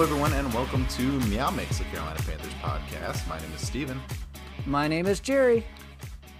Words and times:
Hello, 0.00 0.12
everyone, 0.12 0.32
and 0.32 0.54
welcome 0.54 0.86
to 0.86 1.02
Meow 1.28 1.50
Mix, 1.50 1.76
the 1.76 1.84
Carolina 1.84 2.18
Panthers 2.20 2.54
podcast. 2.62 3.28
My 3.28 3.38
name 3.38 3.52
is 3.54 3.60
Steven. 3.60 4.00
My 4.64 4.88
name 4.88 5.04
is 5.04 5.20
Jerry. 5.20 5.66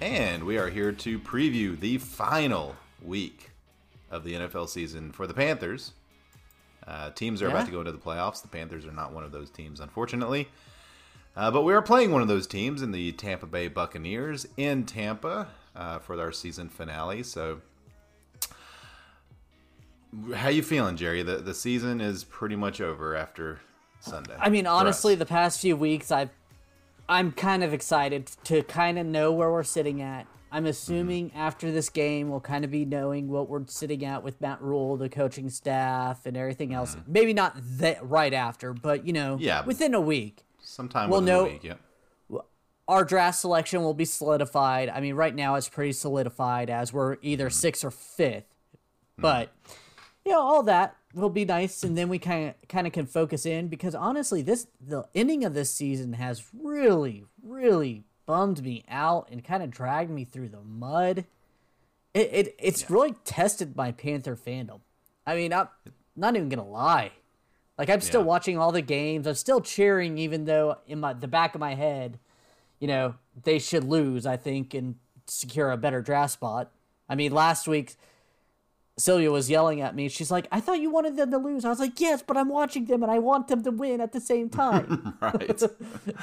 And 0.00 0.44
we 0.44 0.56
are 0.56 0.70
here 0.70 0.92
to 0.92 1.18
preview 1.18 1.78
the 1.78 1.98
final 1.98 2.74
week 3.02 3.50
of 4.10 4.24
the 4.24 4.32
NFL 4.32 4.66
season 4.70 5.12
for 5.12 5.26
the 5.26 5.34
Panthers. 5.34 5.92
Uh, 6.86 7.10
teams 7.10 7.42
are 7.42 7.48
Yeah. 7.48 7.50
about 7.50 7.66
to 7.66 7.70
go 7.70 7.80
into 7.80 7.92
the 7.92 7.98
playoffs. 7.98 8.40
The 8.40 8.48
Panthers 8.48 8.86
are 8.86 8.92
not 8.92 9.12
one 9.12 9.24
of 9.24 9.30
those 9.30 9.50
teams, 9.50 9.78
unfortunately. 9.78 10.48
Uh, 11.36 11.50
but 11.50 11.60
we 11.62 11.74
are 11.74 11.82
playing 11.82 12.12
one 12.12 12.22
of 12.22 12.28
those 12.28 12.46
teams 12.46 12.80
in 12.80 12.92
the 12.92 13.12
Tampa 13.12 13.44
Bay 13.44 13.68
Buccaneers 13.68 14.46
in 14.56 14.86
Tampa 14.86 15.48
uh, 15.76 15.98
for 15.98 16.18
our 16.18 16.32
season 16.32 16.70
finale. 16.70 17.22
So, 17.22 17.60
how 20.34 20.48
you 20.48 20.62
feeling, 20.62 20.96
Jerry? 20.96 21.22
The 21.22 21.36
the 21.36 21.54
season 21.54 22.00
is 22.00 22.24
pretty 22.24 22.56
much 22.56 22.80
over 22.80 23.14
after 23.14 23.60
Sunday. 24.00 24.36
I 24.38 24.48
mean, 24.48 24.66
honestly, 24.66 25.14
the 25.14 25.26
past 25.26 25.60
few 25.60 25.76
weeks, 25.76 26.10
I've 26.10 26.30
I'm 27.08 27.32
kind 27.32 27.64
of 27.64 27.72
excited 27.72 28.30
to 28.44 28.62
kind 28.62 28.98
of 28.98 29.06
know 29.06 29.32
where 29.32 29.50
we're 29.50 29.62
sitting 29.64 30.00
at. 30.00 30.26
I'm 30.52 30.62
mm-hmm. 30.62 30.70
assuming 30.70 31.32
after 31.34 31.70
this 31.70 31.88
game, 31.88 32.28
we'll 32.28 32.40
kind 32.40 32.64
of 32.64 32.70
be 32.70 32.84
knowing 32.84 33.28
what 33.28 33.48
we're 33.48 33.66
sitting 33.66 34.04
at 34.04 34.22
with 34.22 34.40
Matt 34.40 34.60
Rhule, 34.60 34.96
the 34.96 35.08
coaching 35.08 35.50
staff, 35.50 36.26
and 36.26 36.36
everything 36.36 36.74
else. 36.74 36.94
Mm-hmm. 36.94 37.12
Maybe 37.12 37.32
not 37.32 37.56
that 37.78 38.04
right 38.08 38.32
after, 38.32 38.72
but 38.72 39.06
you 39.06 39.12
know, 39.12 39.38
Yeah. 39.40 39.64
within 39.64 39.94
a 39.94 40.00
week, 40.00 40.44
sometime 40.60 41.10
well, 41.10 41.20
the 41.20 41.44
week. 41.44 41.64
Yeah. 41.64 41.74
our 42.88 43.04
draft 43.04 43.38
selection 43.38 43.82
will 43.82 43.94
be 43.94 44.04
solidified. 44.04 44.88
I 44.88 45.00
mean, 45.00 45.14
right 45.14 45.34
now 45.34 45.54
it's 45.54 45.68
pretty 45.68 45.92
solidified 45.92 46.70
as 46.70 46.92
we're 46.92 47.16
either 47.22 47.46
mm-hmm. 47.46 47.52
sixth 47.52 47.84
or 47.84 47.92
fifth, 47.92 48.52
but 49.16 49.52
you 50.24 50.32
know, 50.32 50.40
all 50.40 50.62
that 50.64 50.96
will 51.14 51.30
be 51.30 51.44
nice, 51.44 51.82
and 51.82 51.96
then 51.96 52.08
we 52.08 52.18
kind 52.18 52.50
of 52.50 52.68
kind 52.68 52.86
of 52.86 52.92
can 52.92 53.06
focus 53.06 53.46
in 53.46 53.68
because 53.68 53.94
honestly, 53.94 54.42
this 54.42 54.66
the 54.80 55.04
ending 55.14 55.44
of 55.44 55.54
this 55.54 55.72
season 55.72 56.14
has 56.14 56.44
really, 56.52 57.24
really 57.42 58.04
bummed 58.26 58.62
me 58.62 58.84
out 58.88 59.28
and 59.30 59.44
kind 59.44 59.62
of 59.62 59.70
dragged 59.70 60.10
me 60.10 60.24
through 60.24 60.48
the 60.48 60.62
mud. 60.62 61.24
It, 62.14 62.30
it 62.32 62.54
it's 62.58 62.90
really 62.90 63.14
tested 63.24 63.76
my 63.76 63.92
Panther 63.92 64.36
fandom. 64.36 64.80
I 65.26 65.36
mean, 65.36 65.52
I'm 65.52 65.68
not 66.16 66.36
even 66.36 66.48
gonna 66.48 66.68
lie. 66.68 67.12
Like 67.78 67.88
I'm 67.88 68.00
still 68.00 68.20
Yeah. 68.20 68.26
watching 68.26 68.58
all 68.58 68.72
the 68.72 68.82
games. 68.82 69.26
I'm 69.26 69.34
still 69.34 69.60
cheering, 69.60 70.18
even 70.18 70.44
though 70.44 70.78
in 70.86 71.00
my 71.00 71.12
the 71.12 71.28
back 71.28 71.54
of 71.54 71.60
my 71.60 71.74
head, 71.74 72.18
you 72.78 72.86
know, 72.88 73.14
they 73.42 73.58
should 73.58 73.84
lose. 73.84 74.26
I 74.26 74.36
think 74.36 74.74
and 74.74 74.96
secure 75.26 75.70
a 75.70 75.76
better 75.76 76.02
draft 76.02 76.34
spot. 76.34 76.70
I 77.08 77.14
mean, 77.14 77.32
last 77.32 77.66
week 77.66 77.96
Sylvia 78.96 79.30
was 79.30 79.48
yelling 79.48 79.80
at 79.80 79.94
me. 79.94 80.08
She's 80.10 80.30
like, 80.30 80.46
"I 80.52 80.60
thought 80.60 80.80
you 80.80 80.90
wanted 80.90 81.16
them 81.16 81.30
to 81.30 81.38
lose." 81.38 81.64
I 81.64 81.70
was 81.70 81.80
like, 81.80 81.98
"Yes, 82.00 82.22
but 82.22 82.36
I'm 82.36 82.48
watching 82.50 82.84
them 82.84 83.02
and 83.02 83.10
I 83.10 83.18
want 83.18 83.48
them 83.48 83.62
to 83.62 83.70
win 83.70 84.00
at 84.00 84.12
the 84.12 84.20
same 84.20 84.50
time." 84.62 85.14
right 85.20 85.62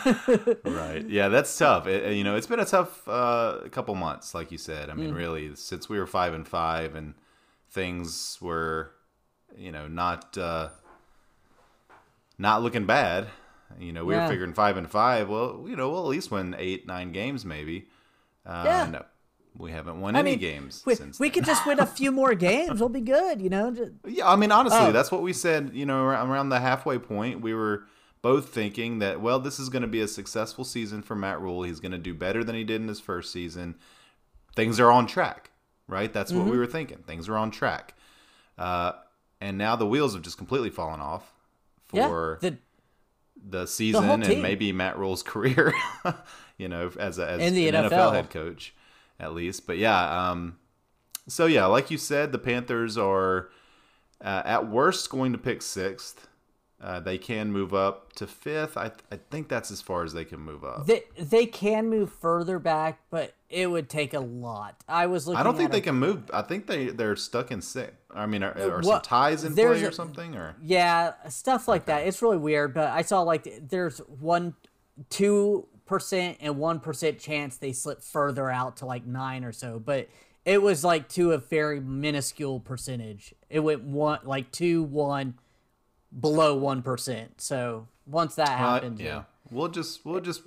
right 0.66 1.10
yeah 1.10 1.28
that's 1.30 1.56
tough 1.58 1.88
it, 1.88 2.14
you 2.14 2.24
know 2.24 2.36
it's 2.36 2.48
been 2.48 2.60
a 2.60 2.66
tough 2.66 3.08
uh, 3.08 3.60
couple 3.72 3.94
months 3.96 4.34
like 4.34 4.52
you 4.52 4.58
said 4.58 4.90
i 4.90 4.94
mean 4.94 5.14
really 5.14 5.56
since 5.56 5.88
we 5.90 6.00
were 6.00 6.08
five 6.08 6.34
and 6.34 6.48
five 6.48 6.96
and 6.96 7.14
things 7.70 8.38
were 8.42 8.92
you 9.56 9.72
know 9.72 9.88
not 9.88 10.38
uh, 10.38 10.70
not 12.38 12.62
looking 12.64 12.86
bad 12.86 13.28
you 13.80 13.92
know 13.92 14.06
we 14.06 14.14
Yeah. 14.16 14.24
were 14.26 14.30
figuring 14.32 14.54
five 14.54 14.78
and 14.78 14.90
five 14.90 15.30
well 15.30 15.66
you 15.68 15.76
know 15.76 15.90
we'll 15.90 16.02
at 16.04 16.08
least 16.10 16.32
win 16.32 16.56
eight 16.58 16.88
nine 16.88 17.12
games 17.12 17.46
maybe 17.46 17.88
uh, 18.46 18.64
Yeah. 18.66 18.90
no 18.92 19.06
we 19.58 19.72
haven't 19.72 20.00
won 20.00 20.16
I 20.16 20.20
any 20.20 20.32
mean, 20.32 20.40
games 20.40 20.84
we, 20.86 20.96
since 20.96 21.20
we 21.20 21.28
then. 21.30 21.34
could 21.34 21.46
just 21.46 21.66
win 21.66 21.80
a 21.80 21.86
few 22.00 22.12
more 22.12 22.36
games. 22.36 22.80
We'll 22.80 22.90
be 22.90 23.02
good, 23.02 23.42
you 23.42 23.50
know. 23.50 23.72
Just- 23.72 23.92
Yeah, 24.06 24.30
I 24.30 24.36
mean, 24.36 24.52
honestly, 24.52 24.80
Oh. 24.80 24.92
that's 24.92 25.12
what 25.12 25.22
we 25.22 25.34
said. 25.34 25.72
You 25.74 25.86
know, 25.86 26.04
around 26.06 26.50
the 26.50 26.60
halfway 26.60 26.98
point, 27.00 27.42
we 27.42 27.54
were 27.54 27.86
both 28.22 28.50
thinking 28.50 29.00
that 29.00 29.22
well, 29.22 29.40
this 29.40 29.60
is 29.60 29.70
going 29.70 29.82
to 29.84 29.88
be 29.88 30.02
a 30.02 30.08
successful 30.08 30.64
season 30.64 31.02
for 31.02 31.16
Matt 31.16 31.40
Rhule. 31.42 31.64
He's 31.64 31.80
going 31.80 31.92
to 31.92 31.98
do 31.98 32.14
better 32.14 32.44
than 32.44 32.56
he 32.56 32.64
did 32.64 32.82
in 32.82 32.88
his 32.88 33.00
first 33.00 33.32
season. 33.32 33.76
Things 34.56 34.80
are 34.80 34.92
on 34.92 35.06
track, 35.08 35.52
right? 35.88 36.12
That's 36.12 36.32
what 36.32 36.42
Mm-hmm. 36.42 36.52
we 36.52 36.58
were 36.58 36.66
thinking. 36.68 36.98
Things 37.08 37.30
are 37.30 37.38
on 37.38 37.52
track, 37.52 37.94
uh, 38.58 38.94
and 39.40 39.58
now 39.58 39.76
the 39.76 39.86
wheels 39.86 40.14
have 40.14 40.24
just 40.24 40.38
completely 40.38 40.70
fallen 40.72 41.00
off 41.00 41.32
for 41.86 42.40
yeah, 42.42 42.50
the 42.50 42.58
the 43.50 43.66
season 43.68 44.24
and 44.24 44.42
maybe 44.42 44.72
Matt 44.72 44.98
Rhule's 44.98 45.22
career, 45.34 45.74
you 46.58 46.68
know, 46.68 46.92
as 47.00 47.20
a 47.20 47.30
as 47.30 47.40
In 47.42 47.54
the 47.54 47.68
an 47.70 47.76
NFL. 47.76 47.92
NFL. 47.92 48.14
head 48.14 48.30
coach, 48.32 48.74
at 49.20 49.34
least. 49.34 49.68
But 49.68 49.78
yeah, 49.78 50.30
um, 50.30 50.58
so 51.28 51.46
yeah, 51.46 51.66
like 51.66 51.92
you 51.92 51.98
said, 51.98 52.32
the 52.32 52.40
Panthers 52.40 52.98
are 52.98 53.50
uh, 54.22 54.42
at 54.46 54.68
worst 54.70 55.10
going 55.10 55.32
to 55.34 55.38
pick 55.38 55.62
sixth. 55.62 56.28
Uh, 56.80 57.00
they 57.00 57.18
can 57.18 57.52
move 57.52 57.74
up 57.74 58.14
to 58.14 58.28
fifth. 58.28 58.78
I 58.78 58.92
I 59.12 59.20
think 59.32 59.50
that's 59.50 59.72
as 59.72 59.82
far 59.82 60.04
as 60.04 60.14
they 60.14 60.24
can 60.24 60.40
move 60.40 60.64
up. 60.64 60.86
they 60.86 61.04
they 61.18 61.48
can 61.48 61.90
move 61.90 62.14
further 62.14 62.60
back, 62.60 63.00
but 63.10 63.34
it 63.50 63.72
would 63.72 63.90
take 63.90 64.14
a 64.14 64.20
lot. 64.20 64.76
I 64.88 65.08
was 65.08 65.26
looking. 65.26 65.40
I 65.40 65.44
don't 65.44 65.58
think 65.58 65.72
they 65.72 65.80
a- 65.80 65.82
can 65.82 65.96
move. 65.96 66.30
I 66.32 66.44
think 66.44 66.68
they 66.68 66.90
they're 66.90 67.16
stuck 67.16 67.52
in 67.52 67.64
sixth. 67.64 67.96
I 68.14 68.28
mean, 68.28 68.44
are, 68.44 68.56
are 68.56 68.84
some 68.84 69.02
ties 69.02 69.44
in 69.44 69.56
play 69.56 69.84
or 69.84 69.92
something? 69.92 70.36
Or 70.36 70.56
Yeah, 70.62 71.14
stuff 71.30 71.68
like 71.68 71.86
that. 71.86 72.06
It's 72.06 72.22
really 72.22 72.38
weird, 72.38 72.76
but 72.76 72.90
I 72.90 73.02
saw 73.02 73.22
like 73.24 73.68
there's 73.70 73.98
one, 74.00 74.54
two 75.10 75.68
percent 75.88 76.38
and 76.42 76.58
one 76.58 76.80
percent 76.80 77.20
chance 77.20 77.58
they 77.58 77.72
slip 77.72 78.02
further 78.02 78.50
out 78.50 78.78
to 78.78 78.86
like 78.86 79.06
nine 79.06 79.44
or 79.44 79.52
so, 79.52 79.80
but 79.80 80.10
it 80.46 80.62
was 80.62 80.84
like 80.84 81.10
to 81.10 81.32
a 81.34 81.38
very 81.38 81.80
minuscule 81.80 82.60
percentage. 82.60 83.34
It 83.50 83.62
went 83.62 83.84
one 83.84 84.20
like 84.24 84.52
two 84.52 84.84
one 84.84 85.36
below 86.18 86.56
one 86.56 86.82
percent. 86.82 87.42
So 87.42 87.88
once 88.06 88.36
that 88.36 88.50
Uh, 88.50 88.58
happens, 88.58 89.00
yeah, 89.02 89.24
we'll 89.50 89.68
just 89.70 90.06
we'll 90.06 90.22
just 90.22 90.42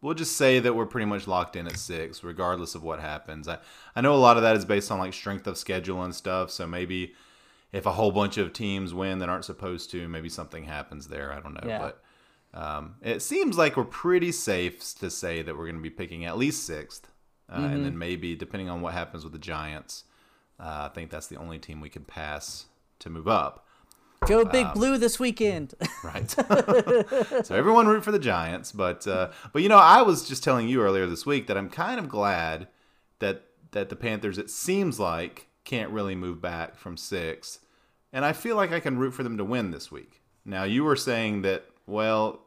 we'll 0.00 0.14
just 0.14 0.36
say 0.36 0.58
that 0.58 0.74
we're 0.74 0.86
pretty 0.86 1.06
much 1.06 1.26
locked 1.26 1.56
in 1.56 1.66
at 1.66 1.78
six, 1.78 2.22
regardless 2.24 2.74
of 2.74 2.82
what 2.82 3.00
happens. 3.00 3.48
I 3.48 3.58
I 3.94 4.00
know 4.00 4.14
a 4.14 4.16
lot 4.16 4.36
of 4.36 4.42
that 4.42 4.56
is 4.56 4.64
based 4.64 4.90
on 4.90 4.98
like 4.98 5.12
strength 5.12 5.46
of 5.46 5.56
schedule 5.58 6.02
and 6.02 6.14
stuff. 6.14 6.50
So 6.50 6.66
maybe 6.66 7.14
if 7.72 7.86
a 7.86 7.92
whole 7.92 8.12
bunch 8.12 8.38
of 8.38 8.52
teams 8.52 8.94
win 8.94 9.18
that 9.18 9.28
aren't 9.28 9.44
supposed 9.44 9.90
to, 9.90 10.08
maybe 10.08 10.28
something 10.28 10.64
happens 10.64 11.08
there. 11.08 11.32
I 11.32 11.40
don't 11.40 11.54
know, 11.54 11.68
Yeah. 11.68 11.78
but 11.78 12.03
um, 12.54 12.94
it 13.02 13.20
seems 13.20 13.58
like 13.58 13.76
we're 13.76 13.84
pretty 13.84 14.32
safe 14.32 14.94
to 15.00 15.10
say 15.10 15.42
that 15.42 15.56
we're 15.56 15.64
going 15.66 15.76
to 15.76 15.82
be 15.82 15.90
picking 15.90 16.24
at 16.24 16.38
least 16.38 16.64
sixth, 16.64 17.08
uh, 17.50 17.56
and 17.56 17.64
Mm-hmm. 17.64 17.82
then 17.84 17.98
maybe 17.98 18.34
depending 18.36 18.70
on 18.70 18.80
what 18.80 18.94
happens 18.94 19.24
with 19.24 19.32
the 19.32 19.38
Giants, 19.38 20.04
uh, 20.60 20.88
I 20.90 20.94
think 20.94 21.10
that's 21.10 21.26
the 21.26 21.36
only 21.36 21.58
team 21.58 21.80
we 21.80 21.88
can 21.90 22.04
pass 22.04 22.66
to 23.00 23.10
move 23.10 23.26
up. 23.28 23.66
go 24.26 24.44
big 24.44 24.72
blue 24.72 24.96
this 24.98 25.18
weekend. 25.20 25.74
Right. 26.04 26.30
so 26.30 27.54
everyone 27.54 27.86
root 27.88 28.04
for 28.04 28.12
the 28.12 28.18
Giants, 28.18 28.72
but 28.72 29.06
uh, 29.06 29.30
but 29.52 29.62
you 29.62 29.68
know, 29.68 29.78
I 29.78 30.02
was 30.02 30.28
just 30.28 30.44
telling 30.44 30.68
you 30.68 30.80
earlier 30.82 31.06
this 31.06 31.26
week 31.26 31.46
that 31.48 31.56
I'm 31.56 31.68
kind 31.68 31.98
of 31.98 32.08
glad 32.08 32.68
that 33.18 33.42
that 33.72 33.88
the 33.88 33.96
Panthers 33.96 34.38
it 34.38 34.48
seems 34.50 35.00
like 35.00 35.48
can't 35.64 35.90
really 35.90 36.14
move 36.14 36.40
back 36.40 36.76
from 36.76 36.96
six, 36.96 37.58
and 38.12 38.24
I 38.24 38.32
feel 38.32 38.54
like 38.56 38.70
I 38.70 38.80
can 38.80 38.98
root 38.98 39.12
for 39.14 39.22
them 39.24 39.36
to 39.38 39.44
win 39.44 39.70
this 39.70 39.90
week. 39.90 40.20
Now 40.44 40.64
you 40.64 40.84
were 40.84 40.96
saying 40.96 41.42
that 41.42 41.64
well, 41.86 42.40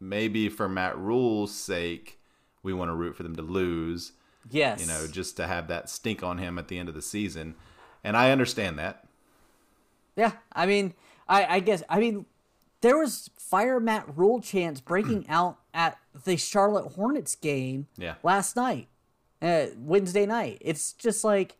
maybe 0.00 0.48
for 0.48 0.68
Matt 0.68 0.96
Rhule's 0.98 1.54
sake, 1.54 2.18
we 2.62 2.72
want 2.72 2.90
to 2.90 2.94
root 2.94 3.16
for 3.16 3.22
them 3.22 3.36
to 3.36 3.42
lose, 3.42 4.12
yes, 4.50 4.80
you 4.80 4.86
know, 4.86 5.06
just 5.06 5.36
to 5.36 5.46
have 5.46 5.68
that 5.68 5.88
stink 5.88 6.22
on 6.22 6.38
him 6.38 6.58
at 6.58 6.68
the 6.68 6.78
end 6.78 6.88
of 6.88 6.94
the 6.94 7.02
season, 7.02 7.54
and 8.04 8.16
I 8.16 8.30
understand 8.30 8.78
that. 8.78 9.04
Yeah, 10.16 10.32
I 10.52 10.66
mean, 10.66 10.94
I, 11.28 11.56
I 11.56 11.60
guess 11.60 11.82
I 11.88 12.00
mean 12.00 12.26
there 12.80 12.98
was 12.98 13.30
fire 13.38 13.80
Matt 13.80 14.06
Rhule 14.16 14.40
chants 14.40 14.80
breaking 14.80 15.26
out 15.28 15.58
at 15.74 15.98
the 16.24 16.36
Charlotte 16.36 16.92
Hornets 16.92 17.34
game 17.34 17.86
Yeah. 17.96 18.14
last 18.22 18.56
night, 18.56 18.88
uh, 19.42 19.66
Wednesday 19.76 20.26
night. 20.26 20.58
It's 20.60 20.92
just 20.92 21.22
like 21.24 21.56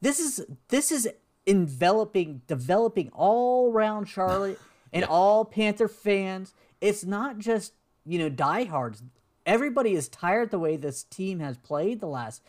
this 0.00 0.18
is 0.18 0.44
this 0.68 0.90
is 0.90 1.08
enveloping, 1.46 2.42
developing 2.46 3.10
all 3.14 3.70
around 3.72 4.06
Charlotte 4.06 4.60
and 4.92 5.04
all 5.04 5.44
Panther 5.44 5.88
fans. 5.88 6.54
It's 6.82 7.04
not 7.04 7.38
just 7.38 7.72
you 8.04 8.18
know 8.18 8.28
diehards. 8.28 9.02
Everybody 9.46 9.94
is 9.94 10.08
tired 10.08 10.50
the 10.50 10.58
way 10.58 10.76
this 10.76 11.04
team 11.04 11.40
has 11.40 11.56
played 11.56 12.00
the 12.00 12.06
last 12.06 12.42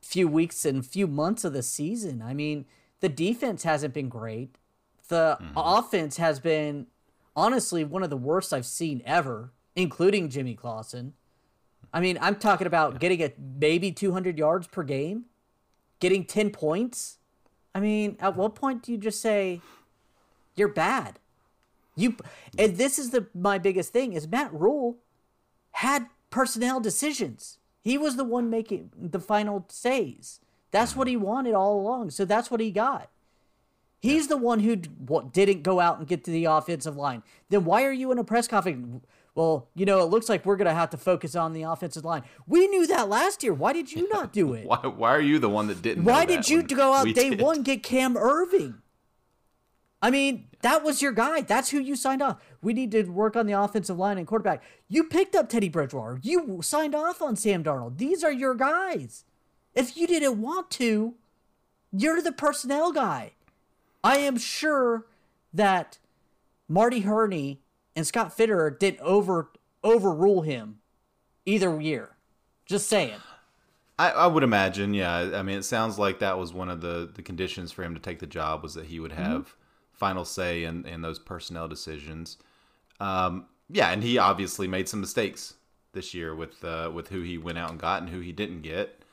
few 0.00 0.28
weeks 0.28 0.64
and 0.64 0.84
few 0.86 1.06
months 1.06 1.44
of 1.44 1.52
the 1.52 1.62
season. 1.62 2.22
I 2.22 2.34
mean, 2.34 2.66
the 3.00 3.08
defense 3.08 3.62
hasn't 3.64 3.94
been 3.94 4.08
great. 4.08 4.56
The 5.08 5.38
mm-hmm. 5.40 5.52
offense 5.56 6.18
has 6.18 6.40
been 6.40 6.86
honestly 7.34 7.84
one 7.84 8.02
of 8.02 8.10
the 8.10 8.16
worst 8.16 8.52
I've 8.52 8.66
seen 8.66 9.02
ever, 9.04 9.52
including 9.74 10.28
Jimmy 10.28 10.54
Clausen. 10.54 11.14
I 11.92 12.00
mean, 12.00 12.18
I'm 12.20 12.36
talking 12.36 12.66
about 12.66 13.00
getting 13.00 13.22
a 13.22 13.32
maybe 13.38 13.92
200 13.92 14.38
yards 14.38 14.66
per 14.66 14.82
game, 14.82 15.26
getting 16.00 16.24
10 16.24 16.50
points. 16.50 17.18
I 17.74 17.80
mean, 17.80 18.16
at 18.20 18.36
what 18.36 18.54
point 18.54 18.82
do 18.82 18.92
you 18.92 18.98
just 18.98 19.20
say 19.20 19.60
you're 20.54 20.68
bad? 20.68 21.18
You 21.94 22.16
and 22.58 22.76
this 22.76 22.98
is 22.98 23.10
the 23.10 23.26
my 23.34 23.58
biggest 23.58 23.92
thing 23.92 24.12
is 24.12 24.26
Matt 24.26 24.52
Rhule 24.52 24.98
had 25.72 26.06
personnel 26.30 26.80
decisions. 26.80 27.58
He 27.82 27.98
was 27.98 28.16
the 28.16 28.24
one 28.24 28.48
making 28.48 28.90
the 28.96 29.20
final 29.20 29.66
says. 29.68 30.40
That's 30.70 30.96
what 30.96 31.06
he 31.06 31.16
wanted 31.16 31.54
all 31.54 31.78
along. 31.78 32.10
So 32.10 32.24
that's 32.24 32.50
what 32.50 32.60
he 32.60 32.70
got. 32.70 33.10
He's 34.00 34.26
the 34.26 34.36
one 34.36 34.60
who 34.60 34.76
what, 35.06 35.32
didn't 35.32 35.62
go 35.62 35.78
out 35.78 35.98
and 35.98 36.08
get 36.08 36.24
to 36.24 36.30
the 36.30 36.46
offensive 36.46 36.96
line. 36.96 37.22
Then 37.50 37.64
why 37.64 37.84
are 37.84 37.92
you 37.92 38.10
in 38.10 38.18
a 38.18 38.24
press 38.24 38.48
conference? 38.48 39.04
Well, 39.34 39.68
you 39.74 39.86
know, 39.86 40.00
it 40.00 40.06
looks 40.06 40.28
like 40.28 40.44
we're 40.44 40.56
going 40.56 40.66
to 40.66 40.74
have 40.74 40.90
to 40.90 40.96
focus 40.96 41.36
on 41.36 41.52
the 41.52 41.62
offensive 41.62 42.04
line. 42.04 42.22
We 42.46 42.66
knew 42.66 42.86
that 42.88 43.08
last 43.08 43.42
year. 43.42 43.54
Why 43.54 43.72
did 43.72 43.92
you 43.92 44.08
not 44.08 44.32
do 44.32 44.54
it? 44.54 44.66
Why, 44.72 44.78
why 44.78 45.14
are 45.14 45.20
you 45.20 45.38
the 45.38 45.48
one 45.48 45.68
that 45.68 45.82
didn't? 45.82 46.04
Why 46.04 46.24
did 46.24 46.48
you 46.48 46.62
go 46.62 46.92
out 46.92 47.06
day 47.14 47.30
did? 47.30 47.40
one 47.40 47.62
get 47.62 47.82
Cam 47.82 48.14
Erving? 48.14 48.78
I 50.02 50.10
mean, 50.10 50.48
that 50.62 50.82
was 50.82 51.00
your 51.00 51.12
guy. 51.12 51.42
That's 51.42 51.70
who 51.70 51.78
you 51.78 51.94
signed 51.94 52.22
off. 52.22 52.42
We 52.60 52.74
need 52.74 52.90
to 52.90 53.04
work 53.04 53.36
on 53.36 53.46
the 53.46 53.52
offensive 53.52 53.96
line 53.96 54.18
and 54.18 54.26
quarterback. 54.26 54.62
You 54.88 55.04
picked 55.04 55.36
up 55.36 55.48
Teddy 55.48 55.68
Bridgewater. 55.68 56.18
You 56.22 56.60
signed 56.60 56.96
off 56.96 57.22
on 57.22 57.36
Sam 57.36 57.62
Darnold. 57.62 57.98
These 57.98 58.24
are 58.24 58.32
your 58.32 58.56
guys. 58.56 59.24
If 59.74 59.96
you 59.96 60.08
didn't 60.08 60.42
want 60.42 60.70
to, 60.72 61.14
you're 61.92 62.20
the 62.20 62.32
personnel 62.32 62.92
guy. 62.92 63.32
I 64.02 64.18
am 64.18 64.36
sure 64.36 65.06
that 65.54 65.98
Marty 66.68 67.00
Hurney 67.00 67.60
and 67.94 68.04
Scott 68.06 68.36
Fitterer 68.36 68.76
didn't 68.76 69.00
over 69.00 69.52
overrule 69.84 70.42
him 70.42 70.78
either 71.46 71.80
year. 71.80 72.16
Just 72.66 72.88
saying. 72.88 73.18
I, 73.98 74.10
I 74.10 74.26
would 74.26 74.42
imagine, 74.42 74.94
yeah. 74.94 75.32
I 75.34 75.42
mean, 75.42 75.58
it 75.58 75.64
sounds 75.64 75.98
like 75.98 76.18
that 76.20 76.38
was 76.38 76.52
one 76.52 76.68
of 76.68 76.80
the, 76.80 77.10
the 77.12 77.22
conditions 77.22 77.70
for 77.70 77.84
him 77.84 77.94
to 77.94 78.00
take 78.00 78.18
the 78.18 78.26
job 78.26 78.62
was 78.62 78.74
that 78.74 78.86
he 78.86 78.98
would 78.98 79.12
mm-hmm. 79.12 79.22
have 79.22 79.54
final 80.02 80.24
say 80.24 80.64
in, 80.64 80.84
in 80.84 81.00
those 81.00 81.20
personnel 81.20 81.68
decisions. 81.68 82.36
Um, 82.98 83.46
yeah, 83.70 83.90
and 83.92 84.02
he 84.02 84.18
obviously 84.18 84.66
made 84.66 84.88
some 84.88 85.00
mistakes 85.00 85.54
this 85.92 86.12
year 86.12 86.34
with 86.34 86.64
uh, 86.64 86.90
with 86.92 87.08
who 87.10 87.22
he 87.22 87.38
went 87.38 87.56
out 87.58 87.70
and 87.70 87.78
got 87.78 88.02
and 88.02 88.10
who 88.10 88.18
he 88.18 88.32
didn't 88.32 88.62
get, 88.62 89.04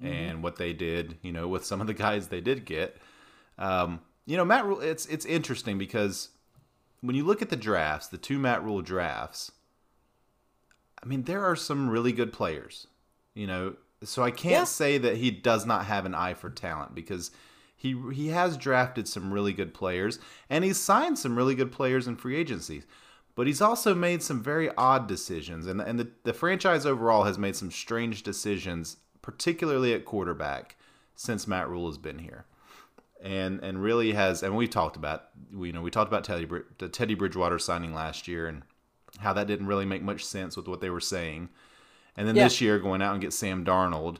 and 0.00 0.44
what 0.44 0.54
they 0.56 0.72
did, 0.72 1.16
you 1.22 1.32
know, 1.32 1.48
with 1.48 1.64
some 1.64 1.80
of 1.80 1.88
the 1.88 1.94
guys 1.94 2.28
they 2.28 2.40
did 2.40 2.64
get. 2.64 2.96
Um, 3.58 4.00
you 4.24 4.36
know, 4.36 4.44
Matt 4.44 4.64
Rhule. 4.64 4.80
It's 4.80 5.06
it's 5.06 5.26
interesting 5.26 5.78
because 5.78 6.28
when 7.00 7.16
you 7.16 7.24
look 7.24 7.42
at 7.42 7.50
the 7.50 7.56
drafts, 7.56 8.06
the 8.06 8.18
two 8.18 8.38
Matt 8.38 8.62
Rhule 8.62 8.82
drafts, 8.82 9.50
I 11.02 11.06
mean, 11.06 11.24
there 11.24 11.44
are 11.44 11.56
some 11.56 11.90
really 11.90 12.12
good 12.12 12.32
players. 12.32 12.86
You 13.34 13.46
know, 13.48 13.74
so 14.04 14.22
I 14.22 14.30
can't 14.30 14.52
Yeah. 14.52 14.64
say 14.64 14.98
that 14.98 15.16
he 15.16 15.30
does 15.32 15.66
not 15.66 15.86
have 15.86 16.06
an 16.06 16.14
eye 16.14 16.34
for 16.34 16.50
talent 16.50 16.94
because 16.94 17.30
he 17.86 18.14
he 18.14 18.28
has 18.28 18.56
drafted 18.56 19.06
some 19.08 19.32
really 19.32 19.52
good 19.52 19.72
players 19.74 20.18
and 20.50 20.64
he's 20.64 20.78
signed 20.78 21.18
some 21.18 21.36
really 21.36 21.54
good 21.54 21.72
players 21.72 22.06
in 22.06 22.16
free 22.16 22.36
agency. 22.36 22.82
But 23.34 23.46
he's 23.46 23.60
also 23.60 23.94
made 23.94 24.22
some 24.22 24.42
very 24.42 24.70
odd 24.78 25.06
decisions, 25.06 25.66
and 25.66 25.80
and 25.80 25.98
the, 25.98 26.08
the 26.24 26.32
franchise 26.32 26.86
overall 26.86 27.24
has 27.24 27.38
made 27.38 27.54
some 27.54 27.70
strange 27.70 28.22
decisions, 28.22 28.96
particularly 29.20 29.92
at 29.92 30.06
quarterback, 30.06 30.76
since 31.14 31.46
Matt 31.46 31.68
Rhule 31.68 31.86
has 31.88 31.98
been 31.98 32.18
here 32.18 32.46
and 33.22 33.60
and 33.62 33.82
really 33.82 34.12
has 34.12 34.42
and 34.42 34.54
we 34.56 34.68
talked 34.68 34.96
about 34.96 35.24
we 35.52 35.68
you 35.68 35.72
know 35.72 35.80
we 35.82 35.90
talked 35.90 36.08
about 36.08 36.24
Teddy 36.24 36.46
the 36.78 36.88
Teddy 36.88 37.14
Bridgewater 37.14 37.58
signing 37.58 37.94
last 37.94 38.28
year 38.28 38.46
and 38.46 38.62
how 39.18 39.32
that 39.32 39.46
didn't 39.46 39.66
really 39.66 39.86
make 39.86 40.02
much 40.02 40.24
sense 40.24 40.56
with 40.56 40.68
what 40.68 40.80
they 40.80 40.90
were 40.90 41.00
saying, 41.00 41.48
and 42.16 42.28
then 42.28 42.36
Yeah. 42.36 42.44
this 42.44 42.60
year 42.60 42.78
going 42.78 43.00
out 43.02 43.12
and 43.12 43.20
get 43.22 43.32
Sam 43.32 43.64
Darnold, 43.64 44.18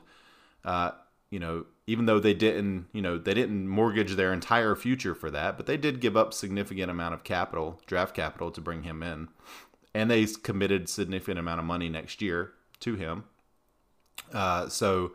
uh, 0.65 0.91
you 1.29 1.39
know 1.39 1.65
even 1.85 2.05
though 2.05 2.19
they 2.19 2.33
didn't 2.33 2.87
you 2.93 3.01
know 3.01 3.17
they 3.17 3.33
didn't 3.33 3.67
mortgage 3.67 4.13
their 4.13 4.33
entire 4.33 4.75
future 4.75 5.15
for 5.15 5.31
that, 5.31 5.57
but 5.57 5.65
they 5.65 5.77
did 5.77 5.99
give 5.99 6.17
up 6.17 6.33
significant 6.33 6.91
amount 6.91 7.13
of 7.13 7.23
capital 7.23 7.81
draft 7.85 8.15
capital 8.15 8.51
to 8.51 8.61
bring 8.61 8.83
him 8.83 9.03
in, 9.03 9.29
and 9.93 10.09
they 10.11 10.25
committed 10.25 10.89
significant 10.89 11.39
amount 11.39 11.59
of 11.59 11.65
money 11.65 11.89
next 11.89 12.21
year 12.21 12.53
to 12.79 12.95
him. 12.95 13.23
Uh, 14.33 14.67
so 14.67 15.13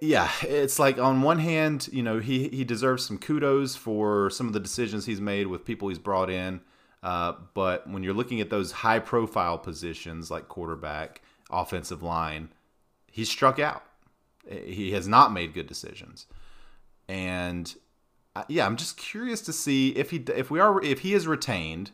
yeah, 0.00 0.30
it's 0.42 0.78
like 0.78 0.98
on 0.98 1.22
one 1.22 1.38
hand, 1.38 1.88
you 1.92 2.02
know, 2.02 2.18
he 2.18 2.48
he 2.48 2.64
deserves 2.64 3.04
some 3.04 3.18
kudos 3.18 3.76
for 3.76 4.30
some 4.30 4.46
of 4.46 4.52
the 4.52 4.60
decisions 4.60 5.06
he's 5.06 5.20
made 5.20 5.46
with 5.46 5.64
people 5.64 5.88
he's 5.88 5.98
brought 5.98 6.30
in. 6.30 6.60
Uh, 7.02 7.34
but 7.54 7.88
when 7.88 8.02
you're 8.02 8.14
looking 8.14 8.40
at 8.40 8.50
those 8.50 8.72
high 8.72 8.98
profile 8.98 9.58
positions 9.58 10.30
like 10.30 10.48
quarterback, 10.48 11.22
offensive 11.50 12.02
line, 12.02 12.48
he 13.10 13.24
struck 13.24 13.58
out. 13.58 13.84
He 14.48 14.92
has 14.92 15.08
not 15.08 15.32
made 15.32 15.54
good 15.54 15.66
decisions. 15.66 16.26
And 17.08 17.74
uh, 18.34 18.44
yeah, 18.48 18.66
I'm 18.66 18.76
just 18.76 18.96
curious 18.96 19.40
to 19.42 19.52
see 19.52 19.90
if 19.90 20.10
he 20.10 20.18
if 20.34 20.50
we 20.50 20.60
are 20.60 20.82
if 20.82 21.00
he 21.00 21.14
is 21.14 21.26
retained 21.26 21.90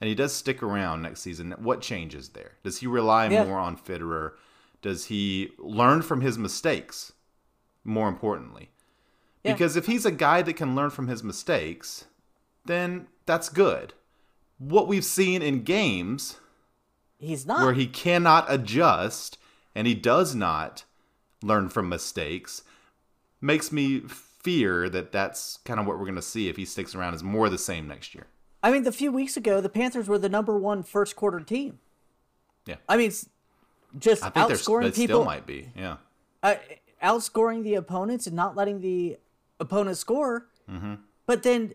and 0.00 0.08
he 0.08 0.14
does 0.14 0.32
stick 0.34 0.62
around 0.62 1.02
next 1.02 1.20
season, 1.20 1.54
what 1.58 1.80
changes 1.80 2.30
there? 2.30 2.52
Does 2.64 2.78
he 2.78 2.86
rely 2.86 3.28
Yeah. 3.28 3.44
more 3.44 3.58
on 3.58 3.76
Fitterer? 3.76 4.32
Does 4.80 5.06
he 5.06 5.52
learn 5.58 6.02
from 6.02 6.20
his 6.22 6.36
mistakes? 6.38 7.12
More 7.84 8.08
importantly, 8.08 8.70
Yeah. 9.44 9.52
because 9.54 9.76
if 9.76 9.86
he's 9.86 10.04
a 10.06 10.10
guy 10.12 10.42
that 10.42 10.54
can 10.54 10.74
learn 10.76 10.90
from 10.90 11.08
his 11.08 11.22
mistakes, 11.24 12.04
then 12.64 13.06
that's 13.26 13.48
good. 13.48 13.94
What 14.58 14.86
we've 14.86 15.04
seen 15.04 15.42
in 15.42 15.62
games 15.64 16.36
He's 17.18 17.44
not. 17.46 17.64
where 17.64 17.72
he 17.74 17.86
cannot 17.86 18.46
adjust 18.48 19.38
and 19.74 19.86
he 19.88 19.94
does 19.94 20.34
not 20.34 20.84
learn 21.42 21.68
from 21.68 21.88
mistakes 21.88 22.62
makes 23.40 23.72
me 23.72 24.00
fear 24.00 24.88
that 24.88 25.12
that's 25.12 25.58
kind 25.64 25.78
of 25.78 25.86
what 25.86 25.98
we're 25.98 26.04
going 26.04 26.14
to 26.14 26.22
see 26.22 26.48
if 26.48 26.56
he 26.56 26.64
sticks 26.64 26.94
around 26.94 27.14
is 27.14 27.22
more 27.22 27.48
the 27.48 27.58
same 27.58 27.86
next 27.86 28.14
year. 28.14 28.26
I 28.62 28.70
mean, 28.70 28.84
the 28.84 28.92
few 28.92 29.10
weeks 29.10 29.36
ago, 29.36 29.60
the 29.60 29.68
Panthers 29.68 30.08
were 30.08 30.18
the 30.18 30.28
number 30.28 30.56
one 30.56 30.82
first 30.82 31.16
quarter 31.16 31.40
team. 31.40 31.80
Yeah. 32.66 32.76
I 32.88 32.96
mean, 32.96 33.12
just 33.98 34.24
I 34.24 34.30
outscoring 34.30 34.84
they 34.84 34.90
people, 34.90 35.16
still 35.20 35.24
might 35.24 35.46
be. 35.46 35.70
Yeah. 35.76 35.96
uh, 36.42 36.54
outscoring 37.02 37.64
the 37.64 37.74
opponents 37.74 38.26
and 38.26 38.36
not 38.36 38.56
letting 38.56 38.80
the 38.80 39.18
opponent 39.58 39.96
score. 39.96 40.46
Mm-hmm. 40.70 40.94
But 41.26 41.42
then, 41.42 41.74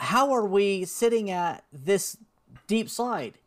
how 0.00 0.32
are 0.32 0.46
we 0.46 0.84
sitting 0.84 1.30
at 1.30 1.64
this 1.72 2.16
deep 2.66 2.88
slide? 2.88 3.38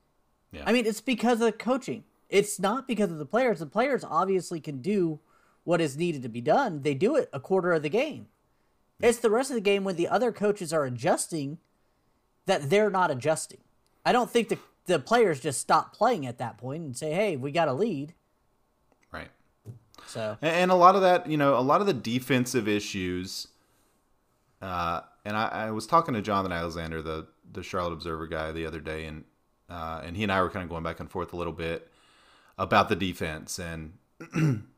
Yeah. 0.52 0.64
I 0.66 0.72
mean, 0.72 0.86
it's 0.86 1.02
because 1.02 1.42
of 1.42 1.46
the 1.48 1.52
coaching. 1.52 2.04
It's 2.30 2.60
not 2.60 2.88
because 2.88 3.12
of 3.12 3.18
the 3.18 3.26
players. 3.26 3.60
The 3.60 3.66
players 3.66 4.04
obviously 4.04 4.60
can 4.60 4.82
do 4.82 5.20
what 5.68 5.82
is 5.82 5.98
needed 5.98 6.22
to 6.22 6.30
be 6.30 6.40
done. 6.40 6.82
They 6.82 6.94
do 6.94 7.18
it 7.18 7.30
a 7.34 7.42
quarter 7.42 7.74
of 7.74 7.84
the 7.84 7.90
game. 7.90 8.28
It's 9.02 9.20
the 9.20 9.30
rest 9.30 9.52
of 9.52 9.56
the 9.56 9.62
game 9.62 9.84
when 9.84 9.98
the 9.98 10.08
other 10.08 10.32
coaches 10.32 10.72
are 10.72 10.86
adjusting 10.86 11.58
that 12.46 12.70
they're 12.70 12.90
not 12.90 13.12
adjusting. 13.12 13.60
I 14.06 14.14
don't 14.14 14.32
think 14.32 14.48
the 14.48 14.60
the 14.86 14.98
players 14.98 15.42
just 15.42 15.60
stop 15.60 15.94
playing 15.94 16.26
at 16.26 16.38
that 16.38 16.58
point 16.58 16.84
and 16.84 16.96
say, 16.96 17.12
"Hey, 17.12 17.36
we 17.36 17.52
got 17.52 17.68
a 17.68 17.74
lead." 17.74 18.14
Right. 19.12 19.28
So 20.06 20.38
And, 20.42 20.56
and 20.56 20.72
a 20.72 20.76
lot 20.76 20.96
of 20.96 21.02
that, 21.02 21.28
you 21.28 21.36
know, 21.36 21.58
a 21.58 21.60
lot 21.60 21.82
of 21.82 21.88
the 21.88 21.94
defensive 21.94 22.70
issues. 22.70 23.50
Uh, 24.62 25.02
and 25.26 25.36
I, 25.36 25.48
I 25.50 25.72
was 25.72 25.86
talking 25.86 26.14
to 26.14 26.22
Jonathan 26.22 26.54
Alexander, 26.54 27.02
the 27.02 27.28
the 27.52 27.62
Charlotte 27.62 27.92
Observer 27.92 28.28
guy, 28.28 28.54
the 28.54 28.66
other 28.66 28.80
day, 28.80 29.04
and 29.04 29.26
uh, 29.70 30.02
and 30.06 30.16
he 30.16 30.24
and 30.24 30.32
I 30.32 30.42
were 30.42 30.50
kind 30.50 30.64
of 30.64 30.70
going 30.70 30.84
back 30.84 31.02
and 31.02 31.12
forth 31.12 31.34
a 31.34 31.36
little 31.36 31.52
bit 31.52 31.92
about 32.58 32.88
the 32.88 32.96
defense, 32.96 33.60
and 33.60 33.98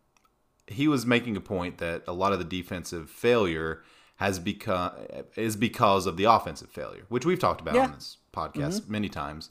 he 0.70 0.88
was 0.88 1.06
making 1.06 1.36
a 1.36 1.42
point 1.42 1.78
that 1.80 2.04
a 2.08 2.14
lot 2.14 2.32
of 2.32 2.40
the 2.40 2.46
defensive 2.46 3.10
failure 3.10 3.82
has 4.18 4.40
become 4.40 4.92
is 5.36 5.56
because 5.56 6.06
of 6.06 6.18
the 6.18 6.26
offensive 6.26 6.70
failure, 6.70 7.04
which 7.10 7.26
we've 7.26 7.40
talked 7.40 7.62
about 7.62 7.76
Yeah. 7.76 7.86
on 7.86 7.92
this 7.94 8.18
podcast 8.34 8.88
many 8.88 9.10
times. 9.10 9.50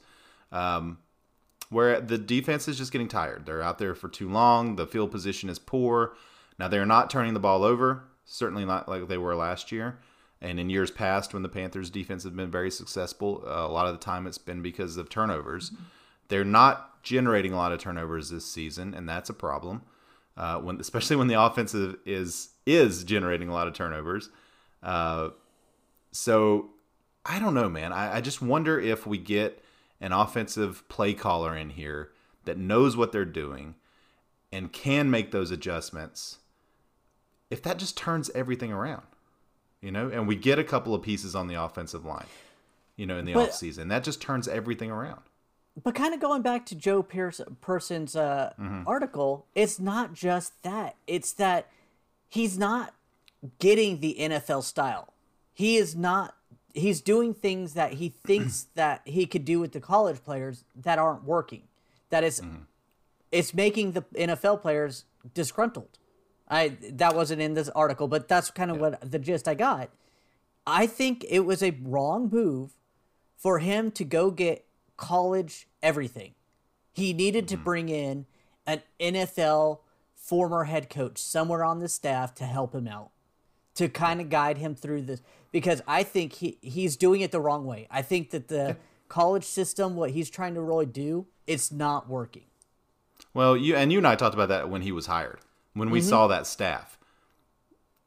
Um, 0.51 0.99
where 1.69 2.01
the 2.01 2.17
defense 2.17 2.67
is 2.67 2.77
just 2.77 2.91
getting 2.91 3.07
tired. 3.07 3.45
They're 3.45 3.61
out 3.61 3.77
there 3.77 3.93
for 3.93 4.09
too 4.09 4.29
long. 4.29 4.75
The 4.75 4.87
field 4.87 5.11
position 5.11 5.49
is 5.49 5.59
poor. 5.59 6.15
Now 6.57 6.67
they're 6.67 6.85
not 6.85 7.09
turning 7.11 7.33
the 7.35 7.39
ball 7.39 7.63
over, 7.63 8.03
certainly 8.25 8.65
not 8.65 8.89
like 8.89 9.07
they 9.07 9.17
were 9.19 9.35
last 9.35 9.71
year. 9.71 9.99
And 10.41 10.59
in 10.59 10.69
years 10.69 10.89
past, 10.89 11.33
when 11.33 11.43
the 11.43 11.49
Panthers' 11.49 11.89
defense 11.89 12.23
has 12.23 12.31
been 12.31 12.49
very 12.49 12.71
successful, 12.71 13.43
uh, 13.45 13.49
a 13.51 13.67
lot 13.67 13.87
of 13.87 13.93
the 13.93 14.03
time 14.03 14.25
it's 14.25 14.37
been 14.37 14.61
because 14.61 14.97
of 14.97 15.09
turnovers. 15.09 15.71
They're 16.29 16.45
not 16.45 17.03
generating 17.03 17.53
a 17.53 17.57
lot 17.57 17.71
of 17.71 17.79
turnovers 17.79 18.29
this 18.29 18.45
season, 18.45 18.93
and 18.93 19.07
that's 19.07 19.29
a 19.29 19.33
problem. 19.33 19.81
Uh, 20.37 20.57
when 20.59 20.79
especially 20.79 21.15
when 21.15 21.27
the 21.27 21.41
offensive 21.41 21.97
is 22.05 22.49
is 22.65 23.03
generating 23.03 23.49
a 23.49 23.53
lot 23.53 23.67
of 23.67 23.73
turnovers. 23.73 24.29
Uh, 24.81 25.29
so 26.11 26.69
I 27.25 27.39
don't 27.39 27.53
know, 27.53 27.69
man. 27.69 27.91
I, 27.91 28.17
I 28.17 28.21
just 28.21 28.41
wonder 28.41 28.79
if 28.79 29.05
we 29.05 29.17
get 29.17 29.63
an 29.99 30.13
offensive 30.13 30.87
play 30.87 31.13
caller 31.13 31.55
in 31.55 31.71
here 31.71 32.11
that 32.45 32.57
knows 32.57 32.95
what 32.95 33.11
they're 33.11 33.25
doing 33.25 33.75
and 34.51 34.71
can 34.71 35.11
make 35.11 35.31
those 35.31 35.51
adjustments. 35.51 36.37
If 37.49 37.61
that 37.63 37.77
just 37.77 37.97
turns 37.97 38.29
everything 38.31 38.71
around, 38.71 39.03
you 39.81 39.91
know, 39.91 40.09
and 40.09 40.27
we 40.27 40.35
get 40.35 40.57
a 40.57 40.63
couple 40.63 40.95
of 40.95 41.01
pieces 41.01 41.35
on 41.35 41.47
the 41.47 41.55
offensive 41.61 42.05
line, 42.05 42.27
you 42.95 43.05
know, 43.05 43.17
in 43.17 43.25
the 43.25 43.33
But- 43.33 43.49
offseason, 43.51 43.89
that 43.89 44.03
just 44.03 44.21
turns 44.21 44.47
everything 44.47 44.89
around. 44.91 45.21
But 45.83 45.95
kind 45.95 46.13
of 46.13 46.19
going 46.19 46.41
back 46.41 46.65
to 46.67 46.75
Joe 46.75 47.01
Pierce 47.03 47.41
Person's 47.61 48.15
uh, 48.15 48.53
Mm-hmm. 48.59 48.87
article, 48.87 49.45
it's 49.55 49.79
not 49.79 50.13
just 50.13 50.61
that. 50.63 50.95
It's 51.07 51.31
that 51.33 51.67
he's 52.27 52.57
not 52.57 52.93
getting 53.59 53.99
the 53.99 54.15
NFL 54.19 54.63
style. 54.63 55.13
He 55.53 55.77
is 55.77 55.95
not. 55.95 56.35
He's 56.73 57.01
doing 57.01 57.33
things 57.33 57.73
that 57.73 57.93
he 57.93 58.09
thinks 58.25 58.67
that 58.75 59.01
he 59.05 59.25
could 59.25 59.45
do 59.45 59.59
with 59.59 59.71
the 59.71 59.79
college 59.79 60.23
players 60.23 60.63
that 60.75 60.99
aren't 60.99 61.23
working. 61.23 61.63
That 62.09 62.23
is- 62.23 62.41
Mm-hmm. 62.41 62.63
it's 63.31 63.53
making 63.53 63.91
the 63.93 64.01
NFL 64.15 64.61
players 64.61 65.05
disgruntled. 65.33 65.97
I 66.51 66.69
that 66.93 67.15
wasn't 67.15 67.41
in 67.41 67.53
this 67.53 67.69
article, 67.69 68.07
but 68.07 68.27
that's 68.27 68.49
kind 68.49 68.71
of 68.71 68.79
what 68.79 68.99
the 69.11 69.19
gist 69.19 69.47
I 69.47 69.53
got. 69.53 69.89
I 70.65 70.87
think 70.87 71.23
it 71.29 71.41
was 71.41 71.61
a 71.61 71.71
wrong 71.83 72.29
move 72.31 72.71
for 73.37 73.59
him 73.59 73.91
to 73.91 74.03
go 74.03 74.31
get 74.31 74.65
college 74.99 75.67
everything. 75.81 76.35
He 76.91 77.13
needed 77.13 77.47
to 77.47 77.55
mm-hmm. 77.55 77.63
bring 77.63 77.89
in 77.89 78.25
an 78.67 78.81
NFL 78.99 79.79
former 80.13 80.65
head 80.65 80.89
coach 80.89 81.17
somewhere 81.17 81.63
on 81.63 81.79
the 81.79 81.87
staff 81.87 82.35
to 82.35 82.43
help 82.43 82.75
him 82.75 82.87
out, 82.87 83.09
to 83.75 83.87
kind 83.87 84.21
of 84.21 84.29
guide 84.29 84.57
him 84.57 84.75
through 84.75 85.03
this. 85.03 85.21
Because 85.51 85.81
I 85.87 86.03
think 86.03 86.33
he, 86.33 86.57
he's 86.61 86.95
doing 86.95 87.21
it 87.21 87.31
the 87.31 87.39
wrong 87.39 87.65
way. 87.65 87.87
I 87.89 88.01
think 88.01 88.29
that 88.31 88.49
the 88.49 88.77
college 89.07 89.45
system, 89.45 89.95
what 89.95 90.11
he's 90.11 90.29
trying 90.29 90.53
to 90.53 90.61
really 90.61 90.85
do, 90.85 91.25
it's 91.47 91.71
not 91.71 92.07
working. 92.07 92.43
Well, 93.33 93.57
you 93.57 93.75
and 93.75 93.91
you 93.91 93.97
and 93.97 94.07
I 94.07 94.15
talked 94.15 94.35
about 94.35 94.49
that 94.49 94.69
when 94.69 94.81
he 94.81 94.91
was 94.91 95.07
hired. 95.07 95.39
When 95.73 95.89
we 95.89 96.01
saw 96.01 96.23
mm-hmm. 96.23 96.31
that 96.31 96.47
staff, 96.47 96.97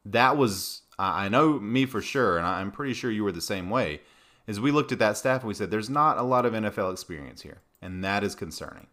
that 0.05 0.37
was 0.37 0.83
I 0.99 1.27
I 1.27 1.29
know 1.29 1.59
me 1.59 1.87
for 1.87 2.03
sure, 2.03 2.37
and 2.39 2.47
I'm 2.47 2.71
pretty 2.71 2.93
sure 2.93 3.11
you 3.11 3.25
were 3.25 3.33
the 3.33 3.41
same 3.41 3.71
way. 3.71 4.03
Is 4.47 4.61
we 4.61 4.71
looked 4.71 4.93
at 4.93 4.99
that 4.99 5.17
staff 5.17 5.43
and 5.43 5.49
we 5.49 5.55
said, 5.55 5.71
"There's 5.71 5.91
not 5.91 6.19
a 6.19 6.23
lot 6.23 6.45
of 6.45 6.53
NFL 6.53 6.93
experience 6.93 7.43
here, 7.43 7.61
and 7.81 8.03
that 8.05 8.25
is 8.25 8.35
concerning." 8.35 8.89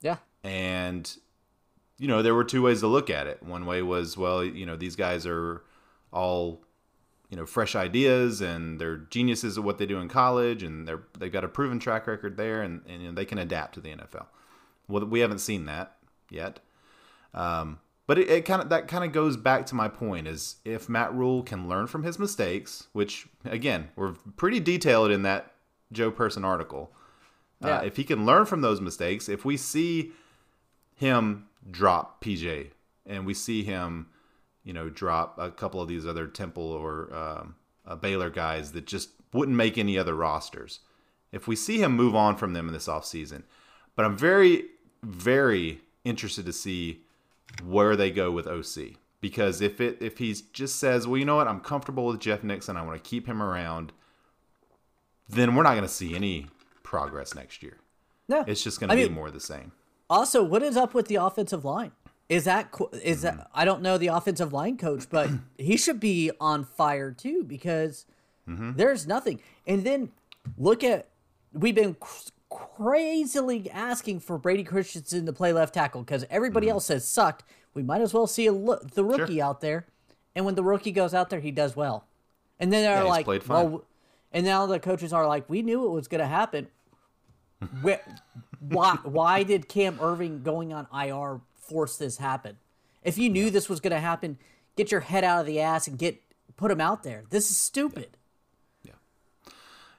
Yeah. 0.00 0.16
And 0.44 1.12
you 1.98 2.08
know, 2.08 2.22
there 2.22 2.34
were 2.34 2.44
two 2.44 2.62
ways 2.62 2.80
to 2.80 2.86
look 2.86 3.10
at 3.10 3.26
it. 3.26 3.42
One 3.42 3.66
way 3.66 3.82
was, 3.82 4.16
well, 4.16 4.42
you 4.42 4.64
know, 4.64 4.76
these 4.76 4.96
guys 4.96 5.26
are 5.26 5.62
all 6.12 6.62
you 7.28 7.36
know 7.36 7.46
fresh 7.46 7.76
ideas 7.76 8.40
and 8.40 8.80
they're 8.80 8.96
geniuses 8.96 9.56
at 9.56 9.62
what 9.62 9.78
they 9.78 9.86
do 9.86 10.00
in 10.00 10.08
college 10.08 10.64
and 10.64 10.88
they're 10.88 11.02
they've 11.18 11.30
got 11.30 11.44
a 11.44 11.48
proven 11.48 11.78
track 11.78 12.08
record 12.08 12.36
there 12.36 12.62
and, 12.62 12.82
and 12.88 13.02
you 13.02 13.08
know, 13.08 13.14
they 13.14 13.24
can 13.24 13.38
adapt 13.38 13.74
to 13.74 13.80
the 13.80 13.90
NFL. 13.90 14.26
Well, 14.88 15.04
we 15.04 15.20
haven't 15.20 15.38
seen 15.38 15.66
that 15.66 15.96
yet. 16.30 16.60
Um, 17.34 17.78
but 18.10 18.18
it, 18.18 18.28
it 18.28 18.44
kind 18.44 18.60
of 18.60 18.70
that 18.70 18.88
kind 18.88 19.04
of 19.04 19.12
goes 19.12 19.36
back 19.36 19.66
to 19.66 19.76
my 19.76 19.86
point 19.86 20.26
is 20.26 20.56
if 20.64 20.88
Matt 20.88 21.14
Rhule 21.14 21.44
can 21.44 21.68
learn 21.68 21.86
from 21.86 22.02
his 22.02 22.18
mistakes, 22.18 22.88
which 22.92 23.28
again 23.44 23.90
were 23.94 24.14
pretty 24.36 24.58
detailed 24.58 25.12
in 25.12 25.22
that 25.22 25.52
Joe 25.92 26.10
Person 26.10 26.44
article. 26.44 26.90
Yeah. 27.60 27.76
Uh, 27.76 27.82
if 27.82 27.96
he 27.96 28.02
can 28.02 28.26
learn 28.26 28.46
from 28.46 28.62
those 28.62 28.80
mistakes, 28.80 29.28
if 29.28 29.44
we 29.44 29.56
see 29.56 30.10
him 30.96 31.46
drop 31.70 32.20
PJ 32.20 32.70
and 33.06 33.24
we 33.24 33.32
see 33.32 33.62
him, 33.62 34.08
you 34.64 34.72
know, 34.72 34.88
drop 34.88 35.38
a 35.38 35.52
couple 35.52 35.80
of 35.80 35.86
these 35.86 36.04
other 36.04 36.26
Temple 36.26 36.64
or 36.64 37.14
um, 37.14 37.54
uh, 37.86 37.94
Baylor 37.94 38.28
guys 38.28 38.72
that 38.72 38.88
just 38.88 39.10
wouldn't 39.32 39.56
make 39.56 39.78
any 39.78 39.96
other 39.96 40.16
rosters, 40.16 40.80
if 41.30 41.46
we 41.46 41.54
see 41.54 41.80
him 41.80 41.92
move 41.92 42.16
on 42.16 42.36
from 42.36 42.54
them 42.54 42.66
in 42.66 42.74
this 42.74 42.88
offseason, 42.88 43.44
but 43.94 44.04
I'm 44.04 44.18
very, 44.18 44.64
very 45.00 45.82
interested 46.04 46.44
to 46.46 46.52
see 46.52 47.04
where 47.64 47.96
they 47.96 48.10
go 48.10 48.30
with 48.30 48.46
OC 48.46 48.94
because 49.20 49.60
if 49.60 49.80
it 49.80 49.98
if 50.00 50.18
he 50.18 50.34
just 50.52 50.76
says, 50.76 51.06
well, 51.06 51.18
you 51.18 51.24
know 51.24 51.36
what, 51.36 51.48
I'm 51.48 51.60
comfortable 51.60 52.06
with 52.06 52.20
Jeff 52.20 52.42
Nixon, 52.42 52.76
I 52.76 52.82
want 52.82 53.02
to 53.02 53.08
keep 53.08 53.26
him 53.26 53.42
around, 53.42 53.92
then 55.28 55.54
we're 55.54 55.62
not 55.62 55.72
going 55.72 55.82
to 55.82 55.88
see 55.88 56.14
any 56.14 56.46
progress 56.82 57.34
next 57.34 57.62
year. 57.62 57.76
No. 58.28 58.44
It's 58.46 58.62
just 58.62 58.80
going 58.80 58.90
to 58.90 58.96
be 58.96 59.04
mean- 59.04 59.12
more 59.12 59.28
of 59.28 59.32
the 59.34 59.40
same. 59.40 59.72
Also, 60.08 60.42
what 60.42 60.62
is 60.62 60.76
up 60.76 60.92
with 60.92 61.06
the 61.06 61.14
offensive 61.16 61.64
line? 61.64 61.92
Is 62.28 62.44
that 62.44 62.74
is 63.02 63.22
Mm-hmm. 63.24 63.38
that 63.38 63.50
I 63.54 63.64
don't 63.64 63.82
know 63.82 63.98
the 63.98 64.08
offensive 64.08 64.52
line 64.52 64.76
coach, 64.76 65.06
but 65.10 65.30
he 65.58 65.76
should 65.76 66.00
be 66.00 66.30
on 66.40 66.64
fire 66.64 67.10
too 67.12 67.44
because 67.44 68.06
Mm-hmm. 68.48 68.72
there's 68.76 69.06
nothing. 69.06 69.40
And 69.66 69.84
then 69.84 70.10
look 70.58 70.82
at 70.82 71.08
we've 71.52 71.74
been 71.74 71.96
crazily 72.50 73.70
asking 73.70 74.20
for 74.20 74.36
Brady 74.38 74.64
Christensen 74.64 75.24
to 75.26 75.32
play 75.32 75.52
left 75.52 75.74
tackle 75.74 76.02
because 76.02 76.24
everybody 76.30 76.66
Mm-hmm. 76.66 76.74
else 76.74 76.88
has 76.88 77.08
sucked. 77.08 77.44
We 77.74 77.82
might 77.82 78.00
as 78.00 78.12
well 78.12 78.26
see 78.26 78.46
a 78.46 78.52
lo- 78.52 78.80
the 78.94 79.04
rookie 79.04 79.40
out 79.40 79.60
there, 79.60 79.86
and 80.34 80.44
when 80.44 80.56
the 80.56 80.64
rookie 80.64 80.90
goes 80.92 81.14
out 81.14 81.30
there, 81.30 81.40
he 81.40 81.50
does 81.52 81.76
well. 81.76 82.06
And 82.58 82.72
then 82.72 82.82
they're 82.82 83.04
Yeah, 83.04 83.08
like, 83.08 83.26
well, 83.48 83.84
and 84.32 84.44
now 84.44 84.66
the 84.66 84.78
coaches 84.80 85.12
are 85.12 85.26
like, 85.26 85.48
we 85.48 85.62
knew 85.62 85.86
it 85.86 85.90
was 85.90 86.08
going 86.08 86.20
to 86.20 86.26
happen. 86.26 86.66
Where, 87.82 88.00
why 88.58 88.96
why 89.04 89.42
did 89.44 89.68
Cam 89.68 89.96
Erving 89.98 90.42
going 90.42 90.72
on 90.72 90.86
IR 90.94 91.40
force 91.54 91.96
this 91.96 92.16
happen? 92.18 92.56
If 93.02 93.16
you 93.18 93.28
knew 93.28 93.50
this 93.50 93.68
was 93.68 93.80
going 93.80 93.92
to 93.92 94.00
happen, 94.00 94.38
get 94.76 94.90
your 94.90 95.00
head 95.00 95.24
out 95.24 95.40
of 95.40 95.46
the 95.46 95.60
ass 95.60 95.86
and 95.86 95.98
get 95.98 96.20
put 96.56 96.70
him 96.70 96.80
out 96.80 97.02
there. 97.02 97.22
This 97.30 97.50
is 97.50 97.56
stupid. 97.56 98.16
Yeah. 98.82 98.92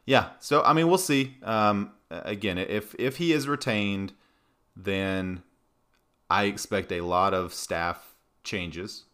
Yeah. 0.06 0.30
So 0.40 0.62
I 0.64 0.74
mean, 0.74 0.88
we'll 0.88 0.98
see. 0.98 1.38
Um, 1.44 1.92
again, 2.26 2.58
if 2.58 2.96
if 3.00 3.18
he 3.18 3.32
is 3.34 3.48
retained, 3.48 4.14
then 4.76 5.44
I 6.30 6.46
expect 6.46 6.92
a 6.92 7.02
lot 7.02 7.34
of 7.34 7.54
staff 7.54 8.16
changes. 8.44 9.06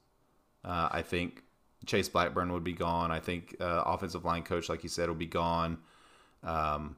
Uh, 0.63 0.89
I 0.92 1.01
think 1.01 1.44
Chase 1.86 2.10
Blackburn 2.10 2.51
would 2.54 2.63
be 2.63 2.74
gone. 2.74 3.12
I 3.12 3.20
think 3.20 3.56
uh, 3.60 3.84
offensive 3.86 4.25
line 4.25 4.44
coach, 4.44 4.70
like 4.70 4.84
you 4.84 4.89
said, 4.89 5.08
will 5.08 5.16
be 5.16 5.25
gone. 5.25 5.77
Um, 6.44 6.98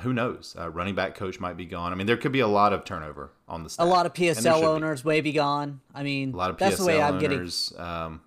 who 0.00 0.12
knows? 0.12 0.54
Uh, 0.58 0.68
running 0.70 0.94
back 0.94 1.14
coach 1.16 1.40
might 1.40 1.56
be 1.56 1.64
gone. 1.64 1.92
I 1.92 1.96
mean, 1.96 2.06
there 2.06 2.16
could 2.16 2.30
be 2.32 2.40
a 2.40 2.46
lot 2.46 2.72
of 2.72 2.84
turnover 2.84 3.32
on 3.48 3.64
the 3.64 3.70
staff. 3.70 3.84
A 3.84 3.88
lot 3.88 4.06
of 4.06 4.12
PSL 4.14 4.36
should 4.36 4.60
be. 4.60 4.66
owners 4.66 5.04
may 5.04 5.20
be 5.20 5.32
gone. 5.32 5.80
I 5.94 6.02
mean, 6.04 6.32
A 6.32 6.36
lot 6.36 6.50
of 6.50 6.58
that's 6.58 6.76
PSL 6.76 6.78
the 6.78 6.86
way 6.86 7.02
I'm 7.02 7.18
getting. 7.18 7.38
owners. 7.40 7.72
Um, 7.76 8.20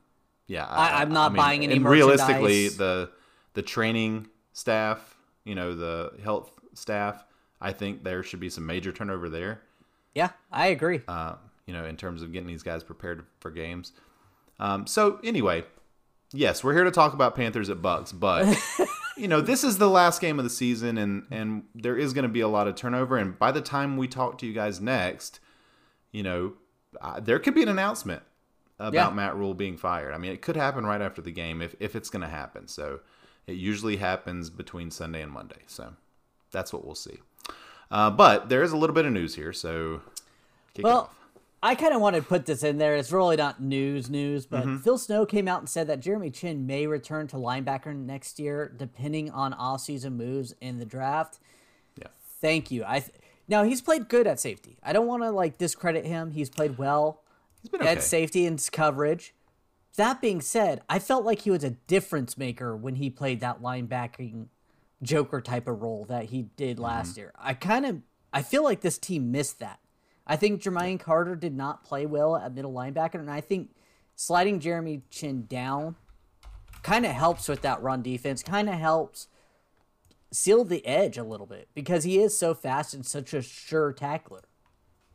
yeah, 0.47 0.65
I- 0.65 1.01
I'm 1.01 1.11
not 1.13 1.33
buying 1.33 1.63
any 1.63 1.75
And 1.75 1.85
realistically, 1.85 2.67
the 2.69 3.09
the 3.53 3.61
training 3.61 4.27
staff, 4.53 5.10
you 5.45 5.55
know, 5.55 5.75
the 5.75 6.11
health 6.23 6.51
staff, 6.73 7.23
I 7.59 7.71
think 7.73 8.03
there 8.03 8.23
should 8.23 8.39
be 8.39 8.49
some 8.49 8.65
major 8.65 8.91
turnover 8.91 9.29
there. 9.29 9.61
Yeah, 10.15 10.29
I 10.51 10.67
agree. 10.67 11.01
Uh, 11.07 11.35
you 11.65 11.73
know, 11.73 11.85
in 11.85 11.95
terms 11.97 12.21
of 12.21 12.31
getting 12.33 12.47
these 12.47 12.63
guys 12.63 12.83
prepared 12.83 13.25
for 13.39 13.51
games. 13.51 13.93
Um, 14.59 14.85
so 14.87 15.19
anyway, 15.23 15.63
yes, 16.33 16.63
we're 16.63 16.73
here 16.73 16.83
to 16.83 16.91
talk 16.91 17.13
about 17.13 17.35
Panthers 17.35 17.69
at 17.69 17.81
Bucks, 17.81 18.11
but 18.11 18.57
you 19.17 19.27
know, 19.27 19.41
this 19.41 19.63
is 19.63 19.77
the 19.77 19.89
last 19.89 20.21
game 20.21 20.37
of 20.39 20.43
the 20.43 20.49
season, 20.49 20.97
and 20.97 21.23
and 21.31 21.63
there 21.75 21.97
is 21.97 22.13
going 22.13 22.23
to 22.23 22.29
be 22.29 22.41
a 22.41 22.47
lot 22.47 22.67
of 22.67 22.75
turnover. 22.75 23.17
And 23.17 23.37
by 23.39 23.51
the 23.51 23.61
time 23.61 23.97
we 23.97 24.07
talk 24.07 24.37
to 24.39 24.45
you 24.45 24.53
guys 24.53 24.79
next, 24.81 25.39
you 26.11 26.23
know, 26.23 26.53
uh, 26.99 27.19
there 27.19 27.39
could 27.39 27.55
be 27.55 27.63
an 27.63 27.69
announcement 27.69 28.23
about 28.79 28.93
Yeah. 28.93 29.15
Matt 29.15 29.35
Rhule 29.35 29.53
being 29.53 29.77
fired. 29.77 30.13
I 30.13 30.17
mean, 30.17 30.31
it 30.31 30.41
could 30.41 30.55
happen 30.55 30.85
right 30.85 31.01
after 31.01 31.21
the 31.21 31.31
game 31.31 31.61
if 31.61 31.75
if 31.79 31.95
it's 31.95 32.09
going 32.09 32.23
to 32.23 32.27
happen. 32.27 32.67
So 32.67 32.99
it 33.47 33.53
usually 33.53 33.97
happens 33.97 34.49
between 34.49 34.91
Sunday 34.91 35.21
and 35.21 35.31
Monday. 35.31 35.61
So 35.67 35.93
that's 36.51 36.71
what 36.73 36.85
we'll 36.85 36.95
see. 36.95 37.19
Uh, 37.89 38.09
but 38.09 38.49
there 38.49 38.63
is 38.63 38.71
a 38.71 38.77
little 38.77 38.93
bit 38.93 39.05
of 39.05 39.11
news 39.11 39.35
here, 39.35 39.51
so 39.51 40.01
Well, 40.79 40.97
off. 41.01 41.15
I 41.61 41.75
kind 41.75 41.93
of 41.93 42.01
want 42.01 42.15
to 42.15 42.21
put 42.21 42.45
this 42.45 42.63
in 42.63 42.77
there. 42.77 42.95
It's 42.95 43.11
really 43.11 43.35
not 43.35 43.61
news, 43.61 44.09
news, 44.09 44.45
but 44.45 44.61
Mm-hmm. 44.63 44.77
Phil 44.77 44.97
Snow 44.97 45.25
came 45.25 45.47
out 45.47 45.59
and 45.59 45.69
said 45.69 45.87
that 45.87 45.99
Jeremy 45.99 46.31
Chinn 46.31 46.65
may 46.65 46.87
return 46.87 47.27
to 47.27 47.35
linebacker 47.35 47.93
next 47.95 48.39
year, 48.39 48.71
depending 48.75 49.29
on 49.29 49.53
off-season 49.53 50.15
moves 50.17 50.55
in 50.61 50.79
the 50.79 50.85
draft. 50.85 51.39
Yeah. 51.97 52.07
Thank 52.39 52.71
you. 52.71 52.83
I 52.87 53.01
th- 53.01 53.11
now 53.47 53.63
he's 53.63 53.81
played 53.81 54.07
good 54.07 54.25
at 54.25 54.39
safety. 54.39 54.77
I 54.81 54.93
don't 54.93 55.07
want 55.07 55.23
to 55.23 55.31
like 55.31 55.57
discredit 55.57 56.05
him. 56.05 56.31
He's 56.31 56.49
played 56.49 56.77
well 56.77 57.21
He's 57.61 57.69
been 57.69 57.81
okay. 57.81 57.91
at 57.91 58.01
safety 58.03 58.45
and 58.47 58.65
coverage. 58.71 59.33
That 59.97 60.21
being 60.21 60.41
said, 60.41 60.81
I 60.89 60.99
felt 60.99 61.25
like 61.25 61.41
he 61.41 61.51
was 61.51 61.63
a 61.63 61.71
difference 61.71 62.37
maker 62.37 62.75
when 62.75 62.95
he 62.95 63.09
played 63.09 63.41
that 63.41 63.61
linebacking 63.61 64.47
Joker 65.03 65.41
type 65.41 65.67
of 65.67 65.81
role 65.81 66.05
that 66.05 66.25
he 66.25 66.43
did 66.55 66.77
Mm-hmm. 66.77 66.85
last 66.85 67.17
year. 67.17 67.31
I 67.37 67.53
kind 67.53 67.85
of 67.85 68.01
I 68.33 68.41
feel 68.41 68.63
like 68.63 68.81
this 68.81 68.97
team 68.97 69.31
missed 69.31 69.59
that. 69.59 69.79
I 70.25 70.37
think 70.37 70.61
Jermaine 70.61 70.99
Carter 70.99 71.35
did 71.35 71.53
not 71.55 71.83
play 71.83 72.05
well 72.05 72.37
at 72.37 72.53
middle 72.53 72.71
linebacker, 72.71 73.15
and 73.15 73.29
I 73.29 73.41
think 73.41 73.71
sliding 74.15 74.59
Jeremy 74.59 75.01
Chinn 75.09 75.45
down 75.47 75.95
kind 76.83 77.05
of 77.05 77.11
helps 77.11 77.47
with 77.49 77.61
that 77.63 77.81
run 77.81 78.01
defense. 78.01 78.41
Kind 78.41 78.69
of 78.69 78.75
helps 78.75 79.27
seal 80.31 80.63
the 80.63 80.85
edge 80.85 81.17
a 81.17 81.23
little 81.23 81.45
bit 81.47 81.67
because 81.73 82.05
he 82.05 82.19
is 82.19 82.37
so 82.37 82.53
fast 82.53 82.93
and 82.93 83.05
such 83.05 83.33
a 83.33 83.41
sure 83.41 83.91
tackler. 83.91 84.43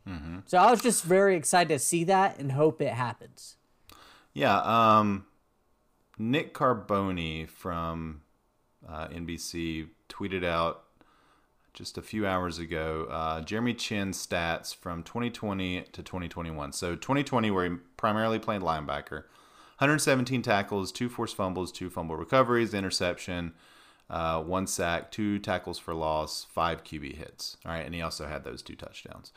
Mm-hmm. 0.07 0.39
So 0.45 0.57
I 0.59 0.69
was 0.69 0.81
just 0.81 1.03
very 1.03 1.35
excited 1.35 1.69
to 1.69 1.79
see 1.79 2.03
that 2.03 2.37
and 2.39 2.51
hope 2.51 2.81
it 2.81 2.93
happens. 2.93 3.56
Yeah, 4.37 4.59
um, 4.59 5.25
Nick 6.19 6.53
Carboni 6.53 7.49
from 7.49 8.21
uh, 8.87 9.07
NBC 9.07 9.87
tweeted 10.09 10.45
out 10.45 10.83
just 11.73 11.97
a 11.97 12.03
few 12.03 12.27
hours 12.27 12.59
ago 12.59 13.07
uh, 13.09 13.41
Jeremy 13.41 13.73
Chinn 13.73 14.11
stats 14.11 14.75
from 14.75 15.01
2020 15.01 15.85
to 15.91 16.03
2021. 16.03 16.71
So 16.71 16.93
2020, 16.93 17.49
where 17.49 17.67
he 17.67 17.77
primarily 17.97 18.37
played 18.37 18.61
linebacker, 18.61 19.23
117 19.79 20.43
tackles, 20.43 20.91
two 20.91 21.09
forced 21.09 21.35
fumbles, 21.35 21.71
two 21.71 21.89
fumble 21.89 22.15
recoveries, 22.15 22.75
interception, 22.75 23.53
uh, 24.07 24.39
one 24.43 24.67
sack, 24.67 25.09
two 25.09 25.39
tackles 25.39 25.79
for 25.79 25.95
loss, 25.95 26.45
five 26.47 26.83
QB 26.83 27.15
hits. 27.15 27.57
All 27.65 27.71
right, 27.71 27.83
and 27.83 27.95
he 27.95 28.03
also 28.03 28.27
had 28.27 28.43
those 28.43 28.61
two 28.61 28.75
touchdowns. 28.75 29.31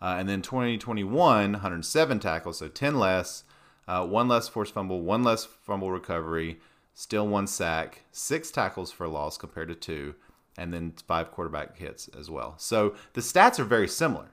Uh, 0.00 0.14
and 0.16 0.28
then 0.28 0.42
2021, 0.42 1.52
107 1.54 2.20
tackles, 2.20 2.58
so 2.58 2.68
10 2.68 3.00
less, 3.00 3.42
uh, 3.88 4.06
one 4.06 4.28
less 4.28 4.48
forced 4.48 4.72
fumble, 4.74 5.02
one 5.02 5.22
less 5.22 5.44
fumble 5.44 5.90
recovery, 5.90 6.58
still 6.94 7.26
one 7.26 7.46
sack, 7.46 8.02
six 8.12 8.50
tackles 8.50 8.90
for 8.92 9.06
loss 9.08 9.36
compared 9.36 9.68
to 9.68 9.74
two, 9.74 10.14
and 10.56 10.72
then 10.72 10.92
five 11.06 11.30
quarterback 11.30 11.76
hits 11.78 12.08
as 12.18 12.30
well. 12.30 12.54
So 12.58 12.94
the 13.14 13.20
stats 13.20 13.58
are 13.58 13.64
very 13.64 13.88
similar. 13.88 14.28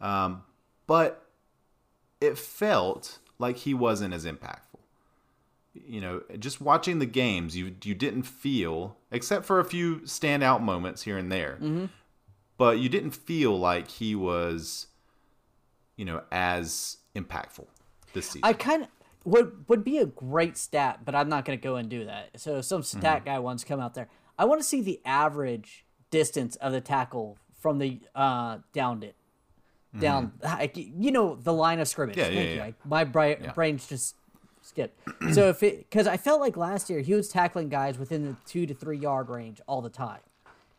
Um, 0.00 0.42
but 0.86 1.26
it 2.20 2.38
felt 2.38 3.18
like 3.38 3.58
he 3.58 3.74
wasn't 3.74 4.14
as 4.14 4.24
impactful. 4.24 4.60
you 5.74 6.00
know, 6.00 6.22
just 6.38 6.60
watching 6.60 6.98
the 6.98 7.06
games, 7.06 7.54
you 7.56 7.74
you 7.84 7.94
didn't 7.94 8.22
feel, 8.22 8.96
except 9.10 9.44
for 9.44 9.60
a 9.60 9.64
few 9.64 9.96
standout 10.00 10.62
moments 10.62 11.02
here 11.02 11.18
and 11.18 11.30
there, 11.30 11.58
Mm-hmm. 11.60 11.86
but 12.56 12.78
you 12.78 12.88
didn't 12.88 13.10
feel 13.10 13.58
like 13.58 13.88
he 13.88 14.14
was, 14.14 14.86
you 15.96 16.04
know, 16.06 16.22
as 16.32 16.96
impactful 17.14 17.66
this 18.16 18.26
season. 18.26 18.40
I 18.42 18.52
kind 18.52 18.82
of 18.82 18.88
would 19.24 19.68
would 19.68 19.84
be 19.84 19.98
a 19.98 20.06
great 20.06 20.56
stat, 20.56 21.00
but 21.04 21.14
I'm 21.14 21.28
not 21.28 21.44
going 21.44 21.58
to 21.58 21.62
go 21.62 21.76
and 21.76 21.88
do 21.88 22.04
that. 22.06 22.30
So 22.40 22.60
some 22.60 22.82
Mm-hmm. 22.82 22.98
stat 22.98 23.24
guy 23.24 23.38
wants 23.38 23.62
to 23.62 23.68
come 23.68 23.80
out 23.80 23.94
there. 23.94 24.08
I 24.38 24.44
want 24.44 24.60
to 24.60 24.66
see 24.66 24.80
the 24.82 25.00
average 25.04 25.84
distance 26.10 26.56
of 26.56 26.72
the 26.72 26.80
tackle 26.80 27.38
from 27.60 27.78
the 27.78 28.00
uh 28.14 28.58
downed 28.72 29.02
it 29.04 29.14
down. 29.98 30.32
I- 30.44 30.70
You 30.74 31.10
know 31.12 31.36
the 31.36 31.52
line 31.52 31.80
of 31.80 31.88
scrimmage. 31.88 32.16
Mm-hmm. 32.16 32.34
Yeah, 32.34 32.40
yeah, 32.40 32.48
you. 32.50 32.56
yeah. 32.56 32.64
I- 32.64 32.74
my 32.84 33.04
bra- 33.04 33.34
brain's 33.54 33.86
just 33.86 34.14
skipped. 34.62 34.98
so 35.32 35.48
if 35.48 35.62
it 35.62 35.78
because 35.90 36.06
I 36.06 36.16
felt 36.16 36.40
like 36.40 36.56
last 36.56 36.90
year 36.90 37.00
he 37.00 37.14
was 37.14 37.28
tackling 37.28 37.68
guys 37.68 37.98
within 37.98 38.24
the 38.26 38.36
two 38.46 38.66
to 38.66 38.74
three 38.74 38.98
yard 38.98 39.28
range 39.28 39.60
all 39.66 39.80
the 39.82 39.90
time, 39.90 40.20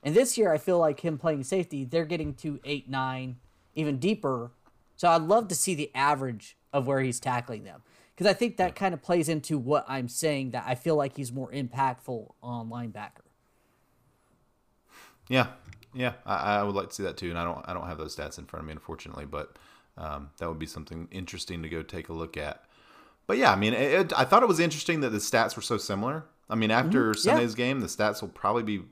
and 0.03 0.15
this 0.15 0.37
year 0.37 0.51
I 0.53 0.57
feel 0.57 0.77
like 0.79 0.99
him 1.01 1.17
playing 1.17 1.43
safety, 1.43 1.83
they're 1.83 2.05
getting 2.05 2.33
to 2.35 2.59
eight, 2.63 2.89
nine, 2.89 3.37
even 3.75 3.97
deeper. 3.97 4.51
So 4.95 5.09
I'd 5.09 5.21
love 5.21 5.47
to 5.49 5.55
see 5.55 5.75
the 5.75 5.91
average 5.93 6.56
of 6.73 6.87
where 6.87 6.99
he's 7.01 7.19
tackling 7.19 7.63
them 7.63 7.81
because 8.15 8.27
I 8.27 8.33
think 8.33 8.57
that 8.57 8.75
kind 8.75 8.93
of 8.93 9.01
plays 9.01 9.29
into 9.29 9.57
what 9.57 9.85
I'm 9.87 10.07
saying 10.09 10.51
that 10.51 10.63
I 10.67 10.75
feel 10.75 10.95
like 10.95 11.15
he's 11.15 11.31
more 11.31 11.51
impactful 11.51 12.33
on 12.41 12.69
linebacker. 12.69 13.21
Yeah, 15.29 15.47
yeah, 15.93 16.13
I, 16.25 16.57
I 16.59 16.63
would 16.63 16.75
like 16.75 16.89
to 16.89 16.95
see 16.95 17.03
that 17.03 17.17
too, 17.17 17.29
and 17.29 17.37
I 17.37 17.43
don't 17.43 17.67
I 17.67 17.73
don't 17.73 17.87
have 17.87 17.97
those 17.97 18.15
stats 18.15 18.37
in 18.37 18.45
front 18.45 18.61
of 18.63 18.67
me 18.67 18.71
unfortunately, 18.73 19.25
but 19.25 19.57
um, 19.97 20.29
that 20.37 20.47
would 20.47 20.59
be 20.59 20.65
something 20.65 21.07
interesting 21.11 21.61
to 21.63 21.69
go 21.69 21.81
take 21.83 22.09
a 22.09 22.13
look 22.13 22.37
at. 22.37 22.63
But 23.25 23.37
yeah, 23.37 23.51
I 23.51 23.55
mean, 23.55 23.73
it, 23.73 23.91
it- 23.93 24.13
I 24.17 24.23
thought 24.23 24.43
it 24.43 24.47
was 24.47 24.59
interesting 24.59 25.01
that 25.01 25.09
the 25.09 25.17
stats 25.17 25.55
were 25.55 25.61
so 25.61 25.77
similar. 25.77 26.25
I 26.49 26.55
mean, 26.55 26.71
after 26.71 27.13
Sunday's 27.13 27.55
game, 27.55 27.81
the 27.81 27.87
stats 27.87 28.21
will 28.21 28.29
probably 28.29 28.63
be 28.63 28.83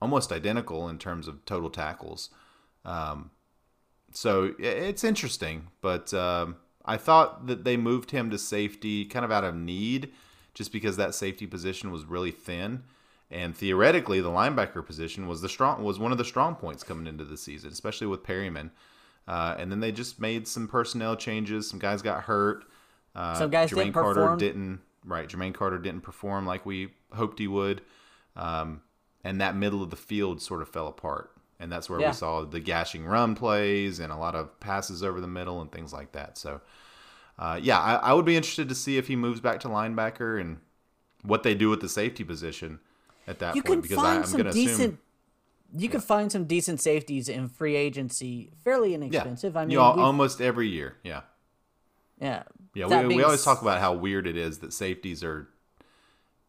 almost 0.00 0.30
identical 0.30 0.88
in 0.88 0.98
terms 0.98 1.26
of 1.26 1.44
total 1.44 1.70
tackles. 1.70 2.30
Um, 2.84 3.30
so 4.12 4.54
it's 4.58 5.02
interesting, 5.02 5.68
but 5.80 6.14
um, 6.14 6.56
I 6.84 6.96
thought 6.96 7.46
that 7.46 7.64
they 7.64 7.76
moved 7.76 8.10
him 8.10 8.30
to 8.30 8.38
safety 8.38 9.04
kind 9.04 9.24
of 9.24 9.30
out 9.30 9.44
of 9.44 9.54
need, 9.54 10.10
just 10.54 10.72
because 10.72 10.96
that 10.96 11.14
safety 11.14 11.46
position 11.46 11.90
was 11.90 12.04
really 12.04 12.30
thin, 12.30 12.82
and 13.30 13.54
theoretically 13.56 14.20
the 14.20 14.30
linebacker 14.30 14.84
position 14.84 15.26
was 15.28 15.40
the 15.40 15.48
strong 15.48 15.82
was 15.84 15.98
one 15.98 16.12
of 16.12 16.18
the 16.18 16.24
strong 16.24 16.54
points 16.56 16.82
coming 16.82 17.06
into 17.06 17.24
the 17.24 17.36
season, 17.36 17.70
especially 17.70 18.06
with 18.06 18.24
Perryman. 18.24 18.70
Uh, 19.28 19.54
and 19.58 19.70
then 19.70 19.80
they 19.80 19.92
just 19.92 20.20
made 20.20 20.48
some 20.48 20.66
personnel 20.66 21.14
changes. 21.14 21.68
Some 21.68 21.78
guys 21.78 22.02
got 22.02 22.24
hurt. 22.24 22.64
Uh, 23.14 23.34
Some 23.34 23.50
guys 23.50 23.70
Jermaine 23.70 23.76
didn't 23.76 23.92
Carter 23.92 24.20
perform. 24.20 24.38
didn't. 24.38 24.80
Right, 25.04 25.28
Jermaine 25.28 25.54
Carter 25.54 25.78
didn't 25.78 26.02
perform 26.02 26.46
like 26.46 26.66
we 26.66 26.88
hoped 27.12 27.38
he 27.38 27.46
would, 27.46 27.80
um, 28.36 28.82
and 29.24 29.40
that 29.40 29.56
middle 29.56 29.82
of 29.82 29.90
the 29.90 29.96
field 29.96 30.42
sort 30.42 30.60
of 30.62 30.68
fell 30.68 30.86
apart. 30.88 31.30
And 31.60 31.70
that's 31.70 31.88
where 31.90 32.00
Yeah. 32.00 32.08
we 32.08 32.14
saw 32.14 32.44
the 32.44 32.58
gashing 32.58 33.04
run 33.04 33.34
plays 33.36 34.00
and 34.00 34.10
a 34.12 34.16
lot 34.16 34.34
of 34.34 34.58
passes 34.60 35.02
over 35.04 35.20
the 35.20 35.26
middle 35.28 35.60
and 35.60 35.70
things 35.70 35.92
like 35.92 36.12
that. 36.12 36.38
So, 36.38 36.60
uh, 37.38 37.60
yeah, 37.62 37.78
I, 37.78 37.94
I 37.96 38.12
would 38.14 38.24
be 38.24 38.34
interested 38.36 38.68
to 38.70 38.74
see 38.74 38.96
if 38.96 39.06
he 39.08 39.14
moves 39.14 39.40
back 39.40 39.60
to 39.60 39.68
linebacker 39.68 40.40
and 40.40 40.58
what 41.22 41.42
they 41.42 41.54
do 41.54 41.68
with 41.68 41.80
the 41.80 41.88
safety 41.88 42.24
position 42.24 42.80
at 43.28 43.38
that 43.40 43.54
You 43.56 43.62
point. 43.62 43.74
can 43.74 43.80
because 43.82 43.96
find 43.96 44.24
I, 44.24 44.26
I'm 44.26 44.32
going 44.32 44.44
to 44.44 44.50
assume, 44.50 44.98
You 45.76 45.88
can 45.90 46.00
find 46.00 46.32
some 46.32 46.44
decent 46.46 46.80
safeties 46.80 47.28
in 47.28 47.48
free 47.48 47.76
agency, 47.76 48.50
fairly 48.64 48.90
yeah, 48.90 48.96
inexpensive. 48.96 49.54
I 49.56 49.62
mean, 49.64 49.72
you 49.72 49.76
know, 49.76 49.82
almost 49.84 50.40
every 50.40 50.68
year, 50.68 50.96
yeah. 51.04 51.20
yeah, 52.18 52.44
Yeah, 52.74 53.06
we, 53.06 53.16
we 53.16 53.22
always 53.22 53.40
s- 53.40 53.44
talk 53.44 53.60
about 53.60 53.80
how 53.80 53.92
weird 53.92 54.26
it 54.26 54.36
is 54.38 54.60
that 54.60 54.72
safeties 54.72 55.22
are 55.22 55.46